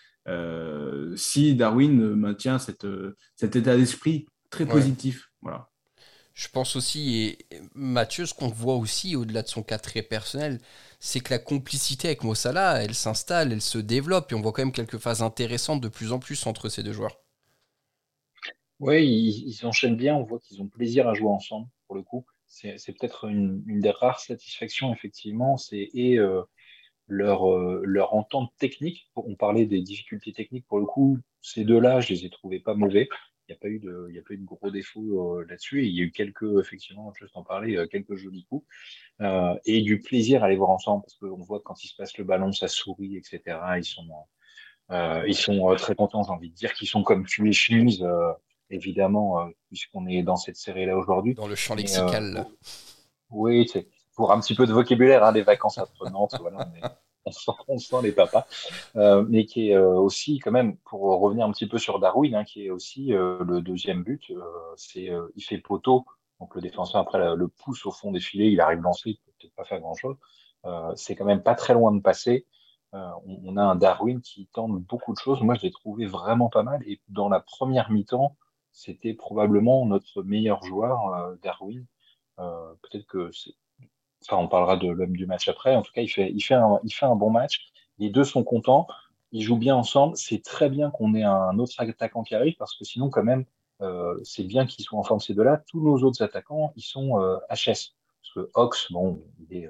si 1.15 1.55
Darwin 1.55 2.15
maintient 2.15 2.59
cette, 2.59 2.87
cet 3.35 3.55
état 3.55 3.75
d'esprit 3.75 4.27
très 4.49 4.65
positif. 4.65 5.29
Voilà. 5.41 5.69
Je 6.37 6.49
pense 6.49 6.75
aussi, 6.75 7.15
et 7.51 7.59
Mathieu, 7.73 8.27
ce 8.27 8.35
qu'on 8.35 8.47
voit 8.47 8.75
aussi 8.75 9.15
au-delà 9.15 9.41
de 9.41 9.47
son 9.47 9.63
cas 9.63 9.79
très 9.79 10.03
personnel, 10.03 10.59
c'est 10.99 11.19
que 11.19 11.33
la 11.33 11.39
complicité 11.39 12.09
avec 12.09 12.23
Mossala, 12.23 12.83
elle 12.83 12.93
s'installe, 12.93 13.51
elle 13.51 13.61
se 13.61 13.79
développe, 13.79 14.31
et 14.31 14.35
on 14.35 14.41
voit 14.41 14.51
quand 14.51 14.61
même 14.61 14.71
quelques 14.71 14.99
phases 14.99 15.23
intéressantes 15.23 15.81
de 15.81 15.87
plus 15.87 16.11
en 16.11 16.19
plus 16.19 16.45
entre 16.45 16.69
ces 16.69 16.83
deux 16.83 16.93
joueurs. 16.93 17.17
Oui, 18.79 19.07
ils, 19.47 19.65
enchaînent 19.65 19.95
bien, 19.95 20.13
on 20.13 20.25
voit 20.25 20.37
qu'ils 20.39 20.61
ont 20.61 20.67
plaisir 20.67 21.07
à 21.07 21.15
jouer 21.15 21.29
ensemble, 21.29 21.69
pour 21.87 21.95
le 21.95 22.03
coup. 22.03 22.23
C'est 22.45 22.75
peut-être 22.99 23.25
une, 23.25 23.63
des 23.65 23.89
rares 23.89 24.19
satisfactions, 24.19 24.93
effectivement, 24.93 25.55
et 25.71 26.19
euh, 26.19 26.43
leur, 27.07 27.51
euh, 27.51 27.81
leur 27.83 28.13
entente 28.13 28.51
technique. 28.59 29.09
On 29.15 29.33
parlait 29.33 29.65
des 29.65 29.81
difficultés 29.81 30.33
techniques, 30.33 30.67
pour 30.67 30.77
le 30.77 30.85
coup, 30.85 31.17
ces 31.41 31.63
deux-là, 31.63 31.99
je 31.99 32.13
les 32.13 32.25
ai 32.25 32.29
trouvés 32.29 32.59
pas 32.59 32.75
mauvais. 32.75 33.09
Il 33.47 33.53
n'y 33.53 33.55
a 33.55 33.59
pas 33.59 33.67
eu 33.67 33.79
de, 33.79 34.07
il 34.09 34.15
y 34.15 34.19
a 34.19 34.21
pas 34.21 34.33
eu 34.33 34.37
de 34.37 34.45
gros 34.45 34.69
défauts 34.69 35.37
euh, 35.39 35.45
là-dessus. 35.47 35.85
Il 35.85 35.95
y 35.95 36.01
a 36.01 36.03
eu 36.03 36.11
quelques, 36.11 36.59
effectivement, 36.59 37.13
juste 37.13 37.35
en 37.35 37.43
parler, 37.43 37.85
quelques 37.89 38.15
jolis 38.15 38.45
coups. 38.49 38.65
et 39.65 39.81
du 39.81 39.99
plaisir 39.99 40.43
à 40.43 40.49
les 40.49 40.55
voir 40.55 40.69
ensemble, 40.69 41.03
parce 41.03 41.15
qu'on 41.15 41.43
voit 41.43 41.61
quand 41.63 41.83
ils 41.83 41.87
se 41.87 41.95
passent 41.95 42.17
le 42.17 42.23
ballon, 42.23 42.51
ça 42.51 42.67
sourit, 42.67 43.15
etc. 43.17 43.57
Ils 43.77 43.85
sont, 43.85 44.09
ils 45.25 45.35
sont 45.35 45.75
très 45.75 45.95
contents, 45.95 46.23
j'ai 46.23 46.31
envie 46.31 46.49
de 46.49 46.55
dire, 46.55 46.73
qu'ils 46.73 46.87
sont 46.87 47.03
comme 47.03 47.25
tu 47.25 47.51
chemise 47.53 48.03
évidemment, 48.69 49.41
euh, 49.41 49.49
puisqu'on 49.67 50.05
est 50.07 50.23
dans 50.23 50.35
cette 50.35 50.57
série-là 50.57 50.97
aujourd'hui. 50.97 51.33
Dans 51.33 51.47
le 51.47 51.55
champ 51.55 51.75
lexical. 51.75 52.37
Euh, 52.37 52.43
oui, 53.29 53.67
c'est 53.71 53.87
pour 54.15 54.31
un 54.31 54.39
petit 54.39 54.55
peu 54.55 54.65
de 54.65 54.73
vocabulaire, 54.73 55.23
hein, 55.23 55.31
les 55.31 55.43
vacances 55.43 55.77
apprenantes, 55.77 56.35
voilà, 56.39 56.67
on, 56.81 56.87
on, 57.67 57.77
sent, 57.77 57.95
les 58.03 58.11
papas, 58.11 58.47
euh, 58.95 59.25
mais 59.27 59.45
qui 59.45 59.69
est 59.69 59.77
aussi 59.77 60.39
quand 60.39 60.51
même, 60.51 60.77
pour 60.77 61.01
revenir 61.01 61.45
un 61.45 61.51
petit 61.51 61.67
peu 61.67 61.77
sur 61.77 61.99
Darwin, 61.99 62.35
hein, 62.35 62.43
qui 62.43 62.65
est 62.65 62.69
aussi 62.69 63.07
le 63.09 63.61
deuxième 63.61 64.03
but, 64.03 64.31
c'est 64.75 65.09
il 65.35 65.43
fait 65.43 65.57
poteau, 65.57 66.05
donc 66.39 66.55
le 66.55 66.61
défenseur 66.61 67.01
après 67.01 67.35
le 67.35 67.47
pousse 67.47 67.85
au 67.85 67.91
fond 67.91 68.11
des 68.11 68.19
filets, 68.19 68.51
il 68.51 68.61
arrive 68.61 68.81
lancer, 68.81 69.11
il 69.11 69.17
peut 69.17 69.31
peut-être 69.39 69.55
pas 69.55 69.65
faire 69.65 69.79
grand-chose. 69.79 70.17
c'est 70.95 71.15
quand 71.15 71.25
même 71.25 71.43
pas 71.43 71.55
très 71.55 71.73
loin 71.73 71.91
de 71.91 72.01
passer. 72.01 72.45
On, 72.93 73.57
a 73.57 73.63
un 73.63 73.75
Darwin 73.75 74.21
qui 74.21 74.47
tente 74.53 74.79
beaucoup 74.81 75.13
de 75.13 75.19
choses. 75.19 75.41
Moi, 75.41 75.55
je 75.55 75.63
l'ai 75.63 75.71
trouvé 75.71 76.05
vraiment 76.05 76.49
pas 76.49 76.63
mal. 76.63 76.81
Et 76.87 76.99
dans 77.09 77.29
la 77.29 77.39
première 77.39 77.91
mi-temps, 77.91 78.35
c'était 78.77 79.15
probablement 79.15 79.85
notre 79.87 80.21
meilleur 80.21 80.63
joueur, 80.63 81.07
euh, 81.07 81.35
Darwin. 81.41 81.85
Euh, 82.39 82.73
peut-être 82.83 83.07
que. 83.07 83.31
Enfin, 84.23 84.41
on 84.41 84.47
parlera 84.47 84.77
de 84.77 84.89
l'homme 84.89 85.15
du 85.15 85.25
match 85.25 85.47
après. 85.47 85.75
En 85.75 85.81
tout 85.81 85.91
cas, 85.93 86.01
il 86.01 86.09
fait, 86.09 86.31
il 86.31 86.41
fait, 86.41 86.55
un, 86.55 86.79
il 86.83 86.91
fait 86.91 87.05
un 87.05 87.15
bon 87.15 87.29
match. 87.29 87.71
Les 87.99 88.09
deux 88.09 88.23
sont 88.23 88.43
contents. 88.43 88.87
Ils 89.31 89.41
jouent 89.41 89.57
bien 89.57 89.75
ensemble. 89.75 90.17
C'est 90.17 90.43
très 90.43 90.69
bien 90.69 90.89
qu'on 90.91 91.13
ait 91.13 91.23
un 91.23 91.57
autre 91.59 91.73
attaquant 91.77 92.23
qui 92.23 92.35
arrive 92.35 92.55
parce 92.57 92.75
que 92.75 92.83
sinon, 92.85 93.09
quand 93.09 93.23
même, 93.23 93.45
euh, 93.81 94.19
c'est 94.23 94.43
bien 94.43 94.65
qu'ils 94.65 94.85
soient 94.85 94.99
en 94.99 95.03
forme 95.03 95.19
ces 95.19 95.33
deux-là. 95.33 95.63
Tous 95.67 95.81
nos 95.81 95.97
autres 96.03 96.23
attaquants, 96.23 96.73
ils 96.75 96.81
sont 96.81 97.19
HS. 97.49 97.93
Parce 98.21 98.33
que 98.35 98.49
Ox, 98.55 98.91
bon, 98.91 99.21
il 99.39 99.57
est, 99.57 99.69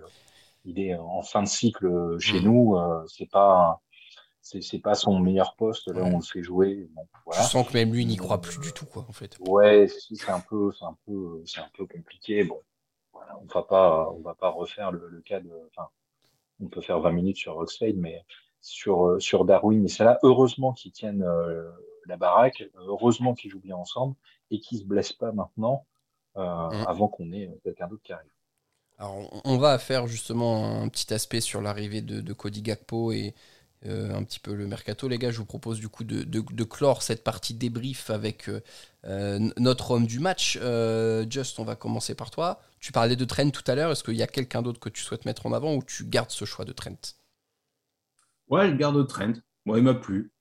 il 0.66 0.80
est 0.80 0.96
en 0.96 1.22
fin 1.22 1.44
de 1.44 1.48
cycle 1.48 2.18
chez 2.20 2.40
mmh. 2.40 2.44
nous. 2.44 2.78
c'est 3.08 3.30
pas 3.30 3.82
c'est 4.62 4.80
pas 4.80 4.96
son 4.96 5.20
meilleur 5.20 5.56
poste. 5.56 5.88
Là, 5.88 6.04
on 6.04 6.18
le 6.18 6.24
fait 6.24 6.44
jouer. 6.44 6.88
Bon, 6.94 7.06
voilà. 7.26 7.42
Je 7.42 7.48
sens 7.48 7.68
que 7.68 7.74
même 7.74 7.94
lui 7.94 8.06
n'y 8.06 8.16
croit 8.16 8.42
plus 8.42 8.60
du 8.60 8.72
tout, 8.72 8.86
quoi, 8.86 9.06
en 9.08 9.12
fait. 9.12 9.38
Ouais, 9.40 9.88
c'est 9.88 10.30
un 10.30 10.40
peu, 10.40 10.72
c'est 10.78 10.86
un 10.86 10.98
peu, 11.06 11.42
c'est 11.46 11.60
un 11.60 11.70
peu 11.76 11.86
compliqué. 11.86 12.44
Bon, 12.44 12.60
on 13.42 13.46
va 13.46 13.64
pas, 13.64 14.10
on 14.12 14.20
va 14.20 14.36
pas 14.36 14.50
refaire 14.50 14.92
le, 14.92 15.22
cas 15.26 15.40
de. 15.40 15.52
Enfin, 15.70 15.90
on 16.62 16.68
peut 16.68 16.82
faire 16.82 17.00
20 17.00 17.12
minutes 17.12 17.38
sur 17.38 17.58
Oxford, 17.58 17.94
mais 17.96 18.24
sur 18.62 19.22
sur 19.22 19.46
Darwin 19.46 19.86
et 19.86 20.04
là. 20.04 20.20
Heureusement 20.24 20.74
qu'ils 20.74 20.92
tiennent 20.92 21.24
euh, 21.24 21.70
la 22.06 22.18
baraque. 22.18 22.64
Heureusement 22.76 23.34
qu'ils 23.34 23.52
jouent 23.52 23.62
bien 23.62 23.76
ensemble 23.76 24.16
et 24.52 24.60
qu'ils 24.60 24.80
se 24.80 24.84
blessent 24.84 25.14
pas 25.14 25.32
maintenant 25.32 25.86
euh, 26.38 26.42
mm. 26.42 26.86
avant 26.88 27.08
qu'on 27.08 27.32
ait 27.32 27.50
quelqu'un 27.64 27.88
d'autre 27.88 28.04
qui 28.04 28.14
arrive. 28.14 28.32
Alors, 29.00 29.42
on 29.46 29.58
va 29.58 29.78
faire 29.78 30.08
justement 30.08 30.82
un 30.82 30.90
petit 30.90 31.14
aspect 31.14 31.40
sur 31.40 31.62
l'arrivée 31.62 32.02
de, 32.02 32.20
de 32.20 32.34
Cody 32.34 32.64
Gakpo 32.64 33.12
et 33.12 33.36
euh, 33.86 34.16
un 34.16 34.24
petit 34.24 34.40
peu 34.40 34.56
le 34.56 34.66
mercato. 34.66 35.08
Les 35.08 35.20
gars, 35.20 35.30
je 35.30 35.38
vous 35.38 35.46
propose 35.46 35.80
du 35.80 35.88
coup 35.88 36.04
de, 36.04 36.64
clore 36.64 37.04
cette 37.04 37.24
partie 37.24 37.54
débrief 37.54 38.10
avec 38.10 38.50
euh, 38.50 38.62
euh, 39.06 39.50
notre 39.58 39.92
homme 39.92 40.08
du 40.08 40.20
match. 40.20 40.58
Just, 41.30 41.60
on 41.60 41.64
va 41.64 41.76
commencer 41.76 42.16
par 42.16 42.32
toi. 42.32 42.60
Tu 42.80 42.92
parlais 42.92 43.16
de 43.16 43.26
Trent 43.26 43.52
tout 43.52 43.64
à 43.68 43.76
l'heure. 43.76 43.92
Est-ce 43.92 44.04
qu'il 44.04 44.16
y 44.16 44.24
a 44.24 44.28
quelqu'un 44.28 44.64
d'autre 44.64 44.80
que 44.80 44.90
tu 44.90 45.04
souhaites 45.04 45.26
mettre 45.26 45.46
en 45.46 45.54
avant 45.54 45.76
ou 45.76 45.84
tu 45.84 46.06
gardes 46.06 46.32
ce 46.32 46.46
choix 46.46 46.66
de 46.66 46.72
Trent? 46.72 47.16
Ouais, 48.50 48.70
je 48.70 48.76
garde 48.76 49.08
Trent. 49.08 49.34
Moi, 49.66 49.78
il 49.78 49.84
m'a 49.84 49.94
plu. 49.94 50.32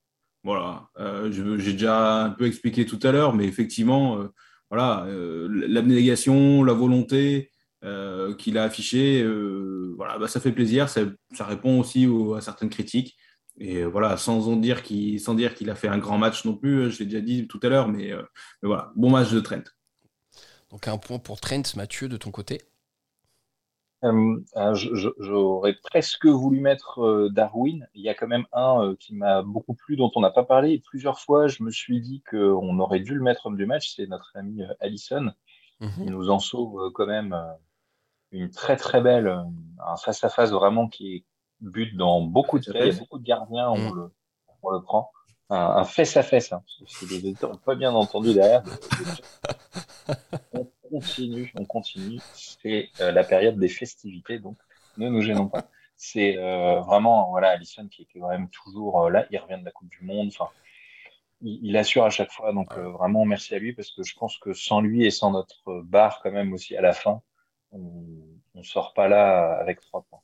Voilà. 0.43 0.89
J'ai 1.29 1.73
déjà 1.73 2.23
un 2.23 2.29
peu 2.31 2.47
expliqué 2.47 2.85
tout 2.85 2.99
à 3.03 3.11
l'heure, 3.11 3.33
mais 3.35 3.45
effectivement, 3.45 4.27
voilà, 4.71 5.05
l'abnégation, 5.49 6.63
la 6.63 6.73
volonté. 6.73 7.51
qu'il 8.39 8.57
a 8.57 8.63
affiché, 8.63 9.23
voilà, 9.95 10.17
bah, 10.17 10.27
ça 10.27 10.39
fait 10.39 10.51
plaisir, 10.51 10.89
ça, 10.89 11.01
répond 11.41 11.79
aussi 11.79 12.07
à 12.35 12.41
certaines 12.41 12.69
critiques. 12.69 13.15
Et 13.59 13.77
euh, 13.77 13.85
voilà, 13.85 14.17
sans, 14.17 14.47
en 14.47 14.55
dire 14.55 14.83
qu'il, 14.83 15.19
sans 15.19 15.33
dire 15.33 15.55
qu'il 15.55 15.69
a 15.69 15.75
fait 15.75 15.87
un 15.87 15.97
grand 15.97 16.17
match 16.17 16.45
non 16.45 16.55
plus, 16.55 16.77
euh, 16.77 16.89
je 16.89 16.99
l'ai 16.99 17.05
déjà 17.05 17.21
dit 17.21 17.47
tout 17.47 17.59
à 17.63 17.69
l'heure, 17.69 17.87
mais, 17.87 18.11
euh, 18.11 18.21
mais, 18.61 18.67
voilà, 18.67 18.91
bon 18.95 19.09
match 19.09 19.31
de 19.31 19.39
Trent. 19.39 19.63
Donc 20.69 20.87
un 20.87 20.97
point 20.97 21.17
pour 21.17 21.39
Trent, 21.39 21.63
Mathieu, 21.75 22.07
de 22.07 22.17
ton 22.17 22.31
côté 22.31 22.61
J'aurais 24.03 25.75
presque 25.81 26.27
voulu 26.27 26.59
mettre 26.59 27.29
Darwin. 27.31 27.87
Il 27.95 28.03
y 28.03 28.09
a 28.09 28.13
quand 28.13 28.27
même 28.27 28.45
un 28.53 28.95
qui 28.99 29.15
m'a 29.15 29.41
beaucoup 29.41 29.73
plu, 29.73 29.95
dont 29.95 30.11
on 30.15 30.21
n'a 30.21 30.29
pas 30.29 30.43
parlé. 30.43 30.79
plusieurs 30.85 31.19
fois, 31.19 31.47
je 31.47 31.63
me 31.63 31.71
suis 31.71 31.99
dit 31.99 32.21
qu'on 32.29 32.77
aurait 32.77 32.99
dû 32.99 33.15
le 33.15 33.23
mettre 33.23 33.47
homme 33.47 33.57
du 33.57 33.65
match. 33.65 33.95
C'est 33.95 34.05
notre 34.05 34.31
ami 34.35 34.61
Allison. 34.81 35.31
Mhm. 35.79 35.89
Il 36.01 36.11
nous 36.11 36.29
en 36.29 36.37
sauve 36.37 36.91
quand 36.93 37.07
même 37.07 37.35
une 38.31 38.51
très 38.51 38.75
très 38.75 39.01
belle, 39.01 39.35
un 39.83 39.97
face-à-face 39.97 40.51
vraiment 40.51 40.87
qui 40.87 41.15
est 41.15 41.25
but 41.61 41.95
dans 41.95 42.21
beaucoup 42.21 42.59
de 42.59 42.71
cas, 42.71 42.91
beaucoup 42.99 43.19
de 43.19 43.23
gardiens, 43.25 43.69
on, 43.69 43.77
mm. 43.77 43.95
le, 43.95 44.11
on 44.63 44.69
le 44.71 44.81
prend. 44.81 45.11
Un, 45.49 45.85
fesse 45.85 46.17
à 46.17 46.23
fesse, 46.23 46.51
hein, 46.51 46.61
parce 46.79 46.97
que 46.97 47.05
les 47.05 47.19
auditeurs 47.19 47.51
n'ont 47.51 47.57
pas 47.57 47.75
bien 47.75 47.93
entendu 47.93 48.33
derrière. 48.33 48.63
on 50.51 50.69
continue, 50.89 51.53
on 51.57 51.63
continue. 51.63 52.19
C'est 52.33 52.89
euh, 52.99 53.13
la 53.13 53.23
période 53.23 53.57
des 53.57 53.69
festivités, 53.69 54.39
donc 54.39 54.57
ne 54.97 55.07
nous 55.07 55.21
gênons 55.21 55.47
pas. 55.47 55.69
C'est 55.95 56.37
euh, 56.37 56.81
vraiment, 56.81 57.29
voilà, 57.29 57.51
Allison 57.51 57.87
qui 57.87 58.01
était 58.01 58.19
quand 58.19 58.27
même 58.27 58.49
toujours 58.49 59.05
euh, 59.05 59.09
là. 59.09 59.25
Il 59.31 59.37
revient 59.37 59.57
de 59.57 59.63
la 59.63 59.71
Coupe 59.71 59.87
du 59.87 60.03
Monde. 60.03 60.27
Enfin, 60.27 60.49
il, 61.39 61.77
assure 61.77 62.03
à 62.03 62.09
chaque 62.09 62.31
fois. 62.31 62.51
Donc 62.51 62.77
vraiment, 62.77 63.23
merci 63.23 63.55
à 63.55 63.59
lui 63.59 63.71
parce 63.71 63.91
que 63.91 64.03
je 64.03 64.15
pense 64.15 64.37
que 64.39 64.51
sans 64.51 64.81
lui 64.81 65.05
et 65.05 65.11
sans 65.11 65.31
notre 65.31 65.81
barre 65.81 66.19
quand 66.21 66.31
même 66.31 66.51
aussi 66.51 66.75
à 66.75 66.81
la 66.81 66.91
fin, 66.91 67.21
on 67.71 67.79
ne 68.53 68.63
sort 68.63 68.93
pas 68.93 69.07
là 69.07 69.53
avec 69.59 69.79
trois 69.79 70.05
points. 70.09 70.21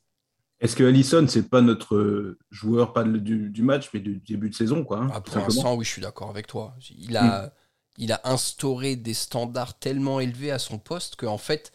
Est-ce 0.64 0.74
que 0.74 0.82
Allison, 0.82 1.26
c'est 1.28 1.48
pas 1.48 1.60
notre 1.60 2.36
joueur, 2.50 2.92
pas 2.92 3.04
du, 3.04 3.62
match, 3.62 3.90
mais 3.92 4.00
du 4.00 4.16
début 4.16 4.50
de 4.50 4.54
saison 4.54 4.82
quoi, 4.82 4.98
hein, 4.98 5.10
ah, 5.12 5.20
Pour 5.20 5.36
l'instant, 5.36 5.74
oui, 5.74 5.84
je 5.84 5.90
suis 5.90 6.02
d'accord 6.02 6.30
avec 6.30 6.46
toi. 6.46 6.74
Il 6.98 7.16
a, 7.16 7.46
hmm. 7.46 7.50
il 7.98 8.12
a 8.12 8.20
instauré 8.24 8.96
des 8.96 9.14
standards 9.14 9.78
tellement 9.78 10.20
élevés 10.20 10.50
à 10.50 10.58
son 10.58 10.78
poste 10.78 11.16
qu'en 11.16 11.38
fait, 11.38 11.70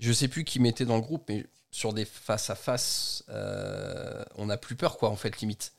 je 0.00 0.12
sais 0.12 0.28
plus 0.28 0.44
qui 0.44 0.60
mettait 0.60 0.84
dans 0.84 0.96
le 0.96 1.02
groupe, 1.02 1.24
mais 1.28 1.46
sur 1.70 1.92
des 1.92 2.04
face 2.04 2.50
à 2.50 2.54
face, 2.54 3.24
on 4.36 4.46
n'a 4.46 4.56
plus 4.56 4.74
peur, 4.74 4.98
quoi, 4.98 5.08
en 5.10 5.16
fait, 5.16 5.40
limite. 5.40 5.72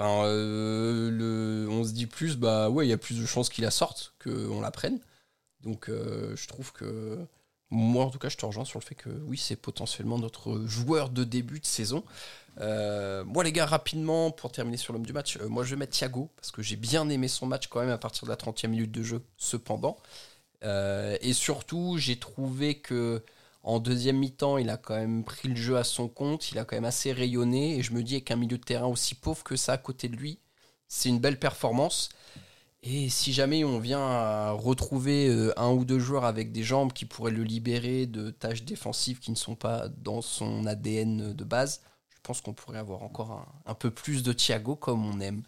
Enfin, 0.00 0.24
euh, 0.24 1.10
le, 1.10 1.68
on 1.70 1.84
se 1.84 1.92
dit 1.92 2.06
plus, 2.06 2.36
bah 2.36 2.70
ouais, 2.70 2.86
il 2.86 2.88
y 2.88 2.92
a 2.92 2.98
plus 2.98 3.20
de 3.20 3.26
chances 3.26 3.50
qu'il 3.50 3.64
la 3.64 3.70
sorte 3.70 4.14
qu'on 4.24 4.62
la 4.62 4.70
prenne. 4.70 4.98
Donc, 5.60 5.90
euh, 5.90 6.34
je 6.36 6.48
trouve 6.48 6.72
que 6.72 7.18
moi, 7.70 8.04
en 8.04 8.10
tout 8.10 8.18
cas, 8.18 8.28
je 8.28 8.36
te 8.36 8.44
rejoins 8.44 8.64
sur 8.64 8.78
le 8.78 8.84
fait 8.84 8.94
que 8.94 9.10
oui, 9.26 9.38
c'est 9.38 9.56
potentiellement 9.56 10.18
notre 10.18 10.64
joueur 10.66 11.10
de 11.10 11.24
début 11.24 11.60
de 11.60 11.66
saison. 11.66 12.04
Euh, 12.60 13.24
moi, 13.24 13.44
les 13.44 13.52
gars, 13.52 13.66
rapidement, 13.66 14.30
pour 14.30 14.52
terminer 14.52 14.76
sur 14.76 14.92
l'homme 14.92 15.06
du 15.06 15.12
match, 15.12 15.36
euh, 15.36 15.48
moi, 15.48 15.64
je 15.64 15.70
vais 15.70 15.76
mettre 15.76 15.92
Thiago, 15.92 16.30
parce 16.36 16.50
que 16.50 16.62
j'ai 16.62 16.76
bien 16.76 17.08
aimé 17.08 17.28
son 17.28 17.46
match 17.46 17.68
quand 17.68 17.80
même 17.80 17.90
à 17.90 17.98
partir 17.98 18.24
de 18.24 18.30
la 18.30 18.36
30e 18.36 18.68
minute 18.68 18.90
de 18.90 19.02
jeu, 19.02 19.22
cependant. 19.36 19.96
et 20.62 21.32
surtout, 21.32 21.96
j'ai 21.98 22.18
trouvé 22.18 22.76
que 22.76 23.22
en 23.62 23.78
deuxième 23.78 24.18
mi-temps, 24.18 24.58
il 24.58 24.70
a 24.70 24.76
quand 24.76 24.94
même 24.94 25.24
pris 25.24 25.48
le 25.48 25.56
jeu 25.56 25.76
à 25.76 25.84
son 25.84 26.08
compte, 26.08 26.50
il 26.50 26.58
a 26.58 26.64
quand 26.64 26.76
même 26.76 26.84
assez 26.84 27.12
rayonné, 27.12 27.78
et 27.78 27.82
je 27.82 27.92
me 27.92 28.02
dis 28.02 28.22
qu'un 28.24 28.36
milieu 28.36 28.58
de 28.58 28.64
terrain 28.64 28.86
aussi 28.86 29.14
pauvre 29.14 29.44
que 29.44 29.56
ça 29.56 29.74
à 29.74 29.78
côté 29.78 30.08
de 30.08 30.16
lui, 30.16 30.38
c'est 30.88 31.08
une 31.08 31.20
belle 31.20 31.38
performance. 31.38 32.08
Et 32.82 33.10
si 33.10 33.32
jamais 33.32 33.62
on 33.62 33.78
vient 33.78 34.52
retrouver 34.52 35.28
euh, 35.28 35.52
un 35.58 35.70
ou 35.70 35.84
deux 35.84 35.98
joueurs 35.98 36.24
avec 36.24 36.50
des 36.50 36.62
jambes 36.62 36.92
qui 36.92 37.04
pourraient 37.04 37.30
le 37.30 37.42
libérer 37.42 38.06
de 38.06 38.30
tâches 38.30 38.64
défensives 38.64 39.18
qui 39.18 39.30
ne 39.30 39.36
sont 39.36 39.54
pas 39.54 39.88
dans 39.88 40.22
son 40.22 40.64
ADN 40.66 41.34
de 41.34 41.44
base, 41.44 41.82
je 42.08 42.18
pense 42.22 42.40
qu'on 42.40 42.54
pourrait 42.54 42.78
avoir 42.78 43.02
encore 43.02 43.46
un, 43.66 43.74
peu 43.74 43.90
plus 43.90 44.22
de 44.22 44.32
Thiago 44.32 44.76
comme 44.76 45.04
on 45.04 45.20
aime. 45.20 45.42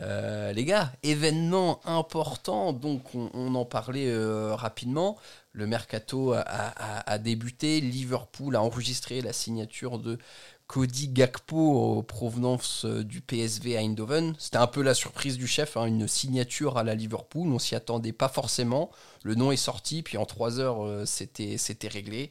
Euh, 0.00 0.52
les 0.52 0.64
gars, 0.64 0.92
événement 1.02 1.80
important, 1.86 2.72
donc 2.74 3.14
on, 3.14 3.54
en 3.54 3.64
parlait 3.64 4.08
euh, 4.08 4.54
rapidement. 4.54 5.16
Le 5.52 5.66
mercato 5.66 6.34
a, 6.34 7.18
débuté, 7.18 7.80
Liverpool 7.80 8.56
a 8.56 8.62
enregistré 8.62 9.22
la 9.22 9.32
signature 9.32 9.98
de 9.98 10.18
Cody 10.66 11.08
Gakpo, 11.08 12.02
provenance 12.02 12.84
euh, 12.84 13.02
du 13.02 13.22
PSV 13.22 13.76
à 13.76 13.80
Eindhoven. 13.80 14.34
C'était 14.38 14.58
un 14.58 14.66
peu 14.66 14.82
la 14.82 14.92
surprise 14.92 15.38
du 15.38 15.46
chef, 15.46 15.78
hein, 15.78 15.86
une 15.86 16.08
signature 16.08 16.76
à 16.76 16.84
la 16.84 16.94
Liverpool. 16.94 17.48
On 17.48 17.58
s'y 17.58 17.74
attendait 17.74 18.12
pas 18.12 18.28
forcément. 18.28 18.90
Le 19.22 19.34
nom 19.34 19.50
est 19.50 19.56
sorti, 19.56 20.02
puis 20.02 20.18
en 20.18 20.26
trois 20.26 20.60
heures, 20.60 21.06
c'était 21.06 21.88
réglé. 21.88 22.30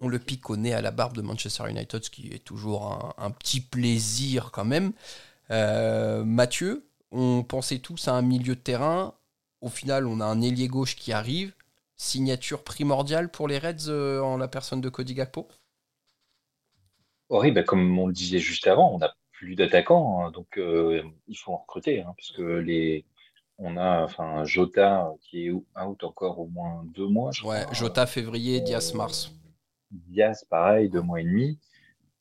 On 0.00 0.08
le 0.08 0.20
pique 0.20 0.50
au 0.50 0.56
nez 0.56 0.74
à 0.74 0.82
la 0.82 0.92
barbe 0.92 1.16
de 1.16 1.22
Manchester 1.22 1.68
United, 1.68 2.04
ce 2.04 2.10
qui 2.10 2.28
est 2.28 2.44
toujours 2.44 3.14
un, 3.18 3.30
petit 3.30 3.60
plaisir 3.60 4.50
quand 4.52 4.64
même. 4.64 4.92
Mathieu, 5.48 6.84
on 7.12 7.44
pensait 7.44 7.78
tous 7.78 8.08
à 8.08 8.14
un 8.14 8.22
milieu 8.22 8.56
de 8.56 8.60
terrain. 8.60 9.14
Au 9.60 9.68
final, 9.68 10.06
on 10.06 10.20
a 10.20 10.24
un 10.24 10.40
ailier 10.40 10.66
gauche 10.66 10.96
qui 10.96 11.12
arrive. 11.12 11.54
Signature 11.96 12.64
primordiale 12.64 13.30
pour 13.30 13.46
les 13.46 13.58
Reds 13.58 13.88
euh, 13.88 14.20
en 14.20 14.36
la 14.36 14.48
personne 14.48 14.80
de 14.80 14.88
Cody 14.88 15.14
Gakpo 15.14 15.46
Oui, 17.28 17.52
bah, 17.52 17.62
comme 17.62 17.96
on 17.98 18.08
le 18.08 18.12
disait 18.12 18.40
juste 18.40 18.66
avant, 18.66 18.92
on 18.92 18.98
n'a 18.98 19.14
plus 19.30 19.54
d'attaquants, 19.54 20.24
hein, 20.24 20.30
donc 20.30 20.58
euh, 20.58 21.02
il 21.28 21.36
faut 21.36 21.52
en 21.52 21.58
recruter, 21.58 22.00
hein, 22.00 22.14
parce 22.16 22.32
que 22.32 22.42
les, 22.42 23.04
on 23.58 23.76
a 23.76 24.02
enfin 24.02 24.44
Jota 24.44 25.12
qui 25.20 25.46
est 25.46 25.50
out 25.50 26.04
encore 26.04 26.40
au 26.40 26.46
moins 26.46 26.84
deux 26.86 27.06
mois. 27.06 27.30
ouais, 27.44 27.64
Jota 27.72 28.06
février, 28.06 28.60
Diaz 28.60 28.94
mars. 28.94 29.32
Diaz 29.90 30.44
pareil, 30.48 30.88
deux 30.88 31.02
mois 31.02 31.20
et 31.20 31.24
demi. 31.24 31.58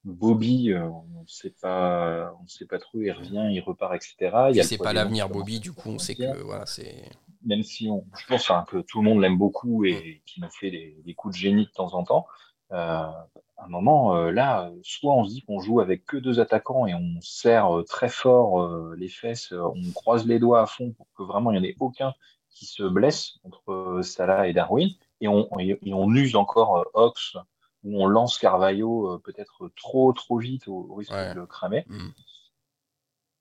Bobby, 0.04 0.72
euh, 0.72 0.88
on 0.88 1.22
ne 1.22 1.28
sait 1.28 1.54
pas, 1.62 2.34
on 2.42 2.48
sait 2.48 2.66
pas 2.66 2.80
trop, 2.80 3.00
il 3.00 3.12
revient, 3.12 3.50
il 3.52 3.60
repart, 3.60 3.94
etc. 3.94 4.52
C'est 4.64 4.78
pas 4.78 4.94
l'avenir 4.94 5.30
Bobby, 5.30 5.60
du 5.60 5.74
coup, 5.74 5.90
on 5.90 6.00
sait 6.00 6.16
que 6.16 6.42
voilà, 6.42 6.66
c'est. 6.66 7.10
Même 7.44 7.64
si 7.64 7.88
on, 7.90 8.06
je 8.18 8.26
pense 8.28 8.52
hein, 8.52 8.66
que 8.68 8.78
tout 8.78 9.02
le 9.02 9.10
monde 9.10 9.22
l'aime 9.22 9.38
beaucoup 9.38 9.84
et 9.86 9.94
mm. 9.94 10.26
qui 10.26 10.42
nous 10.42 10.50
fait 10.50 10.72
des, 10.72 11.14
coups 11.16 11.36
de 11.36 11.40
génie 11.40 11.66
de 11.66 11.72
temps 11.72 11.94
en 11.94 12.04
temps. 12.04 12.26
Euh, 12.72 12.76
à 12.78 13.66
un 13.66 13.68
moment, 13.68 14.16
euh, 14.16 14.32
là, 14.32 14.72
soit 14.84 15.14
on 15.14 15.26
se 15.26 15.34
dit 15.34 15.42
qu'on 15.42 15.60
joue 15.60 15.82
avec 15.82 16.06
que 16.06 16.18
deux 16.18 16.40
attaquants 16.40 16.88
et 16.88 16.96
on 16.96 17.20
serre 17.22 17.84
très 17.88 18.10
fort 18.10 18.94
les 18.96 19.10
fesses, 19.10 19.52
on 19.52 19.92
croise 19.94 20.26
les 20.26 20.40
doigts 20.40 20.62
à 20.62 20.66
fond 20.66 20.92
pour 20.92 21.08
que 21.16 21.24
vraiment 21.24 21.52
il 21.52 21.60
n'y 21.60 21.68
en 21.68 21.70
ait 21.70 21.76
aucun 21.80 22.14
qui 22.50 22.66
se 22.66 22.84
blesse 22.84 23.40
entre 23.44 24.02
Salah 24.04 24.48
et 24.48 24.54
Darwin, 24.54 24.90
et 25.20 25.28
on, 25.28 25.48
et 25.60 25.94
on 25.94 26.14
use 26.14 26.36
encore 26.36 26.86
Ox 26.94 27.38
où 27.84 28.02
on 28.02 28.08
lance 28.08 28.38
Carvalho 28.38 29.08
euh, 29.08 29.18
peut-être 29.20 29.70
trop 29.76 30.14
trop 30.14 30.38
vite 30.38 30.68
au, 30.68 30.94
risque 30.96 31.14
de 31.14 31.34
le 31.34 31.46
cramer. 31.46 31.86
Mm. 31.88 32.10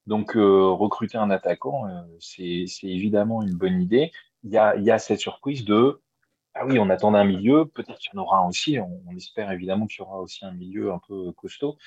Donc 0.06 0.36
euh, 0.36 0.68
recruter 0.68 1.18
un 1.18 1.30
attaquant, 1.30 1.86
euh, 1.86 2.02
c'est 2.18 2.66
évidemment 2.82 3.42
une 3.42 3.54
bonne 3.54 3.80
idée. 3.80 4.12
Il 4.42 4.50
y 4.50 4.58
a, 4.58 4.76
y 4.76 4.90
a 4.90 4.98
cette 4.98 5.20
surprise 5.20 5.64
de 5.64 6.00
ah 6.54 6.66
oui, 6.66 6.80
on 6.80 6.90
attend 6.90 7.14
un 7.14 7.24
milieu, 7.24 7.64
peut-être 7.64 7.98
qu'il 8.00 8.10
y 8.12 8.18
en 8.18 8.22
aura 8.22 8.38
un 8.38 8.48
aussi. 8.48 8.76
On, 8.80 9.16
espère 9.16 9.52
évidemment 9.52 9.86
qu'il 9.86 10.00
y 10.00 10.02
aura 10.02 10.18
aussi 10.18 10.44
un 10.44 10.50
milieu 10.50 10.92
un 10.92 11.00
peu 11.06 11.30
costaud. 11.32 11.78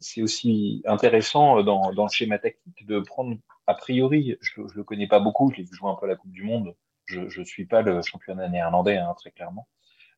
c'est 0.00 0.22
aussi 0.22 0.82
intéressant 0.86 1.62
dans, 1.62 1.92
dans, 1.92 2.02
le 2.02 2.10
schéma 2.10 2.40
tactique 2.40 2.84
de 2.84 2.98
prendre, 2.98 3.36
a 3.68 3.74
priori, 3.74 4.36
je 4.40 4.60
ne 4.60 4.66
le 4.74 4.82
connais 4.82 5.06
pas 5.06 5.20
beaucoup, 5.20 5.52
je 5.52 5.58
l'ai 5.58 5.62
vu 5.62 5.72
jouer 5.72 5.88
un 5.88 5.94
peu 5.94 6.06
à 6.06 6.08
la 6.08 6.16
Coupe 6.16 6.32
du 6.32 6.42
Monde. 6.42 6.74
Je 7.04 7.20
ne 7.20 7.44
suis 7.44 7.64
pas 7.64 7.82
le 7.82 8.02
championnat 8.02 8.48
néerlandais, 8.48 8.96
hein, 8.96 9.14
très 9.16 9.30
clairement. 9.30 9.68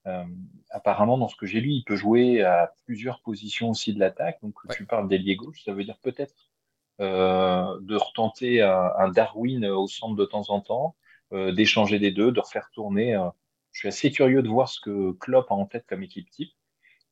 Euh, 0.06 0.24
apparemment, 0.70 1.18
dans 1.18 1.28
ce 1.28 1.36
que 1.36 1.46
j'ai 1.46 1.60
lu, 1.60 1.70
il 1.70 1.84
peut 1.84 1.96
jouer 1.96 2.42
à 2.42 2.72
plusieurs 2.84 3.20
positions 3.20 3.70
aussi 3.70 3.92
de 3.92 4.00
l'attaque. 4.00 4.38
Donc, 4.42 4.54
tu 4.70 4.86
parles 4.86 5.08
d'ailier 5.08 5.36
gauche, 5.36 5.62
ça 5.64 5.72
veut 5.72 5.84
dire 5.84 5.98
peut-être 5.98 6.34
euh, 7.00 7.78
de 7.80 7.96
retenter 7.96 8.62
un, 8.62 9.08
Darwin 9.10 9.66
au 9.66 9.86
centre 9.86 10.16
de 10.16 10.24
temps 10.24 10.50
en 10.50 10.60
temps, 10.60 10.96
euh, 11.32 11.52
d'échanger 11.52 11.98
des 11.98 12.10
deux, 12.10 12.32
de 12.32 12.40
refaire 12.40 12.70
tourner. 12.72 13.12
je 13.72 13.80
suis 13.80 13.88
assez 13.88 14.10
curieux 14.10 14.42
de 14.42 14.48
voir 14.48 14.68
ce 14.68 14.80
que 14.80 15.12
Klopp 15.12 15.50
a 15.50 15.54
en 15.54 15.66
tête 15.66 15.86
comme 15.86 16.02
équipe 16.02 16.30
type, 16.30 16.52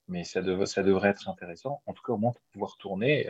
mais 0.09 0.25
ça, 0.25 0.43
ça 0.67 0.83
devrait 0.83 1.11
être 1.11 1.29
intéressant. 1.29 1.83
En 1.87 1.93
tout 1.93 2.03
cas, 2.03 2.13
au 2.13 2.19
moins 2.19 2.33
pour 2.33 2.43
pouvoir 2.53 2.77
tourner, 2.79 3.29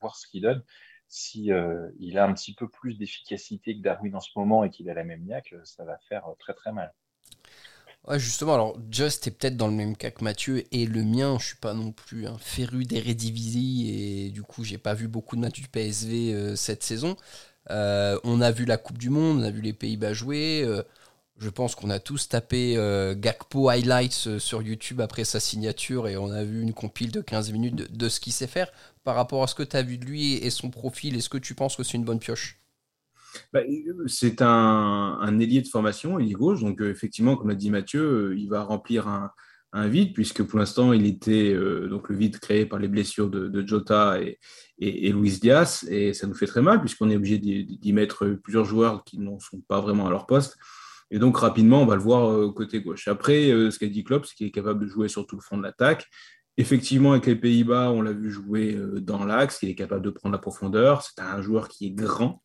voir 0.00 0.16
ce 0.16 0.26
qu'il 0.26 0.42
donne. 0.42 0.62
Si 1.08 1.50
il 1.98 2.18
a 2.18 2.24
un 2.24 2.34
petit 2.34 2.54
peu 2.54 2.68
plus 2.68 2.98
d'efficacité 2.98 3.76
que 3.76 3.82
Darwin 3.82 4.14
en 4.16 4.20
ce 4.20 4.30
moment 4.36 4.64
et 4.64 4.70
qu'il 4.70 4.90
a 4.90 4.94
la 4.94 5.04
même 5.04 5.24
niaque, 5.24 5.54
ça 5.64 5.84
va 5.84 5.98
faire 6.08 6.26
très 6.38 6.54
très 6.54 6.72
mal. 6.72 6.92
Ouais, 8.06 8.20
justement, 8.20 8.54
alors 8.54 8.78
Just 8.90 9.26
est 9.26 9.32
peut-être 9.32 9.56
dans 9.56 9.66
le 9.66 9.72
même 9.72 9.96
cas 9.96 10.12
que 10.12 10.22
Mathieu 10.22 10.64
et 10.70 10.86
le 10.86 11.02
mien. 11.02 11.38
Je 11.40 11.46
suis 11.46 11.56
pas 11.56 11.74
non 11.74 11.90
plus 11.90 12.26
un 12.28 12.38
féru 12.38 12.84
d'Eredivisie 12.84 13.90
et 13.90 14.30
du 14.30 14.42
coup, 14.44 14.62
j'ai 14.62 14.78
pas 14.78 14.94
vu 14.94 15.08
beaucoup 15.08 15.34
de 15.34 15.40
matchs 15.40 15.60
du 15.60 15.68
PSV 15.68 16.32
euh, 16.32 16.56
cette 16.56 16.84
saison. 16.84 17.16
Euh, 17.70 18.18
on 18.22 18.40
a 18.40 18.52
vu 18.52 18.64
la 18.64 18.76
Coupe 18.76 18.98
du 18.98 19.10
Monde, 19.10 19.40
on 19.40 19.42
a 19.42 19.50
vu 19.50 19.60
les 19.60 19.72
Pays-Bas 19.72 20.12
jouer. 20.12 20.62
Euh, 20.64 20.84
je 21.38 21.50
pense 21.50 21.74
qu'on 21.74 21.90
a 21.90 21.98
tous 21.98 22.28
tapé 22.28 22.76
Gakpo 23.18 23.68
Highlights 23.68 24.38
sur 24.38 24.62
YouTube 24.62 25.00
après 25.02 25.24
sa 25.24 25.38
signature 25.40 26.08
et 26.08 26.16
on 26.16 26.30
a 26.30 26.44
vu 26.44 26.62
une 26.62 26.72
compile 26.72 27.10
de 27.10 27.20
15 27.20 27.52
minutes 27.52 27.74
de, 27.74 28.08
ce 28.08 28.20
qu'il 28.20 28.32
sait 28.32 28.46
faire. 28.46 28.72
Par 29.04 29.16
rapport 29.16 29.42
à 29.42 29.46
ce 29.46 29.54
que 29.54 29.62
tu 29.62 29.76
as 29.76 29.82
vu 29.82 29.98
de 29.98 30.06
lui 30.06 30.34
et 30.34 30.50
son 30.50 30.70
profil, 30.70 31.16
est-ce 31.16 31.28
que 31.28 31.38
tu 31.38 31.54
penses 31.54 31.76
que 31.76 31.82
c'est 31.82 31.98
une 31.98 32.04
bonne 32.04 32.20
pioche? 32.20 32.58
Bah, 33.52 33.60
c'est 34.06 34.42
un, 34.42 35.18
un, 35.20 35.38
ailier 35.38 35.62
de 35.62 35.68
formation, 35.68 36.18
il 36.18 36.30
est 36.30 36.34
gauche, 36.34 36.60
donc 36.60 36.80
euh, 36.80 36.90
effectivement, 36.90 37.36
comme 37.36 37.48
l'a 37.48 37.54
dit 37.54 37.70
Mathieu, 37.70 38.02
euh, 38.02 38.36
il 38.36 38.48
va 38.48 38.62
remplir 38.62 39.08
un, 39.08 39.32
vide, 39.88 40.14
puisque 40.14 40.42
pour 40.42 40.58
l'instant, 40.58 40.94
il 40.94 41.04
était 41.04 41.52
euh, 41.52 41.86
donc 41.88 42.08
le 42.08 42.16
vide 42.16 42.38
créé 42.38 42.64
par 42.64 42.78
les 42.78 42.88
blessures 42.88 43.28
de, 43.28 43.66
Jota 43.66 44.18
et, 44.22 44.38
et, 44.78 45.12
Luis 45.12 45.38
Diaz, 45.38 45.86
et 45.90 46.14
ça 46.14 46.26
nous 46.26 46.34
fait 46.34 46.46
très 46.46 46.62
mal, 46.62 46.80
puisqu'on 46.80 47.10
est 47.10 47.16
obligé 47.16 47.36
d'y 47.36 47.92
mettre 47.92 48.26
plusieurs 48.42 48.64
joueurs 48.64 49.04
qui 49.04 49.18
n'en 49.18 49.38
sont 49.38 49.60
pas 49.68 49.82
vraiment 49.82 50.06
à 50.06 50.10
leur 50.10 50.26
poste. 50.26 50.56
Et 51.10 51.18
donc, 51.18 51.36
rapidement, 51.36 51.82
on 51.82 51.86
va 51.86 51.94
le 51.94 52.00
voir 52.00 52.54
côté 52.54 52.80
gauche. 52.80 53.06
Après, 53.06 53.50
ce 53.70 53.78
qu'a 53.78 53.86
dit 53.86 54.02
Klopp, 54.02 54.24
c'est 54.24 54.34
qu'il 54.34 54.46
est 54.46 54.50
capable 54.50 54.80
de 54.80 54.86
jouer 54.86 55.08
sur 55.08 55.26
tout 55.26 55.36
le 55.36 55.42
front 55.42 55.58
de 55.58 55.62
l'attaque. 55.62 56.06
Effectivement, 56.56 57.12
avec 57.12 57.26
les 57.26 57.36
Pays-Bas, 57.36 57.90
on 57.90 58.00
l'a 58.00 58.12
vu 58.12 58.30
jouer 58.30 58.74
dans 59.02 59.26
l'axe, 59.26 59.58
il 59.60 59.68
est 59.68 59.74
capable 59.74 60.06
de 60.06 60.10
prendre 60.10 60.32
la 60.32 60.38
profondeur. 60.38 61.02
C'est 61.02 61.20
un 61.20 61.42
joueur 61.42 61.68
qui 61.68 61.88
est 61.88 61.90
grand. 61.90 62.42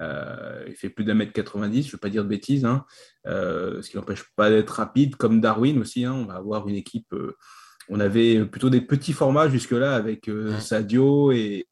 Euh, 0.00 0.64
il 0.68 0.74
fait 0.74 0.90
plus 0.90 1.04
d'un 1.04 1.14
mètre 1.14 1.32
90, 1.32 1.82
je 1.82 1.88
ne 1.88 1.92
veux 1.92 1.98
pas 1.98 2.10
dire 2.10 2.24
de 2.24 2.28
bêtises, 2.28 2.64
hein. 2.64 2.84
euh, 3.26 3.80
ce 3.80 3.90
qui 3.90 3.96
n'empêche 3.96 4.24
pas 4.36 4.50
d'être 4.50 4.70
rapide, 4.70 5.16
comme 5.16 5.40
Darwin 5.40 5.78
aussi. 5.78 6.04
Hein. 6.04 6.12
on 6.12 6.26
va 6.26 6.34
avoir 6.34 6.68
une 6.68 6.74
équipe. 6.74 7.12
Euh, 7.12 7.36
on 7.88 8.00
avait 8.00 8.44
plutôt 8.44 8.68
des 8.68 8.80
petits 8.80 9.12
formats 9.12 9.48
jusque-là 9.48 9.94
avec 9.94 10.28
Sadio 10.58 11.30
et, 11.30 11.66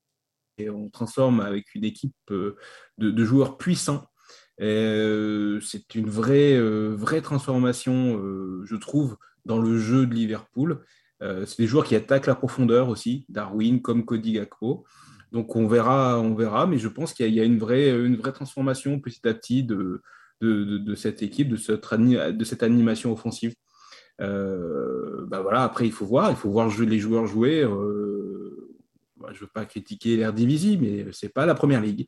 on 0.71 0.89
transforme 0.89 1.41
avec 1.41 1.75
une 1.75 1.83
équipe 1.83 2.15
de, 2.29 3.25
joueurs 3.25 3.57
puissants. 3.59 4.07
C'est 4.61 5.95
une 5.97 6.09
vraie, 6.09 6.57
vraie 6.93 7.21
transformation, 7.21 8.23
je 8.65 8.77
trouve, 8.77 9.17
dans 9.45 9.59
le 9.59 9.77
jeu 9.81 10.07
de 10.07 10.15
Liverpool. 10.15 10.85
C'est 11.21 11.59
des 11.59 11.67
joueurs 11.67 11.85
qui 11.85 11.97
attaquent 11.97 12.29
la 12.29 12.37
profondeur 12.37 12.89
aussi, 12.91 13.27
Darwin 13.29 13.83
comme 13.83 14.05
Cody 14.05 14.35
Gakpo. 14.35 14.85
Donc 15.35 15.57
on 15.57 15.66
verra, 15.66 16.20
on 16.20 16.35
verra, 16.37 16.68
mais 16.68 16.79
je 16.79 16.87
pense 16.87 17.12
qu'il 17.12 17.35
y, 17.35 17.40
a 17.40 17.44
une 17.44 17.59
vraie, 17.59 17.90
une 17.90 18.14
vraie 18.14 18.31
transformation 18.31 19.01
petit 19.01 19.27
à 19.27 19.35
petit 19.35 19.64
de, 19.64 20.01
de, 20.40 20.94
cette 20.94 21.25
équipe, 21.25 21.49
de 21.49 21.57
cette, 21.57 21.85
de 21.92 22.44
cette 22.44 22.62
animation 22.62 23.12
offensive. 23.12 23.53
Euh, 24.20 25.27
bah 25.27 25.40
voilà, 25.40 25.64
après 25.64 25.87
il 25.87 25.92
faut 25.92 26.07
voir, 26.07 26.31
il 26.31 26.37
faut 26.37 26.51
voir 26.51 26.70
les 26.81 26.99
joueurs 27.01 27.27
jouer. 27.27 27.64
Euh, 27.64 28.77
bah, 29.16 29.31
je 29.33 29.38
ne 29.38 29.40
veux 29.40 29.51
pas 29.53 29.64
critiquer 29.64 30.16
l'air 30.16 30.33
Divisie, 30.33 30.79
mais 30.81 31.07
c'est 31.11 31.33
pas 31.33 31.47
la 31.47 31.57
première 31.57 31.81
ligue. 31.81 32.07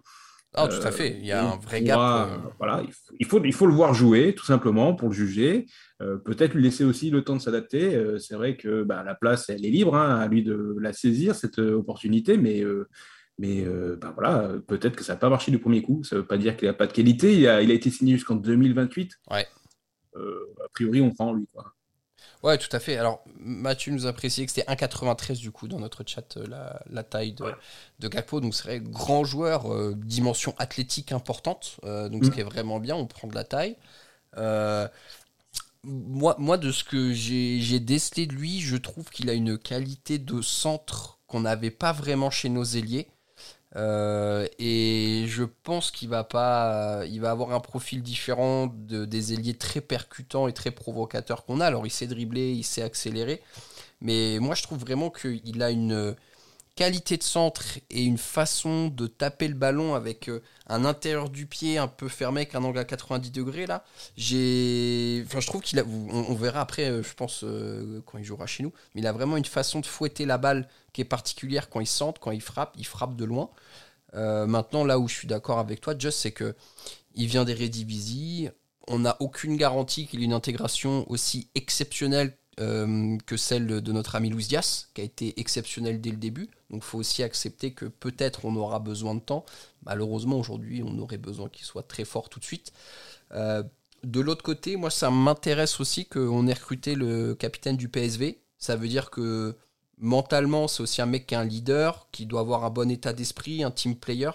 Ah, 0.55 0.69
tout 0.69 0.87
à 0.87 0.93
fait, 0.93 1.19
il 1.19 1.27
y 1.27 1.33
a 1.33 1.53
un 1.53 1.57
vrai 1.57 1.83
gap. 1.83 1.99
Euh. 1.99 2.37
Voilà, 2.59 2.83
il 3.19 3.27
faut, 3.27 3.43
il 3.45 3.53
faut, 3.53 3.67
le 3.67 3.75
voir 3.75 3.93
jouer, 3.93 4.35
tout 4.37 4.47
simplement, 4.47 4.95
pour 4.95 5.09
le 5.09 5.15
juger. 5.15 5.67
Peut-être 5.99 6.55
lui 6.55 6.62
laisser 6.62 6.85
aussi 6.85 7.11
le 7.11 7.23
temps 7.23 7.35
de 7.35 7.43
s'adapter. 7.43 8.01
c'est 8.19 8.37
vrai 8.37 8.57
que 8.57 8.83
bah, 8.85 9.03
la 9.05 9.15
place, 9.15 9.51
elle 9.51 9.67
est 9.67 9.71
libre, 9.71 9.97
hein, 9.97 10.19
à 10.19 10.29
lui 10.29 10.43
de 10.43 10.77
la 10.81 10.95
saisir, 10.95 11.35
cette 11.35 11.59
opportunité, 11.59 12.39
mais 12.39 12.62
mais 13.38 13.62
euh, 13.64 13.99
ben 14.01 14.12
voilà, 14.12 14.49
peut-être 14.66 14.96
que 14.96 15.05
ça 15.05 15.12
n'a 15.12 15.18
pas 15.18 15.29
marché 15.29 15.51
du 15.51 15.59
premier 15.59 15.83
coup. 15.83 16.03
Ça 16.05 16.16
ne 16.16 16.20
veut 16.20 16.27
pas 16.27 16.38
dire 16.38 16.57
qu'il 16.57 16.68
n'a 16.68 16.75
pas 16.75 16.87
de 16.87 16.92
qualité. 16.92 17.35
Il 17.35 17.46
a, 17.49 17.62
il 17.62 17.70
a 17.70 17.75
été 17.75 17.90
signé 17.90 18.14
jusqu'en 18.14 18.35
2028. 18.37 19.18
Ouais. 19.31 19.46
Euh, 20.16 20.55
a 20.64 20.68
priori, 20.72 21.03
on 21.03 21.11
prend 21.11 21.29
en 21.29 21.35
lui. 21.35 21.46
Quoi. 21.53 21.75
Ouais, 22.42 22.57
tout 22.57 22.75
à 22.75 22.81
fait. 22.81 22.96
Alors, 22.96 23.25
Mathieu 23.38 23.92
nous 23.92 24.07
a 24.07 24.12
précisé 24.14 24.46
que 24.46 24.53
c'était 24.53 24.70
1,93 24.70 25.38
du 25.38 25.51
coup 25.51 25.68
dans 25.68 25.81
notre 25.81 26.03
chat, 26.07 26.37
euh, 26.38 26.46
la, 26.88 27.03
taille 27.03 27.33
de, 27.33 27.44
de 27.99 28.09
Gakpo. 28.09 28.40
Donc, 28.40 28.55
c'est 28.55 28.64
vrai, 28.64 28.81
grand 28.81 29.25
joueur, 29.25 29.94
dimension 29.96 30.55
athlétique 30.57 31.12
importante. 31.12 31.79
donc, 31.83 32.25
ce 32.25 32.31
mm. 32.31 32.33
qui 32.33 32.40
est 32.40 32.44
vraiment 32.44 32.81
bien, 32.81 32.96
on 32.96 33.07
prend 33.07 33.29
de 33.29 33.35
la 33.35 33.44
taille. 33.44 33.77
moi, 35.83 36.37
moi, 36.38 36.57
de 36.57 36.72
ce 36.72 36.85
que 36.85 37.12
j'ai 37.12 37.81
décelé 37.81 38.27
de 38.27 38.33
lui, 38.33 38.61
je 38.61 38.77
trouve 38.77 39.11
qu'il 39.11 39.29
a 39.29 39.35
une 39.35 39.59
qualité 39.59 40.18
de 40.18 40.40
centre 40.40 41.18
qu'on 41.27 41.40
n'avait 41.40 41.70
pas 41.70 41.92
vraiment 41.92 42.31
chez 42.31 42.49
nos 42.49 42.64
ailiers. 42.64 43.09
Euh, 43.77 44.47
et 44.59 45.25
je 45.27 45.45
pense 45.45 45.91
qu'il 45.91 46.09
va 46.09 46.25
pas, 46.25 47.05
il 47.07 47.21
va 47.21 47.31
avoir 47.31 47.53
un 47.53 47.61
profil 47.61 48.03
différent 48.03 48.69
de, 48.75 49.05
des 49.05 49.35
ailiers 49.35 49.55
très 49.55 49.81
percutants 49.81 50.49
et 50.49 50.53
très 50.53 50.71
provocateurs 50.71 51.45
qu'on 51.45 51.61
a. 51.61 51.67
Alors 51.67 51.87
il 51.87 51.91
sait 51.91 52.07
dribbler, 52.07 52.53
il 52.53 52.65
sait 52.65 52.83
accélérer, 52.83 53.43
mais 54.01 54.39
moi 54.41 54.55
je 54.55 54.62
trouve 54.62 54.79
vraiment 54.79 55.11
qu'il 55.11 55.62
a 55.62 55.71
une, 55.71 56.15
qualité 56.77 57.17
de 57.17 57.23
centre 57.23 57.65
et 57.89 58.05
une 58.05 58.19
façon 58.19 58.89
de 58.89 59.07
taper 59.07 59.49
le 59.49 59.55
ballon 59.55 59.95
avec 59.95 60.29
euh, 60.29 60.43
un 60.69 60.85
intérieur 60.85 61.31
du 61.31 61.47
pied 61.47 61.79
un 61.79 61.89
peu 61.89 62.07
fermé 62.07 62.43
avec 62.43 62.55
un 62.55 62.62
angle 62.62 62.79
à 62.79 62.85
90 62.85 63.31
degrés 63.31 63.67
là 63.67 63.83
j'ai 64.17 65.25
enfin 65.27 65.41
je 65.41 65.47
trouve 65.47 65.62
qu'il 65.62 65.81
a 65.81 65.85
on, 65.85 66.35
verra 66.35 66.61
après 66.61 66.91
euh, 66.91 67.03
je 67.03 67.15
pense 67.15 67.43
euh, 67.45 68.03
quand 68.05 68.19
il 68.19 68.25
jouera 68.25 68.47
chez 68.47 68.62
nous 68.62 68.73
mais 68.95 69.01
il 69.01 69.07
a 69.07 69.12
vraiment 69.12 69.39
une 69.39 69.47
façon 69.47 69.81
de 69.81 69.87
fouetter 69.87 70.27
la 70.27 70.37
balle 70.37 70.69
qui 70.93 71.01
est 71.01 71.07
particulière 71.07 71.71
quand 71.71 71.81
il 71.81 71.87
centre 71.87 72.21
quand 72.21 72.31
il 72.31 72.43
frappe 72.43 72.75
il 72.79 72.87
frappe 72.87 73.17
de 73.17 73.25
loin. 73.25 73.51
Maintenant 74.15 74.85
là 74.85 74.99
où 74.99 75.09
je 75.09 75.15
suis 75.15 75.29
d'accord 75.29 75.59
avec 75.59 75.83
toi 75.83 75.95
Just 75.99 76.21
c'est 76.21 76.33
que 76.33 76.55
il 77.15 77.27
vient 77.27 77.45
des 77.45 77.53
Redivisie 77.53 78.49
on 78.89 79.01
n'a 79.01 79.17
aucune 79.21 79.57
garantie 79.57 80.07
qu'il 80.07 80.21
ait 80.23 80.25
une 80.25 80.33
intégration 80.33 81.05
aussi 81.11 81.51
exceptionnelle 81.55 82.35
euh, 82.59 83.19
que 83.27 83.37
celle 83.37 83.66
de 83.66 83.92
notre 83.92 84.14
ami 84.14 84.31
Luis 84.31 84.47
Diaz, 84.47 84.88
qui 84.95 85.03
a 85.03 85.05
été 85.05 85.38
exceptionnelle 85.38 86.01
dès 86.01 86.11
le 86.11 86.16
début. 86.16 86.49
Donc 86.71 86.83
il 86.83 86.87
faut 86.87 86.99
aussi 86.99 87.23
accepter 87.23 87.73
que 87.73 87.85
peut-être 87.85 88.47
on 88.47 88.57
aura 88.57 88.79
besoin 88.79 89.14
de 89.14 89.21
temps. 89.21 89.45
Malheureusement, 89.85 90.38
aujourd'hui, 90.38 90.83
on 90.83 90.99
aurait 90.99 91.19
besoin 91.19 91.51
qu'il 91.51 91.66
soit 91.66 91.83
très 91.83 92.07
fort 92.07 92.31
tout 92.31 92.40
de 92.40 92.45
suite. 92.47 92.73
Euh, 93.33 93.62
de 94.05 94.21
l'autre 94.21 94.42
côté, 94.42 94.77
moi, 94.77 94.88
ça 94.88 95.11
m'intéresse 95.11 95.81
aussi 95.81 96.07
qu'on 96.07 96.47
ait 96.47 96.55
recruté 96.55 96.95
le 96.95 97.35
capitaine 97.35 97.77
du 97.77 97.90
PSV. 97.90 98.40
Ça 98.57 98.75
veut 98.75 98.88
dire 98.88 99.11
que 99.11 99.55
mentalement, 99.99 100.66
c'est 100.66 100.83
aussi 100.83 101.03
un 101.03 101.07
mec 101.07 101.27
qui 101.27 101.35
est 101.35 101.38
un 101.38 101.45
leader, 101.45 102.09
qui 102.11 102.25
doit 102.25 102.40
avoir 102.40 102.64
un 102.64 102.71
bon 102.71 102.90
état 102.90 103.12
d'esprit, 103.12 103.64
un 103.64 103.71
team 103.71 103.97
player. 103.97 104.31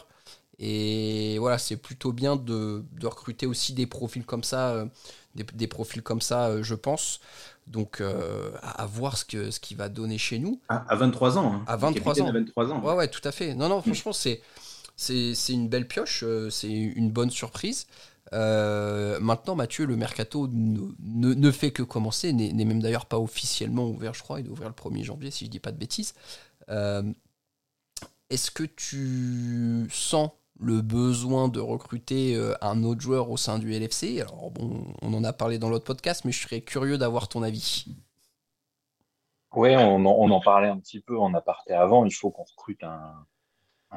Et 0.60 1.39
voilà, 1.39 1.57
c'est 1.57 1.77
plutôt 1.77 2.13
bien 2.13 2.36
de, 2.36 2.84
recruter 3.03 3.47
aussi 3.47 3.73
des 3.73 3.88
profils 3.88 4.25
comme 4.25 4.43
ça, 4.43 4.73
euh, 4.73 4.86
des, 5.34 5.67
profils 5.67 6.03
comme 6.03 6.21
ça, 6.21 6.62
je 6.62 6.75
pense. 6.75 7.19
Donc, 7.67 8.02
euh, 8.02 8.52
à, 8.62 8.86
voir 8.86 9.17
ce 9.17 9.26
qu'il 9.26 9.52
ce 9.52 9.60
qui 9.60 9.76
va 9.76 9.88
donner 9.89 10.17
chez 10.17 10.39
nous. 10.39 10.60
À, 10.67 10.95
23 10.95 11.38
ans. 11.38 11.54
Hein. 11.54 11.63
À 11.67 11.78
23 11.78 12.21
ans. 12.21 12.28
À 12.28 12.32
23 12.32 12.71
ans. 12.71 12.84
Ouais, 12.84 12.93
ouais, 12.95 13.08
tout 13.08 13.21
à 13.24 13.32
fait. 13.32 13.56
Non, 13.56 13.69
non, 13.69 13.80
mm. 13.80 13.84
franchement, 13.84 14.13
c'est, 14.13 14.41
c'est, 14.95 15.54
une 15.54 15.69
belle 15.69 15.88
pioche. 15.88 16.24
Euh, 16.24 16.50
c'est 16.50 16.71
une 16.71 17.12
bonne 17.12 17.30
surprise. 17.30 17.88
Euh, 18.34 19.19
maintenant, 19.19 19.56
Mathieu, 19.56 19.86
le 19.86 19.95
mercato 19.95 20.47
ne, 20.52 21.34
ne, 21.34 21.52
fait 21.52 21.71
que 21.71 21.84
commencer, 21.84 22.34
n'est, 22.34 22.54
même 22.54 22.82
d'ailleurs 22.82 23.06
pas 23.06 23.19
officiellement 23.19 23.88
ouvert, 23.88 24.13
je 24.13 24.24
crois. 24.24 24.39
Il 24.39 24.43
doit 24.43 24.54
ouvrir 24.54 24.69
le 24.69 24.76
1er 24.76 25.04
janvier, 25.04 25.32
si 25.32 25.45
je 25.45 25.50
dis 25.50 25.60
pas 25.60 25.71
de 25.71 25.78
bêtises. 25.78 26.13
est-ce 28.30 28.52
que 28.52 28.63
tu 28.63 29.88
sens 29.91 30.32
le 30.62 30.82
besoin 30.82 31.47
de 31.47 31.60
recruter 31.60 32.36
euh, 32.36 32.54
un 32.62 32.84
autre 32.84 33.02
joueur 33.02 33.30
au 33.30 33.38
sein 33.38 33.60
du 33.60 33.71
LFC. 33.71 34.21
Alors 34.21 34.52
bon, 34.52 34.86
on 35.02 35.13
en 35.13 35.24
a 35.24 35.34
parlé 35.34 35.58
dans 35.60 35.69
l'autre 35.69 35.86
podcast, 35.86 36.24
mais 36.24 36.32
je 36.32 36.41
serais 36.41 36.62
curieux 36.62 36.97
d'avoir 36.97 37.28
ton 37.28 37.41
avis. 37.41 37.86
Oui, 39.54 39.76
on, 39.76 40.06
en 40.06 40.39
parlait 40.39 40.69
un 40.69 40.78
petit 40.78 41.02
peu 41.02 41.19
en 41.19 41.34
aparté 41.34 41.74
avant. 41.74 42.06
Il 42.06 42.13
faut 42.13 42.32
qu'on 42.32 42.43
recrute 42.43 42.84
un, 42.84 43.26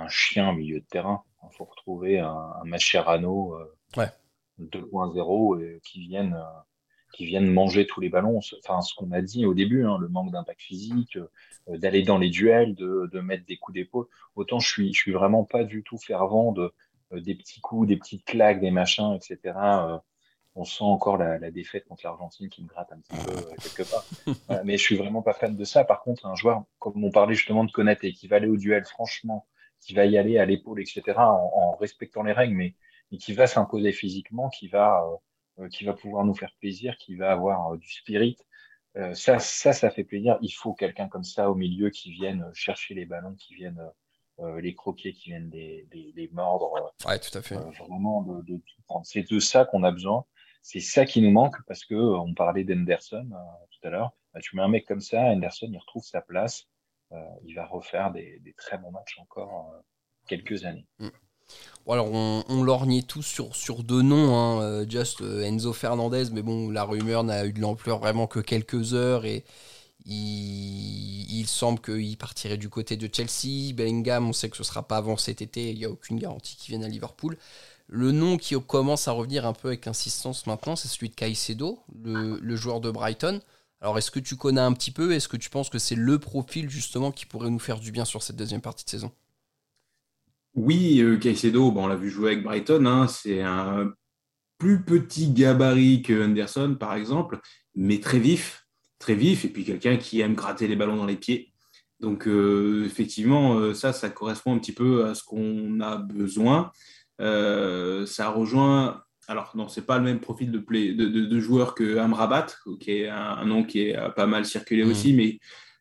chien 0.09 0.51
au 0.51 0.55
milieu 0.55 0.81
de 0.81 0.87
terrain. 0.87 1.23
Il 1.45 1.57
faut 1.57 1.65
retrouver 1.65 2.19
un, 2.19 2.53
un 2.61 2.65
Mascherano 2.65 3.57
2.0 4.61 5.61
euh, 5.61 5.81
qui 5.85 6.01
vienne 6.01 6.35
euh, 6.35 6.61
qui 7.15 7.27
viennent 7.27 7.51
manger 7.51 7.87
tous 7.87 8.01
les 8.01 8.09
ballons. 8.09 8.41
Enfin, 8.59 8.81
ce 8.83 8.95
qu'on 8.95 9.13
a 9.13 9.23
dit 9.23 9.47
au 9.47 9.55
début, 9.55 9.85
hein, 9.85 9.97
le 9.99 10.09
manque 10.09 10.33
d'impact 10.33 10.61
physique, 10.61 11.17
euh, 11.17 11.79
d'aller 11.79 12.03
dans 12.03 12.19
les 12.19 12.31
duels, 12.31 12.75
de, 12.75 13.09
de 13.13 13.21
mettre 13.21 13.47
des 13.47 13.57
coups 13.57 13.75
d'épaule. 13.75 14.07
Autant 14.37 14.59
je 14.59 14.69
suis, 14.69 14.93
je 14.93 14.99
suis 14.99 15.13
vraiment 15.13 15.45
pas 15.45 15.65
du 15.65 15.83
tout 15.83 15.99
fervent 15.99 16.53
de 16.53 16.73
euh, 17.13 17.21
des 17.21 17.35
petits 17.35 17.61
coups, 17.61 17.89
des 17.89 17.97
petites 17.97 18.25
claques, 18.25 18.61
des 18.61 18.71
machins, 18.71 19.15
etc. 19.15 19.39
Euh, 19.57 19.99
on 20.57 20.65
sent 20.65 20.85
encore 20.85 21.17
la, 21.17 21.39
la 21.39 21.51
défaite 21.51 21.85
contre 21.87 22.03
l'Argentine 22.05 22.49
qui 22.49 22.63
me 22.63 22.69
gratte 22.69 22.93
un 22.93 23.01
petit 23.01 23.25
peu 23.25 23.35
quelque 23.61 23.91
part. 23.91 24.05
mais 24.65 24.77
je 24.77 24.83
suis 24.83 24.97
vraiment 24.97 25.23
pas 25.23 25.33
fan 25.33 25.57
de 25.57 25.65
ça. 25.65 25.85
Par 25.85 26.03
contre, 26.03 26.27
un 26.27 26.35
joueur, 26.35 26.65
comme 26.79 27.03
on 27.03 27.11
parlait 27.11 27.35
justement 27.35 27.65
de 27.65 27.73
Konaté, 27.73 28.13
qui 28.13 28.29
va 28.29 28.37
aller 28.37 28.49
au 28.49 28.57
duel 28.57 28.85
franchement, 28.85 29.47
qui 29.81 29.95
va 29.95 30.07
y 30.07 30.17
aller 30.17 30.39
à 30.39 30.47
l'épaule, 30.47 30.81
etc., 30.81 31.03
en, 31.19 31.51
en, 31.55 31.77
respectant 31.77 32.23
les 32.23 32.33
règles, 32.33 32.55
mais, 32.55 32.75
mais 33.11 33.19
qui 33.19 33.33
va 33.33 33.47
s'imposer 33.47 33.93
physiquement, 33.93 34.49
qui 34.49 34.69
va 34.69 35.05
euh, 35.05 35.17
qui 35.71 35.85
va 35.85 35.93
pouvoir 35.93 36.25
nous 36.25 36.35
faire 36.35 36.53
plaisir, 36.61 36.97
qui 36.97 37.17
va 37.17 37.33
avoir 37.33 37.73
euh, 37.73 37.77
du 37.77 37.91
spirit. 37.91 38.37
Euh, 38.97 39.15
ça, 39.15 39.39
ça, 39.39 39.73
ça 39.73 39.91
fait 39.91 40.05
plaisir. 40.05 40.39
Il 40.41 40.51
faut 40.51 40.75
quelqu'un 40.75 41.09
comme 41.09 41.25
ça 41.25 41.51
au 41.51 41.55
milieu 41.55 41.91
qui 41.91 42.13
vienne 42.13 42.49
chercher 42.55 42.95
les 42.95 43.07
ballons, 43.07 43.35
qui 43.35 43.55
vienne 43.55 43.81
les 44.59 44.75
croquer, 44.75 45.13
qui 45.13 45.31
viennent 45.31 45.51
les, 45.51 45.87
les, 45.93 46.29
mordre. 46.33 46.73
ouais, 47.07 47.19
tout 47.21 47.39
à 47.39 47.41
fait. 47.41 47.55
vraiment 47.55 48.23
de, 48.23 48.43
de, 48.43 48.57
tout 48.57 48.83
prendre. 48.85 49.07
C'est 49.07 49.23
de 49.23 49.39
ça 49.39 49.65
qu'on 49.65 49.85
a 49.85 49.93
besoin. 49.93 50.25
C'est 50.61 50.81
ça 50.81 51.05
qui 51.05 51.23
nous 51.23 51.31
manque 51.31 51.55
parce 51.69 51.85
que 51.85 51.95
on 51.95 52.35
parlait 52.35 52.65
d'Henderson 52.65 53.31
tout 53.71 53.87
à 53.87 53.91
l'heure. 53.91 54.13
Bah, 54.33 54.41
tu 54.43 54.57
mets 54.57 54.63
un 54.63 54.69
mec 54.69 54.87
comme 54.87 55.01
ça, 55.01 55.21
Henderson, 55.21 55.69
il 55.71 55.79
retrouve 55.79 56.03
sa 56.03 56.21
place. 56.21 56.69
il 57.45 57.55
va 57.55 57.65
refaire 57.65 58.11
des, 58.11 58.41
des, 58.41 58.55
très 58.55 58.77
bons 58.77 58.91
matchs 58.91 59.21
encore 59.21 59.73
quelques 60.27 60.65
années. 60.65 60.89
Mm 60.99 61.11
alors 61.93 62.11
on, 62.13 62.63
lorgnait 62.63 63.03
tous 63.03 63.23
sur, 63.53 63.83
deux 63.83 64.03
noms, 64.03 64.35
hein, 64.37 64.63
euh, 64.63 64.87
just 64.89 65.21
euh, 65.21 65.45
Enzo 65.45 65.73
Fernandez, 65.73 66.31
mais 66.33 66.43
bon, 66.43 66.71
la 66.71 66.85
rumeur 66.85 67.25
n'a 67.25 67.45
eu 67.45 67.53
de 67.53 67.61
l'ampleur 67.61 67.99
vraiment 67.99 68.27
que 68.27 68.41
quelques 68.41 68.95
heures 68.95 69.27
et 69.27 69.45
il, 70.07 71.45
semble 71.47 71.81
qu'il 71.81 72.17
partirait 72.17 72.57
du 72.57 72.71
côté 72.71 72.97
de 72.97 73.09
Chelsea. 73.13 73.75
Bellingham, 73.75 74.29
on 74.29 74.33
sait 74.33 74.49
que 74.49 74.57
ce 74.57 74.65
sera 74.65 74.83
pas 74.83 74.97
avant 74.97 75.19
cet 75.19 75.43
été, 75.43 75.71
il 75.71 75.77
n'y 75.77 75.85
a 75.85 75.91
aucune 75.91 76.19
garantie 76.19 76.57
qu'il 76.57 76.73
vienne 76.73 76.85
à 76.85 76.89
Liverpool. 76.89 77.37
Le 77.87 78.13
nom 78.13 78.39
qui 78.39 78.55
commence 78.67 79.09
à 79.09 79.13
revenir 79.13 79.45
un 79.47 79.53
peu 79.53 79.69
avec 79.69 79.87
insistance 79.87 80.47
maintenant, 80.47 80.77
c'est 80.77 80.89
celui 80.89 81.11
de 81.11 81.15
Caicedo, 81.15 81.81
le, 82.03 82.39
le 82.41 82.57
joueur 82.57 82.81
de 82.81 82.91
Brighton. 82.91 83.41
Alors 83.83 83.99
est-ce 83.99 84.11
que 84.11 84.21
tu 84.21 84.37
connais 84.37 84.63
un 84.63 84.73
petit 84.73 84.91
peu? 84.91 85.13
Est-ce 85.13 85.29
que 85.29 85.37
tu 85.37 85.51
penses 85.51 85.69
que 85.69 85.79
c'est 85.79 85.95
le 85.95 86.19
profil 86.19 86.71
justement 86.71 87.13
qui 87.13 87.27
pourrait 87.27 87.51
nous 87.51 87.59
faire 87.59 87.79
du 87.79 87.93
bien 87.93 88.07
sur 88.07 88.23
cette 88.23 88.37
deuxième 88.37 88.63
partie 88.63 88.87
de 88.87 88.91
saison? 88.91 89.13
Oui, 90.55 91.01
euh, 91.01 91.17
Caicedo, 91.17 91.71
bon, 91.73 91.85
on 91.85 91.87
l'a 91.89 91.97
vu 91.97 92.11
jouer 92.11 92.33
avec 92.33 92.45
Brighton, 92.45 92.87
hein, 92.87 93.09
c'est 93.09 93.43
un 93.43 93.93
plus 94.59 94.83
petit 94.83 95.31
gabarit 95.31 96.03
que 96.03 96.25
Anderson, 96.25 96.77
par 96.79 96.95
exemple, 96.95 97.41
mais 97.75 97.99
très 97.99 98.21
vif, 98.21 98.67
très 98.99 99.15
vif, 99.15 99.45
et 99.45 99.49
puis 99.49 99.65
quelqu'un 99.65 99.97
qui 99.97 100.21
aime 100.21 100.35
gratter 100.35 100.69
les 100.69 100.77
ballons 100.77 100.97
dans 100.97 101.07
les 101.07 101.17
pieds. 101.17 101.53
Donc, 102.01 102.29
euh, 102.29 102.85
effectivement, 102.87 103.55
euh, 103.55 103.75
ça, 103.75 103.93
ça 103.93 104.11
correspond 104.11 104.55
un 104.55 104.59
petit 104.59 104.73
peu 104.73 105.07
à 105.07 105.15
ce 105.15 105.25
qu'on 105.25 105.81
a 105.81 105.97
besoin. 105.97 106.71
ça 107.19 108.31
rejoint. 108.31 109.03
Alors, 109.27 109.53
non, 109.57 109.69
c'est 109.69 109.87
pas 109.87 109.99
le 109.99 110.05
même 110.05 110.21
profil 110.21 110.51
de, 110.53 110.59
play, 110.59 110.93
de, 110.93 111.41
joueur 111.41 111.75
que 111.75 111.97
Amrabat, 111.97 112.47
qui 112.79 112.91
est 112.93 113.09
un, 113.09 113.45
nom 113.47 113.65
qui 113.65 113.81
est 113.81 114.15
pas 114.15 114.27
mal 114.27 114.45
circulé 114.45 114.85
mmh. 114.85 114.91
aussi, 114.91 115.15
mais 115.15 115.39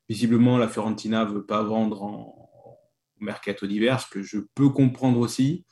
visiblement, 0.08 0.58
la 0.58 0.68
Fiorentina 0.68 1.26
veut 1.26 1.46
pas 1.46 1.62
vendre 1.62 2.04
en, 2.04 2.43
mercato 3.24 3.66
divers, 3.68 4.10
que 4.10 4.22
je 4.22 4.40
peux 4.56 4.70
comprendre 4.70 5.20
aussi. 5.20 5.66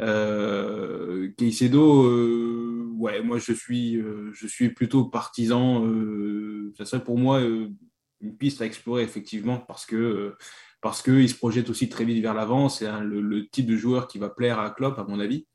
Euh, 0.00 1.28
euh, 1.40 2.86
ouais, 2.96 3.22
moi 3.22 3.38
je 3.38 3.52
suis, 3.52 3.96
euh, 3.96 4.30
je 4.32 4.46
suis 4.46 4.70
plutôt 4.70 5.04
partisan. 5.04 5.84
Euh, 5.86 6.72
ça 6.76 6.84
serait 6.84 7.04
pour 7.04 7.18
moi 7.18 7.40
une 7.40 8.36
piste 8.36 8.62
à 8.62 8.66
explorer 8.66 9.02
effectivement 9.02 9.58
parce 9.58 9.86
que 9.86 10.34
parce 10.80 11.02
qu'il 11.02 11.28
se 11.28 11.36
projette 11.36 11.70
aussi 11.70 11.88
très 11.88 12.04
vite 12.04 12.22
vers 12.22 12.34
l'avant. 12.34 12.68
C'est 12.68 12.88
le, 13.02 13.46
type 13.48 13.66
de 13.66 13.76
joueur 13.76 14.08
qui 14.08 14.18
va 14.18 14.28
plaire 14.28 14.58
à 14.58 14.70
Klopp, 14.70 14.98
à 14.98 15.04
mon 15.04 15.20
avis. 15.20 15.46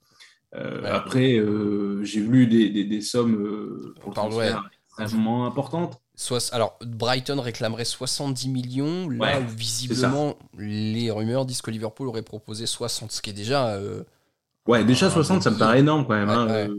après, 0.54 1.39
j'ai 2.02 2.21
vu 2.21 2.47
des, 2.47 2.84
des, 2.86 3.02
sommes 3.02 3.93
pour 4.02 4.13
extrêmement 4.97 5.45
importantes 5.45 6.02
alors, 6.52 6.78
Brighton 6.82 7.40
réclamerait 7.40 7.86
70 7.86 8.50
millions, 8.50 9.10
là 9.10 9.40
où 9.40 9.48
visiblement 9.48 10.38
les 10.58 11.12
rumeurs 11.12 11.46
disent 11.46 11.62
que 11.62 11.72
Liverpool 11.72 12.08
aurait 12.08 12.24
proposé 12.24 12.66
60, 12.66 13.12
ce 13.12 13.22
qui 13.22 13.30
est 13.30 13.34
déjà. 13.34 13.76
Euh, 13.76 14.04
ouais, 14.68 14.84
déjà 14.84 15.10
60, 15.10 15.44
ça 15.44 15.52
me 15.52 15.58
paraît 15.58 15.80
énorme 15.80 16.06
quand 16.06 16.16
même. 16.16 16.30
Hein, 16.30 16.48
euh, 16.50 16.76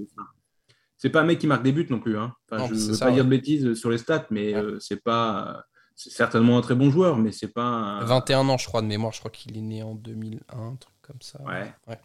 c'est 0.99 1.11
pas 1.11 1.23
un 1.23 1.25
mec 1.25 1.39
qui 1.39 1.47
marque 1.47 1.63
des 1.63 1.73
buts 1.73 1.87
non 1.89 2.01
plus. 2.01 2.19
Hein. 2.19 2.35
je 2.51 2.57
ne 2.57 2.93
veux 2.93 2.99
pas 2.99 3.11
dire 3.11 3.25
de 3.25 3.31
bêtises 3.31 3.75
sur 3.75 3.91
les 3.91 3.99
stats, 3.99 4.27
mais 4.31 4.55
euh, 4.55 4.79
c'est 4.79 5.03
pas. 5.03 5.65
C'est 5.97 6.11
certainement 6.11 6.57
un 6.57 6.63
très 6.63 6.75
bon 6.75 6.91
joueur, 6.91 7.17
mais 7.17 7.33
c'est 7.33 7.53
pas. 7.53 8.01
21 8.03 8.49
ans, 8.49 8.59
je 8.59 8.67
crois, 8.67 8.83
de 8.83 8.87
mémoire. 8.87 9.13
Je 9.13 9.19
crois 9.19 9.31
qu'il 9.31 9.57
est 9.57 9.63
né 9.63 9.83
en 9.83 9.95
2001, 9.95 10.59
un 10.59 10.77
truc 10.77 10.95
comme 11.03 11.21
ça. 11.21 11.43
Ouais. 11.43 11.73
Ouais. 11.87 11.99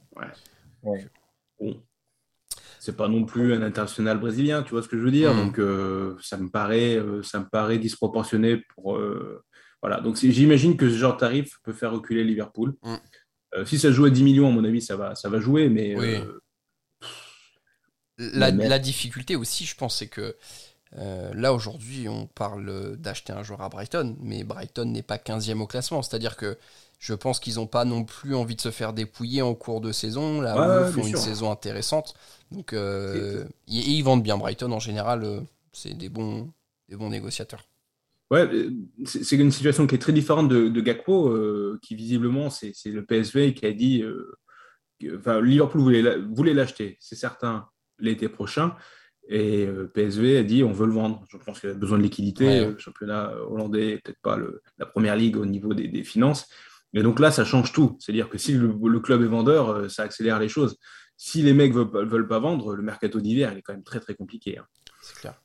ouais. 0.84 1.08
Bon 1.60 1.82
c'est 2.80 2.96
pas 2.96 3.08
non 3.08 3.26
plus 3.26 3.54
un 3.54 3.62
international 3.62 4.20
brésilien, 4.20 4.64
tu 4.64 4.72
vois 4.72 4.82
ce 4.82 4.88
que 4.88 4.98
je 4.98 5.04
veux 5.04 5.12
dire. 5.12 5.34
Mm. 5.34 5.38
Donc 5.38 5.60
euh, 5.60 6.16
ça 6.22 6.38
me 6.38 6.50
paraît, 6.50 6.96
euh, 6.96 7.24
ça 7.24 7.40
me 7.40 7.46
paraît 7.46 7.78
disproportionné 7.78 8.58
pour 8.76 8.96
euh, 8.98 9.44
voilà. 9.82 10.02
Donc 10.02 10.18
j'imagine 10.18 10.78
que 10.78 10.90
ce 10.90 10.96
genre 10.96 11.14
de 11.14 11.20
tarif 11.20 11.60
peut 11.64 11.74
faire 11.74 11.92
reculer 11.92 12.24
Liverpool. 12.24 12.76
Mm. 12.84 13.66
si 13.66 13.80
ça 13.80 13.92
joue 13.92 14.06
à 14.06 14.10
10 14.10 14.24
millions, 14.24 14.48
à 14.48 14.52
mon 14.52 14.64
avis, 14.64 14.82
ça 14.82 14.96
va, 14.96 15.16
ça 15.16 15.30
va 15.30 15.40
jouer, 15.40 15.70
mais 15.70 15.96
La, 18.18 18.50
la 18.50 18.80
difficulté 18.80 19.36
aussi, 19.36 19.66
je 19.66 19.76
pense, 19.76 19.98
c'est 19.98 20.08
que 20.08 20.36
là, 20.94 21.54
aujourd'hui, 21.54 22.08
on 22.08 22.28
parle 22.28 22.96
d'acheter 22.98 23.34
un 23.34 23.44
joueur 23.44 23.62
à 23.62 23.70
Brighton, 23.70 24.16
mais 24.22 24.44
Brighton 24.44 24.86
n'est 24.86 25.04
pas 25.04 25.18
15e 25.18 25.60
au 25.60 25.68
classement. 25.68 26.02
C'est-à-dire 26.02 26.38
que 26.38 26.58
je 27.00 27.14
pense 27.14 27.40
qu'ils 27.40 27.56
n'ont 27.56 27.68
pas 27.68 27.86
non 27.86 28.04
plus 28.04 28.36
envie 28.36 28.56
de 28.56 28.62
se 28.62 28.72
faire 28.72 28.94
dépouiller 28.94 29.42
en 29.42 29.54
cours 29.54 29.82
de 29.82 29.92
saison. 29.92 30.42
Là, 30.42 30.88
ils 30.88 30.94
font 30.94 31.08
une 31.08 31.16
saison 31.16 31.52
intéressante. 31.52 32.16
Donc, 32.52 32.74
euh, 32.74 33.46
ils, 33.68 34.02
vendent 34.02 34.24
bien 34.24 34.38
Brighton 34.38 34.72
en 34.72 34.80
général. 34.80 35.24
Euh, 35.24 35.42
c'est 35.72 35.96
des 35.96 36.10
bons, 36.10 36.52
des 36.90 36.96
bons 36.96 37.10
négociateurs. 37.10 37.64
Ouais, 38.32 38.50
c'est 39.06 39.36
une 39.36 39.52
situation 39.52 39.86
qui 39.86 39.96
est 39.96 40.00
très 40.00 40.14
différente 40.14 40.50
de, 40.50 40.68
de 40.68 40.82
Gakpo, 40.82 41.78
qui 41.82 41.96
visiblement, 41.96 42.50
c'est 42.50 42.74
le 42.86 43.06
PSV 43.06 43.54
qui 43.54 43.66
a 43.68 43.72
dit. 43.72 44.04
enfin, 45.16 45.40
Liverpool 45.42 45.82
voulait 46.34 46.54
l'acheter, 46.54 46.98
c'est 47.00 47.16
certain, 47.16 47.68
l'été 48.00 48.28
prochain. 48.28 48.76
Et 49.28 49.66
euh, 49.66 49.92
PSV 49.94 50.38
a 50.38 50.44
dit 50.44 50.64
on 50.64 50.72
veut 50.72 50.86
le 50.86 50.94
vendre. 50.94 51.24
Je 51.30 51.38
pense 51.38 51.60
qu'il 51.60 51.70
a 51.70 51.74
besoin 51.74 51.98
de 51.98 52.04
liquidité. 52.04 52.66
Le 52.66 52.78
championnat 52.78 53.32
hollandais, 53.50 54.00
peut-être 54.04 54.22
pas 54.22 54.38
la 54.78 54.86
première 54.86 55.16
ligue 55.16 55.38
au 55.38 55.46
niveau 55.46 55.74
des, 55.74 56.04
finances. 56.04 56.48
Et 56.96 57.04
donc 57.04 57.20
là, 57.20 57.32
ça 57.32 57.46
change 57.46 57.72
tout. 57.72 57.98
C'est-à-dire 58.00 58.30
que 58.30 58.38
si 58.38 58.54
le, 58.54 59.00
club 59.00 59.22
est 59.22 59.28
vendeur, 59.28 59.70
euh, 59.70 59.90
ça 59.90 60.04
accélère 60.04 60.40
les 60.40 60.50
choses. 60.50 60.78
Si 61.18 61.42
les 61.42 61.54
mecs 61.54 61.74
ne 61.74 61.84
veulent, 61.84 62.28
pas 62.28 62.40
vendre, 62.40 62.74
le 62.74 62.82
mercato 62.84 63.20
d'hiver, 63.20 63.52
il 63.54 63.60
est 63.60 63.62
quand 63.62 63.74
même 63.74 63.84
très 63.84 64.00
très 64.00 64.16
compliqué. 64.16 64.58
Hein. 64.58 64.66
C'est 65.02 65.18
clair. 65.18 65.42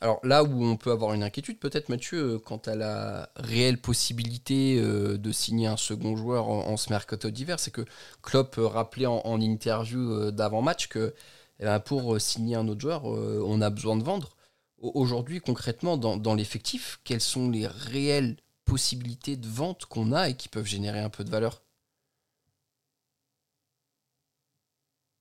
Alors 0.00 0.18
là 0.24 0.42
où 0.42 0.64
on 0.64 0.78
peut 0.78 0.92
avoir 0.92 1.12
une 1.12 1.22
inquiétude, 1.22 1.58
peut-être 1.58 1.90
Mathieu, 1.90 2.18
euh, 2.18 2.38
quant 2.38 2.62
à 2.64 2.74
la 2.74 3.30
réelle 3.36 3.78
possibilité 3.78 4.80
de 4.80 5.32
signer 5.32 5.66
un 5.66 5.76
second 5.76 6.16
joueur 6.16 6.48
en, 6.48 6.76
ce 6.78 6.88
mercato 6.90 7.28
d'hiver, 7.30 7.60
c'est 7.60 7.70
que 7.70 7.84
Klopp 8.22 8.56
rappelait 8.58 9.06
en, 9.06 9.40
interview 9.40 10.30
d'avant-match 10.30 10.88
que 10.88 11.12
eh 11.60 11.64
ben, 11.64 11.78
pour 11.78 12.14
euh, 12.14 12.18
signer 12.18 12.56
un 12.56 12.66
autre 12.68 12.80
joueur, 12.80 13.14
euh, 13.14 13.42
on 13.46 13.60
a 13.60 13.68
besoin 13.70 13.96
de 13.96 14.02
vendre. 14.02 14.30
Aujourd'hui, 14.78 15.40
concrètement, 15.40 15.98
dans, 15.98 16.34
l'effectif, 16.34 17.00
quelles 17.04 17.20
sont 17.20 17.50
les 17.50 17.66
réelles 17.66 18.36
possibilités 18.70 19.36
de 19.36 19.48
vente 19.48 19.86
qu'on 19.86 20.12
a 20.12 20.28
et 20.28 20.36
qui 20.36 20.48
peuvent 20.48 20.66
générer 20.66 21.00
un 21.00 21.10
peu 21.10 21.24
de 21.24 21.30
valeur 21.30 21.62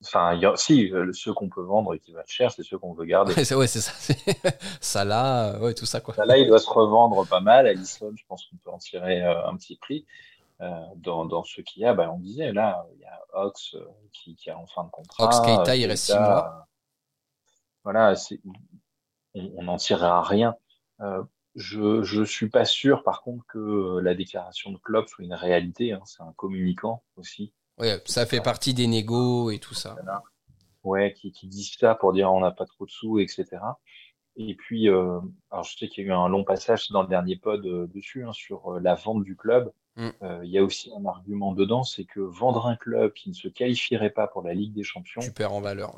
Enfin, 0.02 0.40
si, 0.56 0.94
euh, 0.94 1.12
ceux 1.12 1.34
qu'on 1.34 1.50
peut 1.50 1.62
vendre 1.62 1.94
et 1.94 2.00
qui 2.00 2.14
valent 2.14 2.24
cher, 2.26 2.52
c'est 2.52 2.64
ceux 2.64 2.78
qu'on 2.78 2.94
veut 2.94 3.04
garder. 3.04 3.34
ouais, 3.54 3.68
c'est 3.68 3.82
ça. 3.82 3.92
ça 4.80 5.04
là, 5.04 5.60
ouais, 5.60 5.74
tout 5.74 5.86
ça 5.86 6.00
quoi. 6.00 6.16
Là, 6.26 6.38
il 6.38 6.48
doit 6.48 6.60
se 6.60 6.70
revendre 6.70 7.28
pas 7.28 7.42
mal. 7.42 7.68
Alisson, 7.68 8.14
je 8.16 8.24
pense 8.26 8.46
qu'on 8.46 8.56
peut 8.64 8.70
en 8.70 8.78
tirer 8.78 9.22
un 9.22 9.58
petit 9.58 9.76
prix. 9.76 10.06
Euh, 10.62 10.86
dans, 10.98 11.26
dans, 11.26 11.44
ce 11.44 11.62
qu'il 11.62 11.84
y 11.84 11.86
a, 11.86 11.94
bah, 11.94 12.12
on 12.14 12.20
disait, 12.20 12.52
là, 12.52 12.86
il 12.94 13.00
y 13.00 13.06
a 13.06 13.22
Ox 13.34 13.76
euh, 13.76 13.86
qui, 14.12 14.36
qui, 14.36 14.50
est 14.50 14.54
en 14.54 14.66
fin 14.66 14.84
de 14.84 14.90
contrat. 14.90 15.26
Ox 15.26 15.40
Keita, 15.40 15.78
il 15.78 15.86
reste 15.86 16.08
6 16.08 16.16
mois. 16.16 16.68
Voilà, 17.86 18.14
on 19.36 19.64
n'en 19.64 19.78
tirera 19.78 20.22
rien. 20.22 20.56
Euh, 21.76 22.04
je 22.04 22.20
ne 22.20 22.26
suis 22.26 22.50
pas 22.50 22.66
sûr, 22.66 23.04
par 23.04 23.22
contre, 23.22 23.46
que 23.48 24.00
la 24.00 24.16
déclaration 24.16 24.72
de 24.72 24.78
Klopp 24.78 25.08
soit 25.10 25.26
une 25.26 25.34
réalité. 25.34 25.94
Hein. 25.94 26.02
C'est 26.06 26.22
un 26.22 26.34
communicant 26.36 27.04
aussi. 27.18 27.54
Oui, 27.78 27.88
ça 28.06 28.26
fait 28.26 28.42
partie 28.42 28.74
des 28.74 28.88
négos 28.88 29.52
et 29.52 29.60
tout 29.60 29.74
ça. 29.74 29.96
Ouais, 30.84 31.14
qui, 31.14 31.32
qui 31.32 31.48
disent 31.48 31.76
ça 31.78 31.96
pour 31.96 32.14
dire 32.14 32.32
on 32.32 32.40
n'a 32.40 32.52
pas 32.52 32.66
trop 32.66 32.86
de 32.86 32.92
sous, 32.92 33.20
etc. 33.20 33.48
Et 34.38 34.56
puis, 34.56 34.90
euh, 34.90 35.20
alors 35.52 35.64
je 35.64 35.78
sais 35.78 35.88
qu'il 35.90 36.06
y 36.06 36.08
a 36.08 36.10
eu 36.10 36.14
un 36.14 36.30
long 36.30 36.46
passage 36.46 36.90
dans 36.92 37.02
le 37.02 37.10
dernier 37.10 37.36
pod 37.36 37.62
dessus 37.62 38.26
hein, 38.26 38.32
sur 38.32 38.80
la 38.80 38.96
vente 38.96 39.24
du 39.24 39.36
club. 39.36 39.72
Mm. 39.98 40.10
Euh, 40.24 40.40
il 40.46 40.52
y 40.52 40.58
a 40.58 40.64
aussi 40.64 40.92
un 40.98 41.06
argument 41.06 41.54
dedans, 41.54 41.84
c'est 41.84 42.06
que 42.06 42.22
vendre 42.22 42.68
un 42.68 42.78
club 42.78 43.12
qui 43.14 43.30
ne 43.30 43.34
se 43.34 43.50
qualifierait 43.50 44.12
pas 44.12 44.28
pour 44.28 44.42
la 44.42 44.54
Ligue 44.54 44.74
des 44.74 44.84
Champions, 44.84 45.22
tu 45.22 45.32
perds 45.32 45.54
en 45.54 45.62
valeur. 45.62 45.96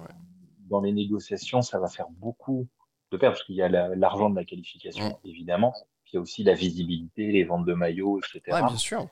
Dans 0.69 0.81
les 0.81 0.91
négociations, 0.91 1.61
ça 1.61 1.79
va 1.79 1.87
faire 1.87 2.09
beaucoup 2.09 2.67
de 3.11 3.17
perdre 3.17 3.35
parce 3.35 3.45
qu'il 3.45 3.55
y 3.55 3.61
a 3.61 3.69
l'argent 3.69 4.29
de 4.29 4.35
la 4.35 4.45
qualification, 4.45 5.09
mm. 5.09 5.27
évidemment. 5.27 5.73
Puis 6.03 6.13
il 6.13 6.15
y 6.15 6.17
a 6.17 6.21
aussi 6.21 6.43
la 6.43 6.53
visibilité, 6.53 7.31
les 7.31 7.43
ventes 7.43 7.65
de 7.65 7.73
maillots, 7.73 8.19
etc. 8.19 8.41
Ouais, 8.47 8.63
bien 8.65 8.77
sûr. 8.77 9.07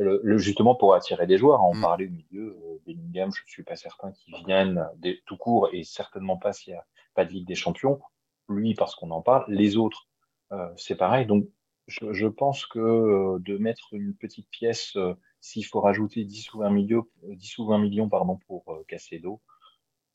Le, 0.00 0.38
justement 0.38 0.76
pour 0.76 0.94
attirer 0.94 1.26
des 1.26 1.38
joueurs, 1.38 1.62
on 1.64 1.74
mm. 1.74 1.80
parlait 1.80 2.06
au 2.06 2.10
milieu, 2.10 2.56
euh, 2.64 2.78
Bellingham, 2.86 3.32
je 3.34 3.42
ne 3.42 3.48
suis 3.48 3.64
pas 3.64 3.76
certain 3.76 4.12
qu'ils 4.12 4.34
viennent 4.46 4.86
des, 4.96 5.20
tout 5.26 5.36
court 5.36 5.70
et 5.72 5.82
certainement 5.82 6.36
pas 6.36 6.52
s'il 6.52 6.74
n'y 6.74 6.78
a 6.78 6.86
pas 7.14 7.24
de 7.24 7.32
Ligue 7.32 7.48
des 7.48 7.56
Champions. 7.56 8.00
Lui, 8.48 8.74
parce 8.74 8.94
qu'on 8.94 9.10
en 9.10 9.22
parle, 9.22 9.44
les 9.48 9.76
autres, 9.76 10.08
euh, 10.52 10.68
c'est 10.76 10.94
pareil. 10.94 11.26
Donc 11.26 11.48
je, 11.88 12.26
pense 12.26 12.66
que 12.66 12.78
euh, 12.78 13.38
de 13.40 13.56
mettre 13.56 13.88
une 13.92 14.14
petite 14.14 14.48
pièce, 14.50 14.94
euh, 14.96 15.14
s'il 15.40 15.64
faut 15.64 15.80
rajouter 15.80 16.24
10 16.24 16.52
ou 16.54 16.58
20 16.58 16.70
millions, 16.70 17.06
10 17.22 17.58
ou 17.58 17.66
20 17.66 17.78
millions 17.78 18.08
pardon, 18.08 18.38
pour 18.46 18.64
euh, 18.68 18.84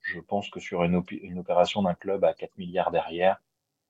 je 0.03 0.19
pense 0.19 0.49
que 0.49 0.59
sur 0.59 0.83
une, 0.83 1.01
une 1.09 1.39
opération 1.39 1.81
d'un 1.81 1.93
club 1.93 2.23
à 2.23 2.33
4 2.33 2.57
milliards 2.57 2.91
derrière, 2.91 3.41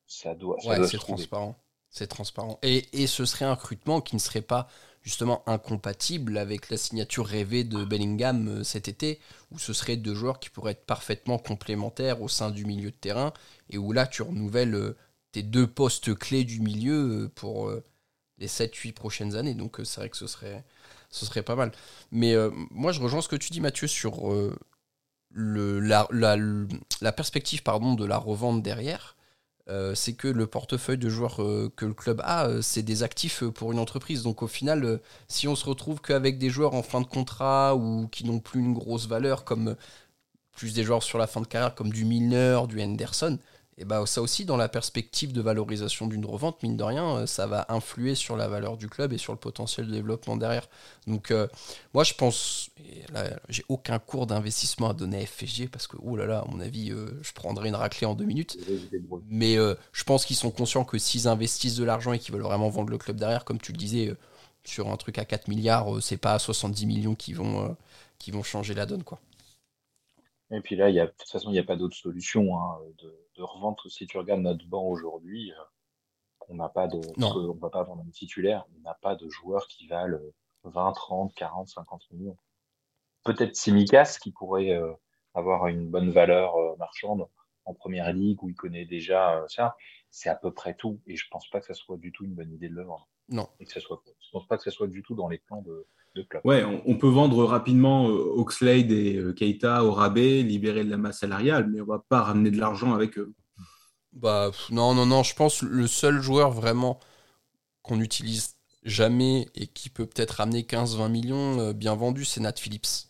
ça 0.07 0.35
doit, 0.35 0.59
ça 0.59 0.69
ouais, 0.69 0.87
c'est 0.87 0.97
transparent. 0.97 1.55
C'est 1.89 2.07
transparent. 2.07 2.59
Et, 2.63 2.85
et, 3.03 3.07
ce 3.07 3.25
serait 3.25 3.45
un 3.45 3.53
recrutement 3.53 4.01
qui 4.01 4.15
ne 4.15 4.19
serait 4.19 4.41
pas 4.41 4.67
justement 5.03 5.43
incompatible 5.47 6.37
avec 6.37 6.69
la 6.69 6.77
signature 6.77 7.25
rêvée 7.25 7.63
de 7.63 7.83
Bellingham 7.83 8.63
cet 8.63 8.87
été, 8.87 9.19
où 9.51 9.59
ce 9.59 9.73
serait 9.73 9.97
deux 9.97 10.15
joueurs 10.15 10.39
qui 10.39 10.49
pourraient 10.49 10.71
être 10.71 10.85
parfaitement 10.85 11.37
complémentaires 11.37 12.21
au 12.21 12.27
sein 12.27 12.49
du 12.49 12.65
milieu 12.65 12.89
de 12.89 12.95
terrain, 12.95 13.33
et 13.69 13.77
où 13.77 13.91
là 13.91 14.07
tu 14.07 14.21
renouvelles 14.21 14.95
tes 15.33 15.43
deux 15.43 15.67
postes 15.67 16.15
clés 16.15 16.45
du 16.45 16.61
milieu 16.61 17.23
euh, 17.23 17.31
pour 17.35 17.67
euh, 17.67 17.83
les 18.37 18.47
7-8 18.47 18.93
prochaines 18.93 19.35
années. 19.35 19.55
Donc 19.55 19.79
euh, 19.79 19.83
c'est 19.83 19.99
vrai 19.99 20.09
que 20.09 20.17
ce 20.17 20.27
serait, 20.27 20.63
ce 21.09 21.25
serait 21.25 21.43
pas 21.43 21.55
mal. 21.55 21.73
Mais 22.11 22.35
moi, 22.71 22.91
je 22.93 23.01
rejoins 23.01 23.21
ce 23.21 23.27
que 23.27 23.35
tu 23.35 23.51
dis, 23.51 23.59
Mathieu, 23.59 23.87
sur 23.87 24.31
la, 25.35 27.11
perspective 27.11 27.63
pardon, 27.63 27.95
de 27.95 28.05
la 28.05 28.17
revente 28.17 28.61
derrière. 28.61 29.15
c'est 29.95 30.13
que 30.13 30.27
le 30.27 30.47
portefeuille 30.47 30.97
de 30.97 31.09
joueurs 31.09 31.37
que 31.75 31.85
le 31.85 31.93
club 31.93 32.21
a, 32.23 32.61
c'est 32.61 32.83
des 32.83 33.03
actifs 33.03 33.43
pour 33.43 33.71
une 33.71 33.79
entreprise. 33.79 34.23
Donc 34.23 34.43
au 34.43 34.47
final, 34.47 34.99
si 35.27 35.47
on 35.47 35.55
se 35.55 35.65
retrouve 35.65 36.01
qu'avec 36.01 36.37
des 36.37 36.49
joueurs 36.49 36.75
en 36.75 36.83
fin 36.83 37.01
de 37.01 37.07
contrat 37.07 37.75
ou 37.75 38.07
qui 38.11 38.25
n'ont 38.25 38.39
plus 38.39 38.59
une 38.59 38.73
grosse 38.73 39.07
valeur, 39.07 39.43
comme 39.43 39.75
plus 40.53 40.73
des 40.73 40.83
joueurs 40.83 41.03
sur 41.03 41.17
la 41.17 41.27
fin 41.27 41.41
de 41.41 41.47
carrière, 41.47 41.75
comme 41.75 41.91
du 41.91 42.05
Milner, 42.05 42.61
du 42.67 42.81
Henderson, 42.81 43.39
et 43.77 43.85
bah 43.85 44.05
ça 44.05 44.21
aussi 44.21 44.45
dans 44.45 44.57
la 44.57 44.69
perspective 44.69 45.33
de 45.33 45.41
valorisation 45.41 46.05
d'une 46.07 46.25
revente, 46.25 46.61
mine 46.61 46.77
de 46.77 46.83
rien, 46.83 47.17
euh, 47.17 47.25
ça 47.25 47.47
va 47.47 47.65
influer 47.69 48.13
sur 48.13 48.37
la 48.37 48.47
valeur 48.47 48.77
du 48.77 48.87
club 48.87 49.13
et 49.13 49.17
sur 49.17 49.33
le 49.33 49.39
potentiel 49.39 49.87
de 49.87 49.91
développement 49.91 50.37
derrière. 50.37 50.67
Donc 51.07 51.31
euh, 51.31 51.47
moi 51.93 52.03
je 52.03 52.13
pense, 52.13 52.69
là 53.11 53.39
j'ai 53.49 53.63
aucun 53.69 53.97
cours 53.97 54.27
d'investissement 54.27 54.89
à 54.89 54.93
donner 54.93 55.23
à 55.23 55.25
FFG 55.25 55.69
parce 55.69 55.87
que 55.87 55.97
oh 56.03 56.15
là 56.15 56.27
là, 56.27 56.39
à 56.39 56.51
mon 56.51 56.59
avis, 56.59 56.91
euh, 56.91 57.19
je 57.23 57.33
prendrai 57.33 57.69
une 57.69 57.75
raclée 57.75 58.05
en 58.05 58.13
deux 58.13 58.25
minutes. 58.25 58.57
Mais 59.27 59.55
je 59.55 60.03
pense 60.03 60.25
qu'ils 60.25 60.35
sont 60.35 60.51
conscients 60.51 60.85
que 60.85 60.97
s'ils 60.97 61.27
investissent 61.27 61.75
de 61.75 61.83
l'argent 61.83 62.13
et 62.13 62.19
qu'ils 62.19 62.33
veulent 62.33 62.43
vraiment 62.43 62.69
vendre 62.69 62.89
le 62.89 62.97
club 62.97 63.17
derrière, 63.17 63.43
comme 63.43 63.59
tu 63.59 63.71
le 63.71 63.77
disais, 63.77 64.13
sur 64.63 64.89
un 64.89 64.97
truc 64.97 65.17
à 65.17 65.25
4 65.25 65.47
milliards, 65.47 66.01
c'est 66.01 66.17
pas 66.17 66.33
à 66.33 66.39
70 66.39 66.85
millions 66.85 67.15
qui 67.15 67.33
vont, 67.33 67.75
qui 68.19 68.31
vont 68.31 68.43
changer 68.43 68.73
la 68.73 68.85
donne 68.85 69.03
quoi. 69.03 69.19
Et 70.51 70.61
puis 70.61 70.75
là, 70.75 70.89
y 70.89 70.99
a, 70.99 71.07
de 71.07 71.11
toute 71.17 71.29
façon, 71.29 71.49
il 71.49 71.53
n'y 71.53 71.59
a 71.59 71.63
pas 71.63 71.75
d'autre 71.75 71.95
solution 71.95 72.55
hein, 72.59 72.77
de, 73.01 73.11
de, 73.43 73.51
revente. 73.51 73.79
Si 73.89 74.07
tu 74.07 74.17
regardes 74.17 74.41
notre 74.41 74.65
banc 74.65 74.83
aujourd'hui, 74.83 75.51
euh, 75.51 75.63
on 76.49 76.55
n'a 76.55 76.69
pas 76.69 76.87
de. 76.87 76.99
On 77.21 77.53
va 77.53 77.69
pas 77.69 77.83
vendre 77.83 78.03
un 78.07 78.11
titulaire, 78.11 78.65
on 78.75 78.81
n'a 78.81 78.93
pas 78.95 79.15
de 79.15 79.29
joueurs 79.29 79.67
qui 79.67 79.87
valent 79.87 80.19
20, 80.63 80.91
30, 80.93 81.33
40, 81.35 81.67
50 81.67 82.11
millions. 82.11 82.37
Peut-être 83.23 83.55
Simikas 83.55 84.17
qui 84.21 84.31
pourrait 84.31 84.71
euh, 84.71 84.93
avoir 85.33 85.67
une 85.67 85.89
bonne 85.89 86.11
valeur 86.11 86.55
euh, 86.55 86.75
marchande 86.77 87.27
en 87.65 87.73
première 87.73 88.11
ligue 88.11 88.43
où 88.43 88.49
il 88.49 88.55
connaît 88.55 88.85
déjà 88.85 89.43
ça. 89.47 89.75
C'est 90.09 90.29
à 90.29 90.35
peu 90.35 90.53
près 90.53 90.75
tout. 90.75 90.99
Et 91.07 91.15
je 91.15 91.27
pense 91.29 91.49
pas 91.49 91.59
que 91.59 91.65
ce 91.65 91.73
soit 91.73 91.97
du 91.97 92.11
tout 92.11 92.25
une 92.25 92.35
bonne 92.35 92.51
idée 92.51 92.69
de 92.69 92.75
le 92.75 92.83
vendre. 92.83 93.07
Non. 93.29 93.47
Et 93.59 93.65
que 93.65 93.71
ça 93.71 93.79
soit, 93.79 94.03
je 94.19 94.29
pense 94.31 94.45
pas 94.47 94.57
que 94.57 94.63
ce 94.63 94.71
soit 94.71 94.87
du 94.87 95.01
tout 95.01 95.15
dans 95.15 95.29
les 95.29 95.37
plans 95.37 95.61
de, 95.61 95.87
Ouais, 96.43 96.63
on, 96.63 96.97
peut 96.97 97.07
vendre 97.09 97.43
rapidement 97.43 98.07
euh, 98.07 98.33
Oxlade 98.35 98.91
et 98.91 99.17
euh, 99.17 99.33
Keita 99.33 99.83
au 99.83 99.91
rabais, 99.91 100.43
libérer 100.43 100.83
de 100.83 100.89
la 100.89 100.97
masse 100.97 101.19
salariale, 101.19 101.67
mais 101.69 101.81
on 101.81 101.85
va 101.85 101.99
pas 102.07 102.21
ramener 102.21 102.51
de 102.51 102.59
l'argent 102.59 102.93
avec 102.93 103.17
eux. 103.17 103.33
Bah 104.11 104.51
non, 104.69 104.93
non, 104.93 105.07
non, 105.07 105.23
je 105.23 105.33
pense 105.33 105.63
le 105.63 105.87
seul 105.87 106.21
joueur 106.21 106.51
vraiment 106.51 106.99
qu'on 107.81 107.99
utilise 107.99 108.57
jamais 108.83 109.47
et 109.55 109.65
qui 109.65 109.89
peut 109.89 110.05
peut-être 110.05 110.31
ramener 110.31 110.61
15-20 110.61 111.09
millions 111.09 111.59
euh, 111.59 111.73
bien 111.73 111.95
vendu, 111.95 112.25
c'est 112.25 112.41
Nat 112.41 112.53
Phillips. 112.57 113.09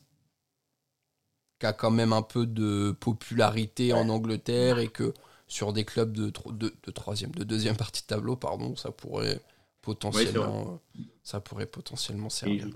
Qui 1.59 1.65
a 1.65 1.73
quand 1.73 1.91
même 1.91 2.13
un 2.13 2.21
peu 2.21 2.45
de 2.45 2.91
popularité 2.91 3.91
en 3.91 4.07
Angleterre 4.07 4.79
et 4.79 4.87
que 4.87 5.13
sur 5.47 5.73
des 5.73 5.83
clubs 5.83 6.13
de, 6.13 6.31
de, 6.51 6.73
de 6.81 6.91
troisième, 6.91 7.31
de 7.31 7.43
deuxième 7.43 7.75
partie 7.75 8.01
de 8.01 8.07
tableau, 8.07 8.37
pardon, 8.37 8.75
ça 8.77 8.91
pourrait 8.91 9.41
potentiellement, 9.83 10.81
ça 11.21 11.41
pourrait 11.41 11.67
potentiellement 11.67 12.29
servir. 12.29 12.67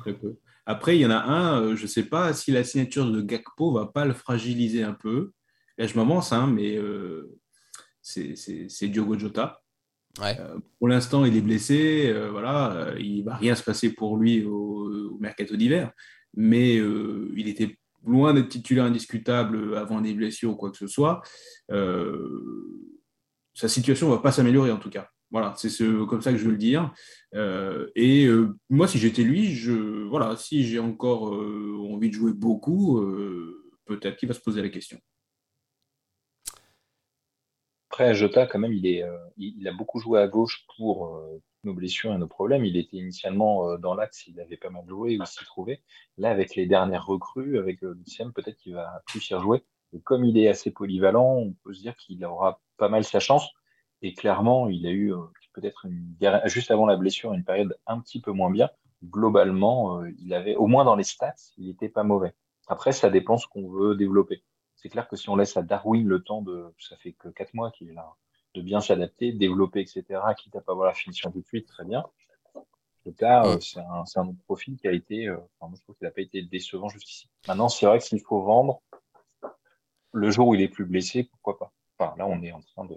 Après, 0.68 0.98
il 0.98 1.02
y 1.02 1.06
en 1.06 1.12
a 1.12 1.20
un, 1.20 1.62
euh, 1.62 1.76
je 1.78 1.84
ne 1.84 1.88
sais 1.88 2.04
pas 2.04 2.34
si 2.34 2.52
la 2.52 2.66
signature 2.66 3.10
de 3.10 3.22
Gakpo 3.22 3.72
va 3.72 3.88
pas 3.88 4.06
le 4.06 4.14
fragiliser 4.14 4.84
un 4.84 4.94
peu. 4.94 5.32
Là, 5.78 5.88
je 5.88 5.96
m'avance, 5.96 6.34
hein, 6.34 6.46
mais 6.46 6.76
euh, 6.76 7.40
c'est 8.02 8.88
Diogo 8.90 9.18
Jota. 9.18 9.62
Euh, 10.20 10.60
pour 10.78 10.90
l'instant, 10.90 11.24
il 11.24 11.38
est 11.38 11.42
blessé. 11.42 12.14
voilà, 12.32 12.94
il 13.00 13.24
va 13.24 13.38
rien 13.38 13.56
se 13.56 13.64
passer 13.64 13.94
pour 13.94 14.18
lui 14.18 14.44
au, 14.44 15.14
au 15.14 15.18
mercato 15.20 15.56
d'hiver. 15.56 15.92
Mais 16.36 16.76
il 16.76 17.48
était 17.48 17.78
loin 18.06 18.34
d'être 18.34 18.50
titulaire 18.50 18.86
indiscutable 18.86 19.78
avant 19.78 20.02
des 20.02 20.14
blessures 20.14 20.52
ou 20.52 20.56
quoi 20.56 20.72
que 20.72 20.78
ce 20.78 20.88
soit, 20.88 21.22
sa 23.54 23.68
situation 23.68 24.10
ne 24.10 24.16
va 24.16 24.22
pas 24.22 24.34
s'améliorer 24.34 24.72
en 24.72 24.78
tout 24.78 24.90
cas. 24.90 25.10
Voilà, 25.32 25.54
c'est 25.58 25.70
ce, 25.70 26.06
comme 26.06 26.22
ça 26.22 26.32
que 26.32 26.38
je 26.38 26.46
veux 26.46 26.52
le 26.52 26.58
dire. 26.58 26.94
et 27.96 28.28
moi, 28.70 28.88
si 28.88 28.98
j'étais 28.98 29.24
lui, 29.24 29.54
je, 29.54 30.06
voilà, 30.08 30.38
si 30.38 30.64
j'ai 30.66 30.80
encore 30.80 31.24
envie 31.24 32.10
de 32.10 32.16
jouer 32.16 32.34
beaucoup, 32.34 33.02
peut-être 33.86 34.18
qu'il 34.18 34.28
va 34.28 34.34
se 34.34 34.40
poser 34.40 34.62
la 34.62 34.70
question. 34.70 35.00
Après, 37.90 38.14
Jota, 38.14 38.46
quand 38.46 38.60
même, 38.60 38.74
il, 38.74 38.86
est, 38.86 39.02
euh, 39.02 39.18
il, 39.38 39.68
a 39.68 39.72
beaucoup 39.72 40.00
joué 40.00 40.20
à 40.20 40.28
gauche 40.28 40.68
pour 40.76 41.08
euh, 41.08 41.42
nos 41.64 41.74
blessures 41.74 42.14
et 42.14 42.18
nos 42.20 42.28
problèmes. 42.28 42.64
Il 42.64 42.78
était 42.78 42.98
initialement 42.98 43.70
euh, 43.70 43.78
dans 43.78 43.96
l'axe, 43.96 44.28
il 44.28 44.40
avait 44.40 44.56
pas 44.56 44.70
mal 44.70 44.84
joué, 44.88 45.14
il 45.14 45.26
s'y 45.26 45.44
trouvait. 45.46 45.82
Là, 46.18 46.30
avec 46.30 46.56
les 46.56 46.68
dernières 46.68 47.08
recrues, 47.08 47.58
avec 47.58 47.82
Lucien, 47.82 48.30
peut-être 48.30 48.58
qu'il 48.58 48.76
va 48.76 49.02
plus 49.08 49.28
y 49.30 49.34
rejouer. 49.34 49.64
Et 49.94 50.02
comme 50.02 50.26
il 50.26 50.38
est 50.38 50.48
assez 50.48 50.70
polyvalent, 50.70 51.38
on 51.38 51.54
peut 51.64 51.74
se 51.74 51.82
dire 51.82 51.96
qu'il 51.96 52.24
aura 52.24 52.62
pas 52.78 52.88
mal 52.88 53.04
sa 53.04 53.20
chance. 53.20 53.50
Et 54.02 54.14
clairement, 54.14 54.70
il 54.70 54.86
a 54.86 54.92
eu 54.92 55.14
peut-être 55.54 55.88
juste 56.46 56.72
avant 56.72 56.86
la 56.86 56.96
blessure 56.96 57.34
une 57.34 57.44
période 57.44 57.78
un 57.88 58.00
petit 58.00 58.22
peu 58.22 58.32
moins 58.32 58.52
bien. 58.52 58.70
Globalement, 59.04 60.04
il 60.20 60.34
avait, 60.34 60.56
au 60.56 60.68
moins 60.68 60.86
dans 60.86 60.96
les 60.96 61.04
stats, 61.04 61.34
il 61.58 61.68
n'était 61.68 61.90
pas 61.90 62.04
mauvais. 62.04 62.34
Après, 62.68 62.92
ça 62.92 63.10
dépend 63.10 63.38
ce 63.38 63.48
qu'on 63.48 63.70
veut 63.70 63.96
développer 63.96 64.44
c'est 64.78 64.90
clair 64.90 65.08
que 65.08 65.16
si 65.16 65.30
on 65.30 65.36
laisse 65.36 65.58
à 65.58 65.64
Darwin 65.64 66.08
le 66.08 66.24
temps 66.24 66.42
de, 66.42 66.74
ça 66.80 66.96
fait 66.98 67.14
que 67.14 67.30
quatre 67.30 67.54
mois 67.54 67.72
qu'il 67.72 67.90
est 67.90 67.94
là, 67.94 68.16
de 68.54 68.62
bien 68.62 68.80
s'adapter, 68.80 69.34
développer, 69.34 69.82
etc., 69.82 70.04
quitte 70.38 70.56
à 70.56 70.62
pas 70.62 70.72
avoir 70.72 70.88
la 70.88 70.94
finition 70.94 71.32
tout 71.32 71.42
de 71.42 71.48
suite, 71.48 71.68
très 71.68 71.84
bien. 71.84 72.06
Le 73.06 73.12
cas, 73.12 73.46
euh, 73.46 73.60
c'est 73.60 73.80
un, 73.80 74.04
un, 74.16 74.34
profil 74.46 74.78
qui 74.78 74.88
a 74.88 74.92
été, 74.92 75.28
euh, 75.28 75.38
enfin, 75.60 75.74
je 75.76 75.82
trouve 75.82 75.96
qu'il 75.96 76.06
n'a 76.06 76.12
pas 76.12 76.22
été 76.22 76.42
décevant 76.44 76.90
jusqu'ici. 76.90 77.30
Maintenant, 77.48 77.70
c'est 77.70 77.86
vrai 77.86 77.98
que 78.00 78.04
s'il 78.04 78.22
faut 78.22 78.42
vendre, 78.42 78.82
le 80.14 80.30
jour 80.30 80.48
où 80.48 80.56
il 80.56 80.62
est 80.62 80.68
plus 80.68 80.86
blessé, 80.86 81.24
pourquoi 81.24 81.58
pas. 81.58 81.74
Enfin, 81.98 82.14
là, 82.18 82.28
on 82.28 82.42
est 82.44 82.52
en 82.52 82.62
train 82.62 82.86
de, 82.86 82.96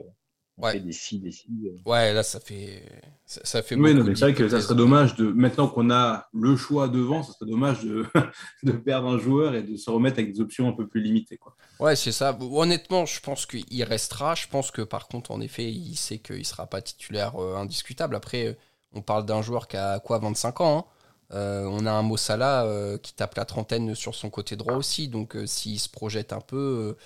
ouais. 0.62 0.80
des 0.80 0.92
si, 0.92 1.18
des 1.18 1.32
si. 1.32 1.48
Euh. 1.66 1.90
Ouais, 1.90 2.12
là, 2.12 2.22
ça 2.22 2.40
fait. 2.40 2.82
Ça, 3.26 3.62
fait 3.62 3.76
oui, 3.76 3.94
c'est 4.16 4.20
vrai 4.20 4.34
que 4.34 4.48
ça 4.48 4.60
serait 4.60 4.74
dommage 4.74 5.14
de. 5.16 5.30
Maintenant 5.30 5.68
qu'on 5.68 5.90
a 5.90 6.28
le 6.32 6.56
choix 6.56 6.88
devant, 6.88 7.22
ça 7.22 7.32
serait 7.32 7.50
dommage 7.50 7.84
de, 7.84 8.06
de 8.62 8.72
perdre 8.72 9.08
un 9.08 9.18
joueur 9.18 9.54
et 9.54 9.62
de 9.62 9.76
se 9.76 9.88
remettre 9.90 10.18
avec 10.18 10.32
des 10.32 10.40
options 10.40 10.68
un 10.68 10.72
peu 10.72 10.86
plus 10.86 11.00
limitées. 11.00 11.36
Quoi. 11.36 11.54
Ouais, 11.78 11.96
c'est 11.96 12.12
ça. 12.12 12.36
Honnêtement, 12.40 13.06
je 13.06 13.20
pense 13.20 13.46
qu'il 13.46 13.84
restera. 13.84 14.34
Je 14.34 14.48
pense 14.48 14.70
que 14.70 14.82
par 14.82 15.08
contre, 15.08 15.30
en 15.30 15.40
effet, 15.40 15.70
il 15.70 15.96
sait 15.96 16.18
qu'il 16.18 16.38
ne 16.38 16.42
sera 16.44 16.66
pas 16.66 16.82
titulaire 16.82 17.40
euh, 17.40 17.56
indiscutable. 17.56 18.16
Après, 18.16 18.48
euh, 18.48 18.54
on 18.92 19.02
parle 19.02 19.24
d'un 19.24 19.42
joueur 19.42 19.68
qui 19.68 19.76
a 19.76 20.00
quoi, 20.00 20.18
25 20.18 20.60
ans 20.60 20.78
hein. 20.78 20.84
On 21.32 21.86
a 21.86 21.92
un 21.92 22.02
Mossala 22.02 22.66
qui 23.02 23.14
tape 23.14 23.36
la 23.36 23.44
trentaine 23.44 23.94
sur 23.94 24.14
son 24.14 24.30
côté 24.30 24.56
droit 24.56 24.74
aussi. 24.74 25.08
Donc, 25.08 25.36
s'il 25.46 25.78
se 25.78 25.88
projette 25.88 26.32
un 26.32 26.40
peu 26.40 26.96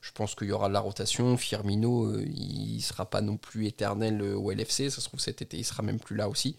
je 0.00 0.12
pense 0.12 0.34
qu'il 0.34 0.48
y 0.48 0.52
aura 0.52 0.68
de 0.68 0.72
la 0.72 0.80
rotation. 0.80 1.36
Firmino, 1.36 2.06
euh, 2.06 2.24
il 2.26 2.76
ne 2.76 2.80
sera 2.80 3.04
pas 3.06 3.20
non 3.20 3.36
plus 3.36 3.66
éternel 3.66 4.20
euh, 4.22 4.36
au 4.36 4.50
LFC. 4.50 4.90
Ça 4.90 5.00
se 5.00 5.08
trouve 5.08 5.20
cet 5.20 5.42
été, 5.42 5.58
il 5.58 5.64
sera 5.64 5.82
même 5.82 6.00
plus 6.00 6.16
là 6.16 6.28
aussi. 6.28 6.56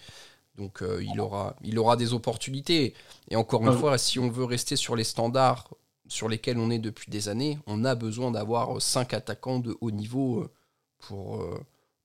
Donc 0.57 0.81
euh, 0.81 1.03
il, 1.03 1.19
aura, 1.19 1.55
il 1.63 1.79
aura 1.79 1.95
des 1.95 2.13
opportunités. 2.13 2.93
Et 3.29 3.35
encore 3.35 3.65
une 3.65 3.77
fois, 3.77 3.97
si 3.97 4.19
on 4.19 4.29
veut 4.29 4.45
rester 4.45 4.75
sur 4.75 4.95
les 4.95 5.03
standards 5.03 5.69
sur 6.07 6.27
lesquels 6.27 6.57
on 6.57 6.69
est 6.69 6.79
depuis 6.79 7.09
des 7.09 7.29
années, 7.29 7.57
on 7.67 7.85
a 7.85 7.95
besoin 7.95 8.31
d'avoir 8.31 8.81
cinq 8.81 9.13
attaquants 9.13 9.59
de 9.59 9.77
haut 9.79 9.91
niveau 9.91 10.45
pour, 10.99 11.41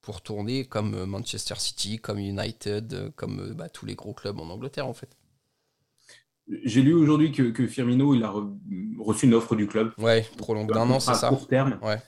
pour 0.07 0.23
tourner 0.23 0.65
comme 0.65 1.05
Manchester 1.05 1.57
City, 1.59 1.99
comme 1.99 2.19
United, 2.19 3.13
comme 3.17 3.55
bah, 3.55 3.69
tous 3.69 3.87
les 3.87 3.97
gros 3.97 4.15
clubs 4.15 4.39
en 4.39 4.49
Angleterre 4.49 4.87
en 4.87 4.95
fait. 4.95 5.17
J'ai 6.63 6.81
lu 6.81 6.95
aujourd'hui 6.95 7.33
que, 7.33 7.67
Firmino 7.67 8.15
il 8.15 8.23
a 8.23 8.33
reçu 9.01 9.27
une 9.27 9.35
offre 9.35 9.57
du 9.57 9.67
club. 9.67 9.91
Ouais, 9.99 10.25
prolongue 10.39 10.73
d'un 10.73 10.89
an, 10.91 11.01
c'est 11.01 11.15
ça. 11.15 11.27
À 11.27 11.31
court 11.31 11.49
terme. 11.49 11.81
Ouais. 11.83 11.99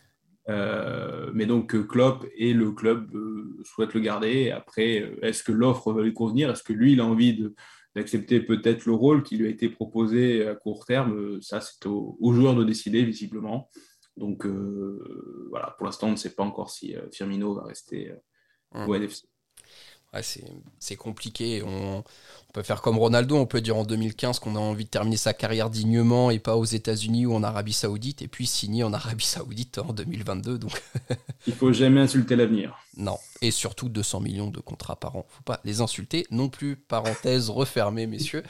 Euh, 0.48 1.32
mais 1.34 1.44
donc 1.44 1.88
Klopp 1.88 2.24
et 2.36 2.52
le 2.52 2.70
club 2.70 3.12
euh, 3.16 3.60
souhaitent 3.64 3.94
le 3.94 4.00
garder. 4.00 4.52
Après, 4.52 5.02
euh, 5.02 5.18
est-ce 5.22 5.42
que 5.42 5.50
l'offre 5.50 5.92
va 5.92 6.02
lui 6.02 6.14
convenir? 6.14 6.50
Est-ce 6.50 6.62
que 6.62 6.72
lui, 6.72 6.92
il 6.92 7.00
a 7.00 7.04
envie 7.04 7.52
d'accepter 7.96 8.38
peut-être 8.38 8.86
le 8.86 8.92
rôle 8.92 9.24
qui 9.24 9.36
lui 9.36 9.48
a 9.48 9.50
été 9.50 9.68
proposé 9.68 10.46
à 10.46 10.54
court 10.54 10.86
terme? 10.86 11.42
Ça, 11.42 11.60
c'est 11.60 11.84
aux 11.86 12.16
au 12.20 12.32
joueurs 12.32 12.54
de 12.54 12.62
décider, 12.62 13.02
visiblement. 13.02 13.68
Donc 14.18 14.46
voilà, 15.50 15.74
pour 15.76 15.86
l'instant, 15.86 16.08
on 16.08 16.12
ne 16.12 16.16
sait 16.16 16.34
pas 16.34 16.42
encore 16.42 16.70
si 16.70 16.94
Firmino 17.12 17.54
va 17.54 17.64
rester 17.64 18.12
au 18.74 18.94
NFC. 18.94 19.27
Ouais, 20.14 20.22
c'est 20.78 20.96
compliqué. 20.96 21.62
On, 21.62 22.02
on 22.48 22.52
peut 22.54 22.62
faire 22.62 22.80
comme 22.80 22.96
Ronaldo, 22.96 23.36
on 23.36 23.44
peut 23.44 23.60
dire 23.60 23.76
en 23.76 23.84
2015 23.84 24.38
qu'on 24.38 24.56
a 24.56 24.58
envie 24.58 24.86
de 24.86 24.90
terminer 24.90 25.18
sa 25.18 25.34
carrière 25.34 25.68
dignement 25.68 26.30
et 26.30 26.38
pas 26.38 26.56
aux 26.56 26.64
États-Unis 26.64 27.26
ou 27.26 27.34
en 27.34 27.42
Arabie 27.42 27.74
Saoudite, 27.74 28.22
et 28.22 28.28
puis 28.28 28.46
signer 28.46 28.84
en 28.84 28.94
Arabie 28.94 29.26
Saoudite 29.26 29.76
en 29.78 29.92
2022. 29.92 30.56
Donc 30.56 30.82
Il 31.46 31.54
faut 31.54 31.74
jamais 31.74 32.00
insulter 32.00 32.36
l'avenir. 32.36 32.74
Non, 32.96 33.18
et 33.42 33.50
surtout 33.50 33.90
200 33.90 34.20
millions 34.20 34.48
de 34.48 34.60
contrats 34.60 34.96
par 34.96 35.16
an. 35.16 35.26
Faut 35.28 35.42
pas 35.42 35.60
les 35.64 35.82
insulter 35.82 36.26
non 36.30 36.48
plus. 36.48 36.76
Parenthèse 36.76 37.50
refermée, 37.50 38.06
messieurs. 38.06 38.42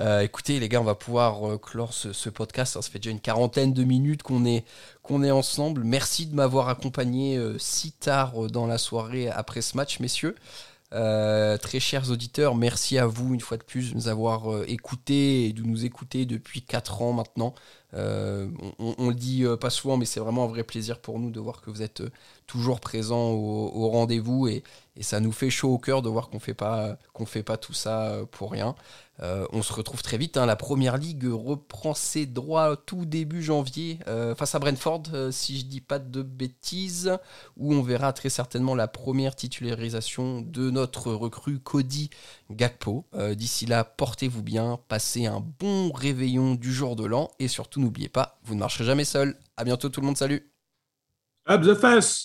Euh, 0.00 0.20
écoutez, 0.20 0.60
les 0.60 0.68
gars, 0.68 0.80
on 0.80 0.84
va 0.84 0.94
pouvoir 0.94 1.48
euh, 1.48 1.58
clore 1.58 1.94
ce, 1.94 2.28
podcast. 2.28 2.74
Ça, 2.74 2.82
fait 2.82 2.98
déjà 2.98 3.10
une 3.10 3.18
quarantaine 3.20 3.72
de 3.72 3.82
minutes 3.82 4.22
qu'on 4.22 4.44
est, 4.44 4.64
qu'on 5.02 5.24
est 5.24 5.30
ensemble. 5.30 5.84
Merci 5.84 6.26
de 6.26 6.34
m'avoir 6.34 6.68
accompagné 6.68 7.38
euh, 7.38 7.56
si 7.58 7.92
tard 7.92 8.34
dans 8.50 8.66
la 8.66 8.78
soirée 8.78 9.28
après 9.30 9.62
ce 9.62 9.76
match, 9.76 10.00
messieurs. 10.00 10.36
Euh, 10.94 11.58
très 11.58 11.80
chers 11.80 12.10
auditeurs, 12.10 12.54
merci 12.54 12.96
à 12.96 13.06
vous 13.06 13.34
une 13.34 13.40
fois 13.40 13.58
de 13.58 13.62
plus 13.62 13.90
de 13.90 13.94
nous 13.94 14.08
avoir 14.08 14.50
euh, 14.50 14.64
écoutés 14.68 15.44
et 15.46 15.52
de 15.52 15.62
nous 15.62 15.84
écouter 15.84 16.24
depuis 16.24 16.62
4 16.62 17.02
ans 17.02 17.12
maintenant. 17.12 17.54
Euh, 17.94 18.48
on, 18.78 19.08
le 19.08 19.14
dit 19.14 19.44
pas 19.60 19.70
souvent, 19.70 19.96
mais 19.96 20.06
c'est 20.06 20.20
vraiment 20.20 20.44
un 20.44 20.48
vrai 20.48 20.64
plaisir 20.64 21.00
pour 21.00 21.18
nous 21.18 21.30
de 21.30 21.40
voir 21.40 21.60
que 21.60 21.70
vous 21.70 21.82
êtes 21.82 22.02
toujours 22.48 22.80
présents 22.80 23.30
au, 23.30 23.88
rendez-vous 23.90 24.48
et, 24.48 24.64
ça 25.00 25.20
nous 25.20 25.30
fait 25.30 25.48
chaud 25.48 25.74
au 25.74 25.78
cœur 25.78 26.02
de 26.02 26.08
voir 26.08 26.28
qu'on 26.28 26.40
fait 26.40 26.54
pas 26.54 26.98
fait 27.24 27.44
pas 27.44 27.56
tout 27.56 27.72
ça 27.72 28.18
pour 28.32 28.50
rien. 28.50 28.74
Euh, 29.20 29.46
on 29.52 29.62
se 29.62 29.72
retrouve 29.72 30.02
très 30.02 30.18
vite. 30.18 30.36
Hein. 30.36 30.46
La 30.46 30.56
première 30.56 30.96
ligue 30.96 31.26
reprend 31.26 31.94
ses 31.94 32.26
droits 32.26 32.76
tout 32.76 33.04
début 33.04 33.42
janvier 33.42 33.98
euh, 34.06 34.34
face 34.34 34.54
à 34.54 34.58
Brentford, 34.58 35.02
euh, 35.12 35.30
si 35.30 35.58
je 35.58 35.64
dis 35.64 35.80
pas 35.80 35.98
de 35.98 36.22
bêtises, 36.22 37.16
où 37.56 37.74
on 37.74 37.82
verra 37.82 38.12
très 38.12 38.30
certainement 38.30 38.74
la 38.74 38.88
première 38.88 39.34
titularisation 39.34 40.40
de 40.40 40.70
notre 40.70 41.12
recrue 41.12 41.58
Cody 41.58 42.10
Gakpo. 42.50 43.06
D'ici 43.34 43.66
là, 43.66 43.84
portez-vous 43.84 44.42
bien, 44.42 44.78
passez 44.88 45.26
un 45.26 45.40
bon 45.58 45.90
réveillon 45.92 46.54
du 46.54 46.72
jour 46.72 46.96
de 46.96 47.04
l'an 47.04 47.30
et 47.38 47.48
surtout 47.48 47.80
n'oubliez 47.80 48.08
pas, 48.08 48.38
vous 48.44 48.54
ne 48.54 48.60
marcherez 48.60 48.84
jamais 48.84 49.04
seul. 49.04 49.36
À 49.56 49.64
bientôt 49.64 49.88
tout 49.88 50.00
le 50.00 50.06
monde, 50.06 50.16
salut. 50.16 50.57
Up 51.48 51.62
the 51.62 51.74
face. 51.74 52.24